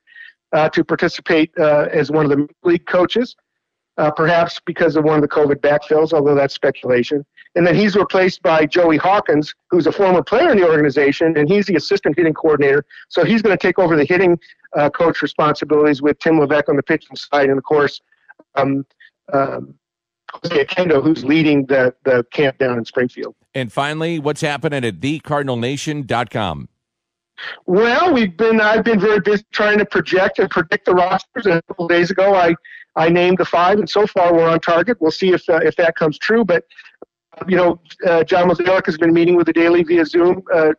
uh, 0.52 0.68
to 0.70 0.82
participate 0.82 1.50
uh, 1.58 1.88
as 1.92 2.10
one 2.10 2.24
of 2.24 2.30
the 2.30 2.48
league 2.62 2.86
coaches 2.86 3.36
uh, 3.96 4.10
perhaps 4.10 4.60
because 4.64 4.96
of 4.96 5.04
one 5.04 5.16
of 5.16 5.22
the 5.22 5.28
COVID 5.28 5.56
backfills, 5.56 6.12
although 6.12 6.34
that's 6.34 6.54
speculation. 6.54 7.24
And 7.54 7.66
then 7.66 7.74
he's 7.74 7.94
replaced 7.94 8.42
by 8.42 8.66
Joey 8.66 8.96
Hawkins, 8.96 9.54
who's 9.70 9.86
a 9.86 9.92
former 9.92 10.22
player 10.22 10.50
in 10.50 10.58
the 10.58 10.68
organization, 10.68 11.36
and 11.36 11.48
he's 11.48 11.66
the 11.66 11.76
assistant 11.76 12.16
hitting 12.16 12.34
coordinator. 12.34 12.84
So 13.08 13.24
he's 13.24 13.42
going 13.42 13.56
to 13.56 13.62
take 13.62 13.78
over 13.78 13.96
the 13.96 14.04
hitting 14.04 14.38
uh, 14.76 14.90
coach 14.90 15.22
responsibilities 15.22 16.02
with 16.02 16.18
Tim 16.18 16.34
Leveque 16.34 16.68
on 16.68 16.76
the 16.76 16.82
pitching 16.82 17.14
side, 17.14 17.48
and 17.48 17.58
of 17.58 17.64
course, 17.64 18.00
um, 18.56 18.84
um, 19.32 19.74
Jose 20.42 20.64
Oquendo, 20.64 21.02
who's 21.02 21.24
leading 21.24 21.66
the, 21.66 21.94
the 22.04 22.24
camp 22.32 22.58
down 22.58 22.78
in 22.78 22.84
Springfield. 22.84 23.34
And 23.54 23.72
finally, 23.72 24.18
what's 24.18 24.40
happening 24.40 24.84
at 24.84 25.00
thecardinalnation.com? 25.00 26.68
Well, 27.66 28.12
we've 28.12 28.36
been 28.36 28.60
I've 28.60 28.84
been 28.84 29.00
very 29.00 29.20
busy 29.20 29.44
trying 29.52 29.78
to 29.78 29.84
project 29.84 30.38
and 30.38 30.48
predict 30.48 30.86
the 30.86 30.94
rosters. 30.94 31.46
And 31.46 31.54
a 31.54 31.62
couple 31.62 31.88
days 31.88 32.10
ago, 32.10 32.34
I 32.34 32.54
I 32.96 33.08
named 33.08 33.38
the 33.38 33.44
five, 33.44 33.78
and 33.78 33.90
so 33.90 34.06
far 34.06 34.32
we're 34.32 34.48
on 34.48 34.60
target. 34.60 34.98
We'll 35.00 35.10
see 35.10 35.32
if 35.32 35.48
uh, 35.48 35.56
if 35.56 35.74
that 35.76 35.96
comes 35.96 36.16
true. 36.18 36.44
But 36.44 36.64
you 37.48 37.56
know, 37.56 37.80
uh, 38.06 38.22
John 38.22 38.48
Mozeliak 38.48 38.86
has 38.86 38.96
been 38.96 39.12
meeting 39.12 39.34
with 39.34 39.46
the 39.46 39.52
daily 39.52 39.82
via 39.82 40.06
Zoom 40.06 40.42
uh, 40.52 40.70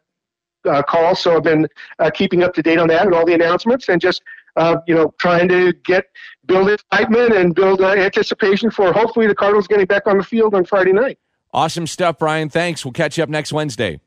uh, 0.66 0.84
call, 0.84 1.16
so 1.16 1.38
I've 1.38 1.44
been 1.44 1.68
uh, 2.00 2.10
keeping 2.12 2.44
up 2.44 2.54
to 2.56 2.62
date 2.62 2.80
on 2.80 2.88
that 2.90 3.06
and 3.06 3.14
all 3.14 3.26
the 3.26 3.34
announcements, 3.34 3.90
and 3.90 4.00
just 4.02 4.22
uh, 4.56 4.78
you 4.88 4.96
know 4.96 5.14
trying 5.20 5.48
to 5.50 5.74
get 5.84 6.06
build 6.46 6.70
excitement 6.70 7.34
and 7.34 7.56
build 7.56 7.82
uh, 7.82 7.90
anticipation 7.90 8.70
for 8.72 8.94
hopefully 8.94 9.28
the 9.28 9.36
Cardinals 9.36 9.68
getting 9.68 9.86
back 9.86 10.08
on 10.08 10.18
the 10.18 10.24
field 10.24 10.54
on 10.56 10.66
Friday 10.66 10.94
night. 10.94 11.18
Awesome 11.54 11.88
stuff, 11.88 12.20
Brian. 12.20 12.50
Thanks. 12.50 12.84
We'll 12.84 12.92
catch 12.92 13.18
you 13.18 13.24
up 13.24 13.30
next 13.30 13.54
Wednesday. 13.54 14.00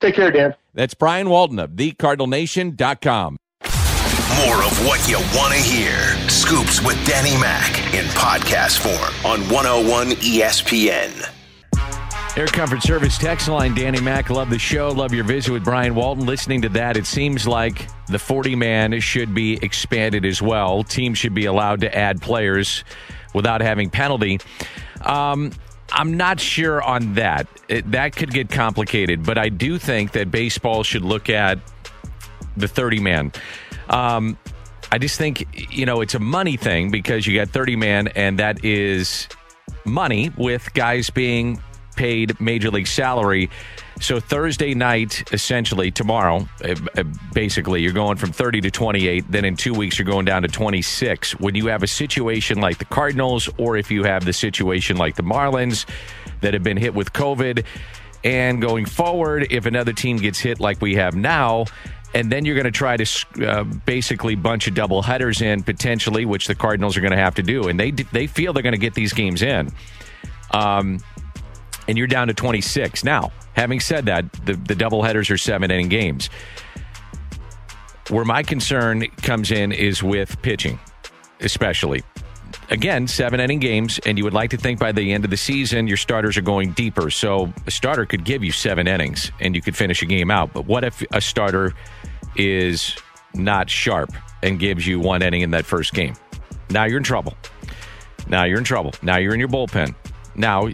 Take 0.00 0.14
care, 0.14 0.30
Dan. 0.30 0.54
That's 0.74 0.94
Brian 0.94 1.28
Walton 1.28 1.58
of 1.58 1.70
thecardinalnation.com. 1.70 3.38
More 4.44 4.62
of 4.62 4.86
what 4.86 5.08
you 5.08 5.16
want 5.36 5.52
to 5.54 5.58
hear. 5.58 6.16
Scoops 6.28 6.80
with 6.84 7.04
Danny 7.04 7.36
Mac 7.40 7.76
in 7.94 8.04
podcast 8.10 8.78
form 8.78 9.32
on 9.32 9.40
101 9.48 10.10
ESPN. 10.10 11.37
Air 12.38 12.46
Comfort 12.46 12.82
Service 12.84 13.18
text 13.18 13.48
line, 13.48 13.74
Danny 13.74 14.00
Mac. 14.00 14.30
Love 14.30 14.48
the 14.48 14.60
show. 14.60 14.90
Love 14.90 15.12
your 15.12 15.24
visit 15.24 15.50
with 15.50 15.64
Brian 15.64 15.96
Walton. 15.96 16.24
Listening 16.24 16.62
to 16.62 16.68
that, 16.68 16.96
it 16.96 17.04
seems 17.04 17.48
like 17.48 17.88
the 18.06 18.18
40 18.20 18.54
man 18.54 19.00
should 19.00 19.34
be 19.34 19.54
expanded 19.54 20.24
as 20.24 20.40
well. 20.40 20.84
Teams 20.84 21.18
should 21.18 21.34
be 21.34 21.46
allowed 21.46 21.80
to 21.80 21.92
add 21.92 22.22
players 22.22 22.84
without 23.34 23.60
having 23.60 23.90
penalty. 23.90 24.38
Um, 25.00 25.50
I'm 25.90 26.16
not 26.16 26.38
sure 26.38 26.80
on 26.80 27.14
that. 27.14 27.48
It, 27.66 27.90
that 27.90 28.14
could 28.14 28.30
get 28.30 28.50
complicated, 28.50 29.24
but 29.24 29.36
I 29.36 29.48
do 29.48 29.76
think 29.76 30.12
that 30.12 30.30
baseball 30.30 30.84
should 30.84 31.02
look 31.02 31.28
at 31.28 31.58
the 32.56 32.68
30 32.68 33.00
man. 33.00 33.32
Um, 33.90 34.38
I 34.92 34.98
just 34.98 35.18
think, 35.18 35.44
you 35.74 35.86
know, 35.86 36.02
it's 36.02 36.14
a 36.14 36.20
money 36.20 36.56
thing 36.56 36.92
because 36.92 37.26
you 37.26 37.36
got 37.36 37.48
30 37.48 37.74
man, 37.74 38.06
and 38.14 38.38
that 38.38 38.64
is 38.64 39.26
money 39.84 40.30
with 40.36 40.72
guys 40.74 41.10
being 41.10 41.60
paid 41.98 42.40
major 42.40 42.70
league 42.70 42.86
salary. 42.86 43.50
So 44.00 44.20
Thursday 44.20 44.74
night, 44.74 45.32
essentially 45.32 45.90
tomorrow, 45.90 46.48
uh, 46.64 46.76
uh, 46.96 47.02
basically 47.32 47.82
you're 47.82 47.92
going 47.92 48.16
from 48.16 48.30
30 48.30 48.60
to 48.60 48.70
28. 48.70 49.24
Then 49.28 49.44
in 49.44 49.56
two 49.56 49.74
weeks 49.74 49.98
you're 49.98 50.06
going 50.06 50.24
down 50.24 50.42
to 50.42 50.48
26. 50.48 51.40
When 51.40 51.56
you 51.56 51.66
have 51.66 51.82
a 51.82 51.88
situation 51.88 52.60
like 52.60 52.78
the 52.78 52.84
Cardinals, 52.84 53.50
or 53.58 53.76
if 53.76 53.90
you 53.90 54.04
have 54.04 54.24
the 54.24 54.32
situation 54.32 54.96
like 54.96 55.16
the 55.16 55.24
Marlins 55.24 55.84
that 56.40 56.54
have 56.54 56.62
been 56.62 56.76
hit 56.76 56.94
with 56.94 57.12
COVID, 57.12 57.64
and 58.22 58.62
going 58.62 58.86
forward, 58.86 59.48
if 59.50 59.66
another 59.66 59.92
team 59.92 60.18
gets 60.18 60.38
hit 60.38 60.60
like 60.60 60.80
we 60.80 60.94
have 60.94 61.16
now, 61.16 61.66
and 62.14 62.30
then 62.30 62.44
you're 62.44 62.54
going 62.54 62.64
to 62.64 62.70
try 62.70 62.96
to 62.96 63.26
uh, 63.46 63.64
basically 63.64 64.36
bunch 64.36 64.68
of 64.68 64.74
double 64.74 65.02
headers 65.02 65.42
in 65.42 65.62
potentially, 65.64 66.24
which 66.24 66.46
the 66.46 66.54
Cardinals 66.54 66.96
are 66.96 67.00
going 67.00 67.12
to 67.12 67.18
have 67.18 67.34
to 67.34 67.42
do, 67.42 67.68
and 67.68 67.78
they 67.78 67.90
they 67.90 68.26
feel 68.28 68.52
they're 68.52 68.62
going 68.62 68.72
to 68.72 68.78
get 68.78 68.94
these 68.94 69.12
games 69.12 69.42
in. 69.42 69.72
Um, 70.52 71.00
and 71.88 71.98
you're 71.98 72.06
down 72.06 72.28
to 72.28 72.34
26 72.34 73.02
now. 73.02 73.32
Having 73.54 73.80
said 73.80 74.06
that, 74.06 74.30
the 74.44 74.54
the 74.54 74.74
double 74.74 75.02
headers 75.02 75.30
are 75.30 75.38
seven 75.38 75.70
inning 75.70 75.88
games. 75.88 76.28
Where 78.10 78.24
my 78.24 78.42
concern 78.42 79.06
comes 79.22 79.50
in 79.50 79.72
is 79.72 80.02
with 80.02 80.40
pitching, 80.42 80.78
especially. 81.40 82.02
Again, 82.70 83.06
seven 83.06 83.40
inning 83.40 83.58
games, 83.58 83.98
and 84.06 84.18
you 84.18 84.24
would 84.24 84.34
like 84.34 84.50
to 84.50 84.56
think 84.56 84.78
by 84.78 84.92
the 84.92 85.12
end 85.12 85.24
of 85.24 85.30
the 85.30 85.36
season 85.36 85.86
your 85.86 85.96
starters 85.96 86.36
are 86.36 86.42
going 86.42 86.72
deeper. 86.72 87.10
So 87.10 87.52
a 87.66 87.70
starter 87.70 88.06
could 88.06 88.24
give 88.24 88.44
you 88.44 88.52
seven 88.52 88.86
innings 88.86 89.32
and 89.40 89.54
you 89.54 89.62
could 89.62 89.76
finish 89.76 90.02
a 90.02 90.06
game 90.06 90.30
out. 90.30 90.52
But 90.52 90.66
what 90.66 90.84
if 90.84 91.02
a 91.12 91.20
starter 91.20 91.74
is 92.36 92.94
not 93.34 93.70
sharp 93.70 94.12
and 94.42 94.58
gives 94.58 94.86
you 94.86 95.00
one 95.00 95.22
inning 95.22 95.42
in 95.42 95.50
that 95.52 95.64
first 95.64 95.94
game? 95.94 96.14
Now 96.70 96.84
you're 96.84 96.98
in 96.98 97.04
trouble. 97.04 97.34
Now 98.26 98.44
you're 98.44 98.58
in 98.58 98.64
trouble. 98.64 98.92
Now 99.02 99.16
you're 99.16 99.32
in 99.32 99.40
your 99.40 99.48
bullpen. 99.48 99.94
Now, 100.34 100.68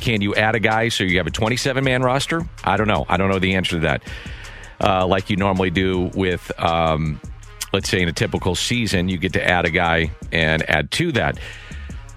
can 0.00 0.20
you 0.20 0.34
add 0.34 0.54
a 0.54 0.60
guy 0.60 0.88
so 0.88 1.04
you 1.04 1.18
have 1.18 1.26
a 1.26 1.30
27 1.30 1.82
man 1.84 2.02
roster? 2.02 2.48
I 2.64 2.76
don't 2.76 2.88
know. 2.88 3.06
I 3.08 3.16
don't 3.16 3.28
know 3.28 3.38
the 3.38 3.54
answer 3.54 3.72
to 3.72 3.80
that. 3.80 4.02
Uh, 4.80 5.06
like 5.06 5.30
you 5.30 5.36
normally 5.36 5.70
do 5.70 6.10
with, 6.14 6.52
um, 6.60 7.20
let's 7.72 7.88
say, 7.88 8.00
in 8.00 8.08
a 8.08 8.12
typical 8.12 8.54
season, 8.54 9.08
you 9.08 9.18
get 9.18 9.32
to 9.32 9.44
add 9.44 9.64
a 9.64 9.70
guy 9.70 10.12
and 10.30 10.68
add 10.70 10.90
to 10.92 11.12
that. 11.12 11.38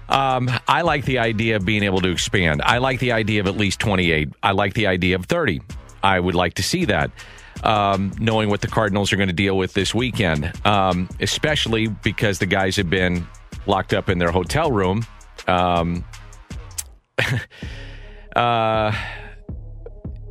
Um, 0.08 0.50
I 0.68 0.82
like 0.82 1.04
the 1.04 1.18
idea 1.18 1.56
of 1.56 1.64
being 1.64 1.82
able 1.82 2.00
to 2.02 2.10
expand. 2.10 2.62
I 2.62 2.78
like 2.78 3.00
the 3.00 3.12
idea 3.12 3.40
of 3.40 3.46
at 3.46 3.56
least 3.56 3.80
28. 3.80 4.28
I 4.42 4.52
like 4.52 4.74
the 4.74 4.86
idea 4.86 5.16
of 5.16 5.26
30. 5.26 5.60
I 6.02 6.20
would 6.20 6.34
like 6.34 6.54
to 6.54 6.62
see 6.62 6.84
that 6.86 7.10
um, 7.62 8.12
knowing 8.18 8.48
what 8.48 8.60
the 8.60 8.68
Cardinals 8.68 9.12
are 9.12 9.16
going 9.16 9.28
to 9.28 9.34
deal 9.34 9.56
with 9.56 9.72
this 9.72 9.94
weekend, 9.94 10.52
um, 10.66 11.08
especially 11.20 11.88
because 11.88 12.38
the 12.38 12.46
guys 12.46 12.76
have 12.76 12.90
been 12.90 13.26
locked 13.66 13.94
up 13.94 14.08
in 14.08 14.18
their 14.18 14.32
hotel 14.32 14.72
room. 14.72 15.06
Um, 15.46 16.04
uh, 18.36 18.92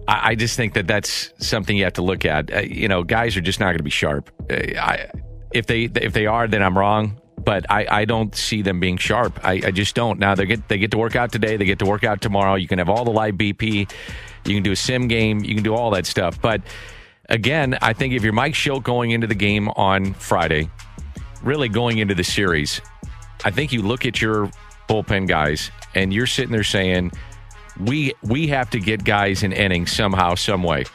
I, 0.07 0.35
just 0.35 0.57
think 0.57 0.73
that 0.73 0.87
that's 0.87 1.33
something 1.37 1.77
you 1.77 1.83
have 1.83 1.93
to 1.93 2.01
look 2.01 2.25
at. 2.25 2.53
Uh, 2.53 2.59
you 2.59 2.87
know, 2.87 3.03
guys 3.03 3.37
are 3.37 3.41
just 3.41 3.59
not 3.59 3.67
going 3.67 3.77
to 3.77 3.83
be 3.83 3.89
sharp. 3.89 4.29
Uh, 4.49 4.79
I, 4.79 5.11
if 5.53 5.67
they 5.67 5.83
if 5.83 6.13
they 6.13 6.25
are, 6.25 6.47
then 6.47 6.63
I'm 6.63 6.77
wrong. 6.77 7.19
But 7.37 7.69
I, 7.71 7.87
I 7.89 8.05
don't 8.05 8.35
see 8.35 8.61
them 8.61 8.79
being 8.79 8.97
sharp. 8.97 9.39
I, 9.43 9.53
I 9.65 9.71
just 9.71 9.95
don't. 9.95 10.19
Now 10.19 10.35
they 10.35 10.45
get 10.45 10.67
they 10.67 10.77
get 10.77 10.91
to 10.91 10.97
work 10.97 11.15
out 11.15 11.31
today. 11.31 11.57
They 11.57 11.65
get 11.65 11.79
to 11.79 11.85
work 11.85 12.03
out 12.03 12.21
tomorrow. 12.21 12.55
You 12.55 12.67
can 12.67 12.77
have 12.77 12.89
all 12.89 13.03
the 13.03 13.11
live 13.11 13.35
BP. 13.35 13.91
You 14.45 14.53
can 14.55 14.63
do 14.63 14.71
a 14.71 14.75
sim 14.75 15.07
game. 15.07 15.43
You 15.43 15.55
can 15.55 15.63
do 15.63 15.73
all 15.73 15.91
that 15.91 16.05
stuff. 16.05 16.41
But 16.41 16.61
again, 17.29 17.77
I 17.81 17.93
think 17.93 18.13
if 18.13 18.23
you're 18.23 18.33
Mike 18.33 18.53
Shildt 18.53 18.83
going 18.83 19.11
into 19.11 19.27
the 19.27 19.35
game 19.35 19.69
on 19.69 20.13
Friday, 20.13 20.69
really 21.41 21.69
going 21.69 21.97
into 21.97 22.13
the 22.13 22.23
series, 22.23 22.81
I 23.43 23.51
think 23.51 23.71
you 23.71 23.81
look 23.81 24.05
at 24.05 24.21
your 24.21 24.51
bullpen 24.87 25.27
guys 25.27 25.71
and 25.95 26.13
you're 26.13 26.27
sitting 26.27 26.51
there 26.51 26.63
saying, 26.63 27.11
we 27.79 28.13
we 28.21 28.47
have 28.47 28.69
to 28.71 28.79
get 28.79 29.03
guys 29.03 29.43
in 29.43 29.51
innings 29.51 29.91
somehow, 29.91 30.35
some 30.35 30.63
way. 30.63 30.85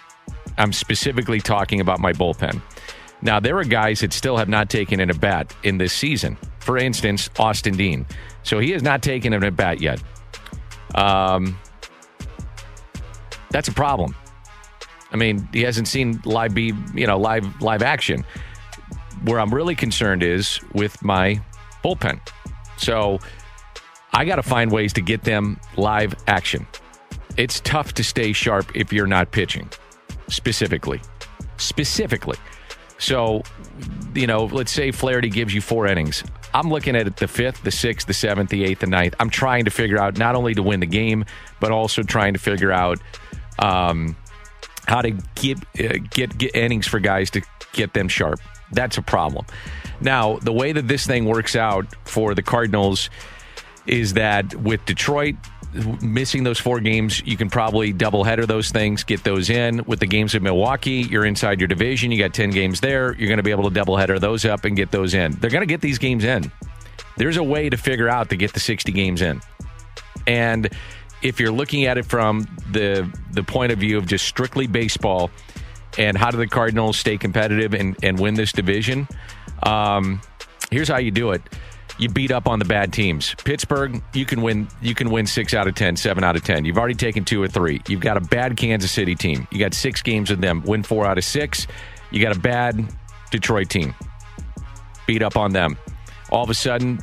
I'm 0.59 0.73
specifically 0.73 1.41
talking 1.41 1.81
about 1.81 2.01
my 2.01 2.13
bullpen. 2.13 2.61
Now 3.23 3.41
there 3.41 3.59
are 3.59 3.65
guys 3.65 4.01
that 4.01 4.13
still 4.13 4.37
have 4.37 4.49
not 4.49 4.71
taken 4.71 5.01
an 5.01 5.11
at 5.11 5.21
bat 5.21 5.55
in 5.63 5.79
this 5.79 5.93
season. 5.93 6.37
For 6.61 6.77
instance, 6.79 7.31
Austin 7.39 7.77
Dean. 7.77 8.07
So 8.43 8.59
he 8.59 8.71
has 8.73 8.83
not 8.83 9.03
taken 9.03 9.33
an 9.33 9.45
at 9.45 9.57
bat 9.57 9.81
yet. 9.81 10.03
Um, 10.95 11.59
that's 13.51 13.69
a 13.69 13.73
problem. 13.73 14.15
I 15.13 15.17
mean, 15.17 15.49
he 15.53 15.63
hasn't 15.63 15.89
seen 15.89 16.21
live 16.25 16.55
be 16.55 16.73
you 16.95 17.07
know 17.07 17.19
live 17.19 17.63
live 17.63 17.83
action. 17.83 18.25
Where 19.25 19.41
I'm 19.41 19.53
really 19.53 19.75
concerned 19.75 20.23
is 20.23 20.61
with 20.75 21.03
my 21.03 21.41
bullpen. 21.83 22.21
So 22.77 23.19
I 24.17 24.25
got 24.25 24.37
to 24.37 24.43
find 24.43 24.73
ways 24.73 24.95
to 24.95 25.03
get 25.03 25.25
them 25.25 25.61
live 25.77 26.15
action. 26.27 26.67
It's 27.37 27.61
tough 27.61 27.93
to 27.95 28.03
stay 28.03 28.33
sharp 28.33 28.75
if 28.75 28.91
you're 28.91 29.07
not 29.07 29.31
pitching, 29.31 29.69
specifically. 30.29 31.03
Specifically. 31.59 32.39
So, 32.97 33.43
you 34.15 34.27
know, 34.27 34.47
let's 34.47 34.73
say 34.73 34.91
Flaherty 34.91 35.29
gives 35.29 35.53
you 35.53 35.61
four 35.61 35.87
innings. 35.87 36.25
I'm 36.55 36.71
looking 36.71 36.97
at 36.97 37.19
the 37.19 37.29
fifth, 37.29 37.63
the 37.63 37.71
sixth, 37.71 38.07
the 38.07 38.15
seventh, 38.15 38.49
the 38.49 38.65
eighth, 38.65 38.79
the 38.79 38.87
ninth. 38.87 39.15
I'm 39.21 39.29
trying 39.29 39.67
to 39.67 39.71
figure 39.71 39.99
out 39.99 40.17
not 40.17 40.35
only 40.35 40.55
to 40.55 40.63
win 40.63 40.81
the 40.81 40.87
game, 40.87 41.27
but 41.61 41.71
also 41.71 42.03
trying 42.03 42.33
to 42.33 42.39
figure 42.39 42.73
out 42.73 42.99
um, 43.59 44.17
how 44.87 45.03
to 45.03 45.11
get, 45.35 45.59
uh, 45.79 45.99
get 46.09 46.39
get 46.39 46.57
innings 46.57 46.87
for 46.87 47.01
guys 47.01 47.29
to 47.33 47.43
get 47.75 47.93
them 47.93 48.09
sharp. 48.09 48.41
That's 48.73 48.97
a 48.97 49.03
problem. 49.03 49.45
Now, 50.01 50.39
the 50.39 50.53
way 50.53 50.73
that 50.73 50.89
this 50.89 51.07
thing 51.07 51.27
works 51.27 51.55
out 51.55 51.87
for 52.07 52.35
the 52.35 52.43
Cardinals 52.43 53.11
is 53.87 54.15
that 54.15 54.55
with 54.55 54.85
Detroit 54.85 55.37
missing 56.03 56.45
those 56.45 56.59
four 56.59 56.81
games, 56.81 57.23
you 57.27 57.37
can 57.37 57.51
probably 57.51 57.93
double 57.93 58.25
header 58.25 58.47
those 58.47 58.71
things, 58.71 59.05
get 59.05 59.25
those 59.25 59.51
in. 59.51 59.85
With 59.87 60.01
the 60.01 60.07
games 60.07 60.35
of 60.35 60.43
Milwaukee, 60.43 61.07
you're 61.11 61.25
inside 61.25 61.61
your 61.61 61.69
division. 61.69 62.11
You 62.11 62.19
got 62.19 62.35
10 62.35 62.51
games 62.51 62.81
there. 62.81 63.15
You're 63.15 63.29
going 63.29 63.39
to 63.39 63.43
be 63.43 63.51
able 63.51 63.65
to 63.65 63.75
double 63.75 63.97
header 63.97 64.19
those 64.19 64.45
up 64.45 64.65
and 64.65 64.77
get 64.77 64.91
those 64.91 65.15
in. 65.15 65.33
They're 65.33 65.51
going 65.51 65.63
to 65.63 65.67
get 65.67 65.81
these 65.81 65.99
games 65.99 66.25
in. 66.25 66.51
There's 67.17 67.37
a 67.37 67.43
way 67.43 67.69
to 67.69 67.77
figure 67.77 68.09
out 68.09 68.31
to 68.31 68.37
get 68.37 68.53
the 68.53 68.61
60 68.61 68.93
games 68.93 69.23
in. 69.23 69.41
And 70.27 70.69
if 71.23 71.41
you're 71.41 71.53
looking 71.53 71.87
at 71.87 71.99
it 71.99 72.05
from 72.05 72.47
the 72.71 73.11
the 73.33 73.43
point 73.43 73.73
of 73.73 73.79
view 73.79 73.97
of 73.97 74.07
just 74.07 74.27
strictly 74.27 74.67
baseball 74.67 75.31
and 75.99 76.17
how 76.17 76.31
do 76.31 76.37
the 76.37 76.47
Cardinals 76.47 76.99
stay 76.99 77.17
competitive 77.17 77.75
and, 77.75 77.97
and 78.03 78.19
win 78.19 78.35
this 78.35 78.53
division, 78.53 79.09
um, 79.63 80.21
here's 80.71 80.89
how 80.89 80.99
you 80.99 81.11
do 81.11 81.31
it 81.31 81.43
you 81.99 82.09
beat 82.09 82.31
up 82.31 82.47
on 82.47 82.59
the 82.59 82.65
bad 82.65 82.93
teams. 82.93 83.35
Pittsburgh, 83.45 84.03
you 84.13 84.27
can 84.27 84.43
win. 84.43 84.69
You 84.83 84.95
can 84.95 85.11
win 85.11 85.27
six 85.27 85.55
out 85.55 85.67
of 85.67 85.75
10, 85.75 85.97
7 85.97 86.23
out 86.23 86.37
of 86.37 86.45
ten. 86.45 86.65
You've 86.65 86.79
already 86.79 86.95
taken 86.95 87.25
two 87.25 87.43
or 87.43 87.49
three. 87.49 87.81
You've 87.89 88.01
got 88.01 88.17
a 88.17 88.21
bad 88.21 88.57
Kansas 88.57 88.91
City 88.91 89.15
team. 89.15 89.49
You 89.51 89.59
got 89.59 89.75
six 89.75 90.03
games 90.03 90.31
with 90.31 90.41
them. 90.41 90.63
Win 90.65 90.83
four 90.83 91.07
out 91.07 91.19
of 91.19 91.25
six. 91.25 91.67
You 92.11 92.21
got 92.21 92.37
a 92.37 92.41
bad 92.41 92.87
Detroit 93.31 93.71
team. 93.71 93.95
Beat 95.07 95.23
up 95.23 95.37
on 95.37 95.53
them. 95.53 95.77
All 96.31 96.45
of 96.45 96.51
a 96.51 96.55
sudden, 96.55 96.99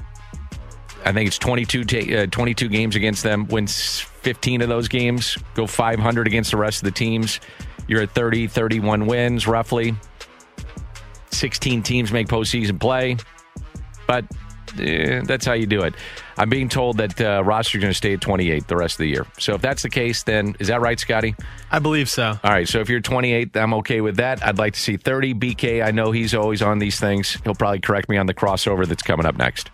I 1.06 1.12
think 1.12 1.28
it's 1.28 1.38
22, 1.38 1.84
ta- 1.86 2.16
uh, 2.24 2.26
22 2.28 2.70
games 2.70 2.96
against 2.96 3.24
them. 3.24 3.48
Win 3.48 3.68
15 3.68 4.62
of 4.62 4.70
those 4.70 4.88
games. 4.88 5.38
Go 5.56 5.68
500 5.68 6.28
against 6.28 6.52
the 6.52 6.58
rest 6.58 6.80
of 6.80 6.86
the 6.86 6.92
teams. 6.92 7.40
You're 7.88 8.04
at 8.04 8.12
30, 8.12 8.48
31 8.48 9.06
wins 9.06 9.48
roughly. 9.48 9.96
16 11.32 11.84
teams 11.84 12.12
make 12.12 12.28
postseason 12.28 12.80
play. 12.80 13.18
But 14.08 14.26
eh, 14.80 15.22
that's 15.26 15.46
how 15.46 15.54
you 15.54 15.66
do 15.66 15.82
it. 15.82 15.94
I'm 16.38 16.50
being 16.50 16.70
told 16.70 16.98
that 16.98 17.20
uh, 17.22 17.44
roster's 17.44 17.82
going 17.82 17.92
to 17.92 17.98
stay 17.98 18.14
at 18.14 18.22
28 18.22 18.68
the 18.68 18.76
rest 18.76 18.96
of 18.96 19.00
the 19.00 19.10
year. 19.10 19.26
So 19.38 19.54
if 19.54 19.62
that's 19.62 19.84
the 19.84 19.90
case, 19.90 20.24
then 20.24 20.56
is 20.60 20.68
that 20.68 20.82
right, 20.82 21.00
Scotty? 21.00 21.36
I 21.72 21.80
believe 21.80 22.10
so. 22.10 22.40
All 22.44 22.52
right. 22.52 22.68
So 22.68 22.80
if 22.80 22.90
you're 22.90 23.02
28, 23.02 23.56
I'm 23.56 23.74
okay 23.76 24.02
with 24.02 24.18
that. 24.18 24.46
I'd 24.46 24.58
like 24.58 24.74
to 24.74 24.80
see 24.80 24.98
30. 24.98 25.36
BK, 25.36 25.84
I 25.84 25.92
know 25.92 26.12
he's 26.12 26.34
always 26.34 26.62
on 26.62 26.80
these 26.80 27.00
things. 27.00 27.38
He'll 27.44 27.56
probably 27.56 27.80
correct 27.80 28.10
me 28.10 28.18
on 28.18 28.26
the 28.26 28.34
crossover 28.34 28.88
that's 28.88 29.04
coming 29.04 29.26
up 29.26 29.38
next. 29.38 29.70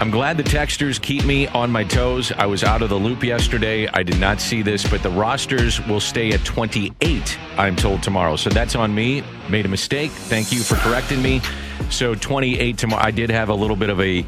I'm 0.00 0.12
glad 0.12 0.36
the 0.36 0.44
texters 0.44 1.02
keep 1.02 1.24
me 1.24 1.48
on 1.48 1.72
my 1.72 1.82
toes. 1.82 2.30
I 2.30 2.46
was 2.46 2.62
out 2.62 2.82
of 2.82 2.88
the 2.88 2.94
loop 2.94 3.24
yesterday. 3.24 3.88
I 3.88 4.04
did 4.04 4.20
not 4.20 4.40
see 4.40 4.62
this, 4.62 4.88
but 4.88 5.02
the 5.02 5.10
rosters 5.10 5.84
will 5.86 5.98
stay 5.98 6.30
at 6.30 6.44
28, 6.44 7.36
I'm 7.56 7.74
told 7.74 8.04
tomorrow. 8.04 8.36
So 8.36 8.48
that's 8.48 8.76
on 8.76 8.94
me. 8.94 9.24
Made 9.50 9.66
a 9.66 9.68
mistake. 9.68 10.12
Thank 10.12 10.52
you 10.52 10.60
for 10.60 10.76
correcting 10.76 11.20
me. 11.20 11.40
So 11.90 12.14
28 12.14 12.78
tomorrow. 12.78 13.02
I 13.02 13.10
did 13.10 13.30
have 13.30 13.48
a 13.48 13.54
little 13.54 13.76
bit 13.76 13.90
of 13.90 14.00
a, 14.00 14.24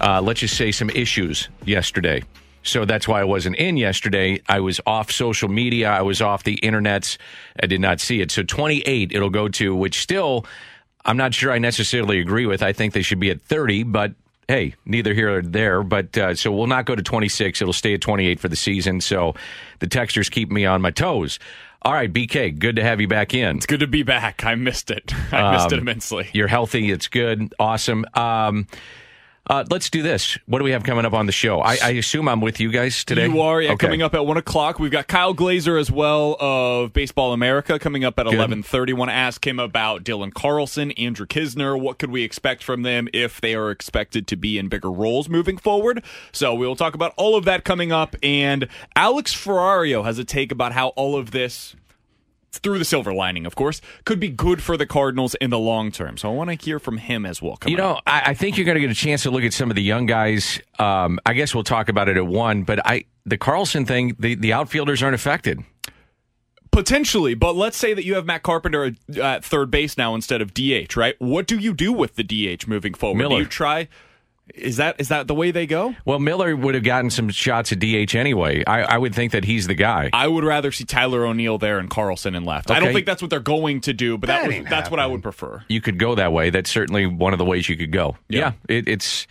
uh, 0.00 0.22
let's 0.22 0.40
just 0.40 0.56
say, 0.56 0.72
some 0.72 0.90
issues 0.90 1.48
yesterday. 1.64 2.22
So 2.62 2.86
that's 2.86 3.06
why 3.06 3.20
I 3.20 3.24
wasn't 3.24 3.56
in 3.56 3.76
yesterday. 3.76 4.40
I 4.48 4.60
was 4.60 4.80
off 4.86 5.12
social 5.12 5.48
media. 5.48 5.90
I 5.90 6.00
was 6.02 6.22
off 6.22 6.44
the 6.44 6.56
internets. 6.62 7.18
I 7.62 7.66
did 7.66 7.80
not 7.80 8.00
see 8.00 8.20
it. 8.20 8.30
So 8.30 8.42
28 8.42 9.12
it'll 9.12 9.30
go 9.30 9.48
to, 9.48 9.76
which 9.76 10.00
still, 10.00 10.46
I'm 11.04 11.18
not 11.18 11.34
sure 11.34 11.52
I 11.52 11.58
necessarily 11.58 12.20
agree 12.20 12.46
with. 12.46 12.62
I 12.62 12.72
think 12.72 12.94
they 12.94 13.02
should 13.02 13.20
be 13.20 13.30
at 13.30 13.42
30, 13.42 13.82
but 13.82 14.14
hey, 14.48 14.74
neither 14.86 15.12
here 15.12 15.38
or 15.38 15.42
there. 15.42 15.82
But 15.82 16.16
uh, 16.16 16.34
so 16.34 16.50
we'll 16.52 16.66
not 16.66 16.86
go 16.86 16.94
to 16.94 17.02
26. 17.02 17.60
It'll 17.60 17.72
stay 17.74 17.94
at 17.94 18.00
28 18.00 18.40
for 18.40 18.48
the 18.48 18.56
season. 18.56 19.00
So 19.02 19.34
the 19.80 19.86
textures 19.86 20.30
keep 20.30 20.50
me 20.50 20.64
on 20.64 20.80
my 20.80 20.90
toes. 20.90 21.38
All 21.84 21.92
right, 21.92 22.10
BK, 22.10 22.58
good 22.58 22.76
to 22.76 22.82
have 22.82 22.98
you 23.00 23.08
back 23.08 23.34
in. 23.34 23.58
It's 23.58 23.66
good 23.66 23.80
to 23.80 23.86
be 23.86 24.02
back. 24.02 24.42
I 24.42 24.54
missed 24.54 24.90
it. 24.90 25.12
I 25.32 25.52
missed 25.52 25.70
it 25.70 25.78
immensely. 25.78 26.30
You're 26.32 26.48
healthy. 26.48 26.90
It's 26.90 27.08
good. 27.08 27.54
Awesome. 27.58 28.06
Um, 28.14 28.66
uh, 29.48 29.64
let's 29.70 29.90
do 29.90 30.02
this. 30.02 30.38
What 30.46 30.58
do 30.58 30.64
we 30.64 30.70
have 30.70 30.84
coming 30.84 31.04
up 31.04 31.12
on 31.12 31.26
the 31.26 31.32
show? 31.32 31.60
I, 31.60 31.76
I 31.82 31.90
assume 31.90 32.28
I'm 32.28 32.40
with 32.40 32.60
you 32.60 32.70
guys 32.70 33.04
today. 33.04 33.26
You 33.26 33.40
are, 33.40 33.60
yeah. 33.60 33.72
Okay. 33.72 33.86
Coming 33.86 34.02
up 34.02 34.14
at 34.14 34.24
one 34.24 34.36
o'clock, 34.36 34.78
we've 34.78 34.90
got 34.90 35.06
Kyle 35.06 35.34
Glaser 35.34 35.76
as 35.76 35.90
well 35.90 36.36
of 36.40 36.92
Baseball 36.92 37.32
America 37.32 37.78
coming 37.78 38.04
up 38.04 38.18
at 38.18 38.26
eleven 38.26 38.62
thirty. 38.62 38.92
Want 38.92 39.10
to 39.10 39.14
ask 39.14 39.46
him 39.46 39.58
about 39.58 40.04
Dylan 40.04 40.32
Carlson, 40.32 40.92
Andrew 40.92 41.26
Knizner. 41.26 41.78
What 41.78 41.98
could 41.98 42.10
we 42.10 42.22
expect 42.22 42.62
from 42.62 42.82
them 42.82 43.08
if 43.12 43.40
they 43.40 43.54
are 43.54 43.70
expected 43.70 44.26
to 44.28 44.36
be 44.36 44.58
in 44.58 44.68
bigger 44.68 44.90
roles 44.90 45.28
moving 45.28 45.58
forward? 45.58 46.02
So 46.32 46.54
we 46.54 46.66
will 46.66 46.76
talk 46.76 46.94
about 46.94 47.12
all 47.16 47.36
of 47.36 47.44
that 47.44 47.64
coming 47.64 47.92
up. 47.92 48.16
And 48.22 48.68
Alex 48.96 49.34
Ferrario 49.34 50.04
has 50.04 50.18
a 50.18 50.24
take 50.24 50.52
about 50.52 50.72
how 50.72 50.88
all 50.88 51.16
of 51.16 51.30
this 51.32 51.76
through 52.58 52.78
the 52.78 52.84
silver 52.84 53.12
lining, 53.12 53.46
of 53.46 53.54
course, 53.54 53.80
could 54.04 54.20
be 54.20 54.28
good 54.28 54.62
for 54.62 54.76
the 54.76 54.86
Cardinals 54.86 55.34
in 55.36 55.50
the 55.50 55.58
long 55.58 55.90
term. 55.90 56.16
So 56.16 56.30
I 56.30 56.34
want 56.34 56.50
to 56.50 56.64
hear 56.64 56.78
from 56.78 56.98
him 56.98 57.26
as 57.26 57.40
well. 57.40 57.58
You 57.66 57.76
know, 57.76 58.00
I, 58.06 58.22
I, 58.26 58.34
think 58.34 58.56
you're 58.56 58.66
going 58.66 58.76
to 58.76 58.80
get 58.80 58.90
a 58.90 58.94
chance 58.94 59.22
to 59.24 59.30
look 59.30 59.44
at 59.44 59.52
some 59.52 59.70
of 59.70 59.76
the 59.76 59.82
young 59.82 60.06
guys. 60.06 60.60
Um, 60.78 61.18
I 61.26 61.34
guess 61.34 61.54
we'll 61.54 61.64
talk 61.64 61.88
about 61.88 62.08
it 62.08 62.16
at 62.16 62.26
one, 62.26 62.62
but 62.62 62.84
I 62.86 63.04
the 63.26 63.38
Carlson 63.38 63.86
thing, 63.86 64.16
the, 64.18 64.34
the 64.34 64.52
outfielders 64.52 65.02
aren't 65.02 65.14
affected. 65.14 65.64
Potentially, 66.70 67.34
but 67.34 67.54
let's 67.54 67.76
say 67.76 67.94
that 67.94 68.04
you 68.04 68.14
have 68.16 68.26
Matt 68.26 68.42
Carpenter 68.42 68.96
at 69.22 69.44
third 69.44 69.70
base 69.70 69.96
now 69.96 70.14
instead 70.14 70.42
of 70.42 70.52
DH, 70.52 70.96
right? 70.96 71.14
What 71.20 71.46
do 71.46 71.56
you 71.56 71.72
do 71.72 71.92
with 71.92 72.16
the 72.16 72.24
DH 72.24 72.66
moving 72.66 72.94
forward? 72.94 73.18
Miller. 73.18 73.36
Do 73.36 73.42
you 73.42 73.46
try? 73.46 73.88
Is 74.54 74.76
that 74.76 75.00
is 75.00 75.08
that 75.08 75.26
the 75.26 75.34
way 75.34 75.50
they 75.50 75.66
go? 75.66 75.94
Well, 76.04 76.18
Miller 76.18 76.54
would 76.54 76.74
have 76.74 76.84
gotten 76.84 77.08
some 77.10 77.30
shots 77.30 77.72
at 77.72 77.80
DH 77.80 78.14
anyway. 78.14 78.62
I, 78.66 78.82
I 78.82 78.98
would 78.98 79.14
think 79.14 79.32
that 79.32 79.44
he's 79.44 79.66
the 79.66 79.74
guy. 79.74 80.10
I 80.12 80.28
would 80.28 80.44
rather 80.44 80.70
see 80.70 80.84
Tyler 80.84 81.24
O'Neill 81.24 81.56
there 81.56 81.78
and 81.78 81.88
Carlson 81.88 82.34
in 82.34 82.44
left. 82.44 82.70
Okay. 82.70 82.76
I 82.76 82.80
don't 82.80 82.92
think 82.92 83.06
that's 83.06 83.22
what 83.22 83.30
they're 83.30 83.40
going 83.40 83.80
to 83.82 83.94
do, 83.94 84.18
but 84.18 84.26
that, 84.26 84.42
That 84.42 84.46
was, 84.48 84.56
ain't 84.56 84.70
that's 84.70 84.90
what 84.90 85.00
I 85.00 85.06
would 85.06 85.22
prefer. 85.22 85.64
You 85.68 85.80
could 85.80 85.98
go 85.98 86.14
that 86.16 86.32
way. 86.32 86.50
That's 86.50 86.70
certainly 86.70 87.06
one 87.06 87.32
of 87.32 87.38
the 87.38 87.44
ways 87.44 87.68
you 87.68 87.76
could 87.76 87.90
go. 87.90 88.18
Yeah. 88.28 88.52
it, 88.68 88.86
it's 88.86 89.26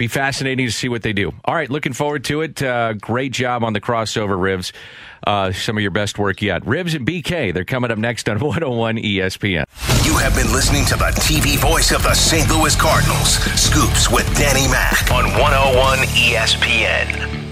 be 0.00 0.08
fascinating 0.08 0.64
to 0.64 0.72
see 0.72 0.88
what 0.88 1.02
they 1.02 1.12
do. 1.12 1.30
All 1.44 1.54
right, 1.54 1.68
looking 1.68 1.92
forward 1.92 2.24
to 2.24 2.40
it. 2.40 2.62
Uh, 2.62 2.94
great 2.94 3.32
job 3.32 3.62
on 3.62 3.74
the 3.74 3.82
crossover, 3.82 4.38
Rivs. 4.38 4.72
Uh, 5.26 5.52
some 5.52 5.76
of 5.76 5.82
your 5.82 5.90
best 5.90 6.18
work 6.18 6.40
yet. 6.40 6.62
Rivs 6.62 6.94
and 6.94 7.06
BK, 7.06 7.52
they're 7.52 7.66
coming 7.66 7.90
up 7.90 7.98
next 7.98 8.26
on 8.26 8.38
101 8.40 8.96
ESPN. 8.96 9.64
You 10.06 10.16
have 10.16 10.34
been 10.34 10.50
listening 10.52 10.86
to 10.86 10.96
the 10.96 11.12
TV 11.20 11.58
voice 11.58 11.92
of 11.92 12.02
the 12.02 12.14
St. 12.14 12.48
Louis 12.48 12.74
Cardinals. 12.74 13.34
Scoops 13.60 14.10
with 14.10 14.26
Danny 14.38 14.66
Mac 14.68 15.10
on 15.12 15.24
101 15.38 15.98
ESPN. 15.98 17.49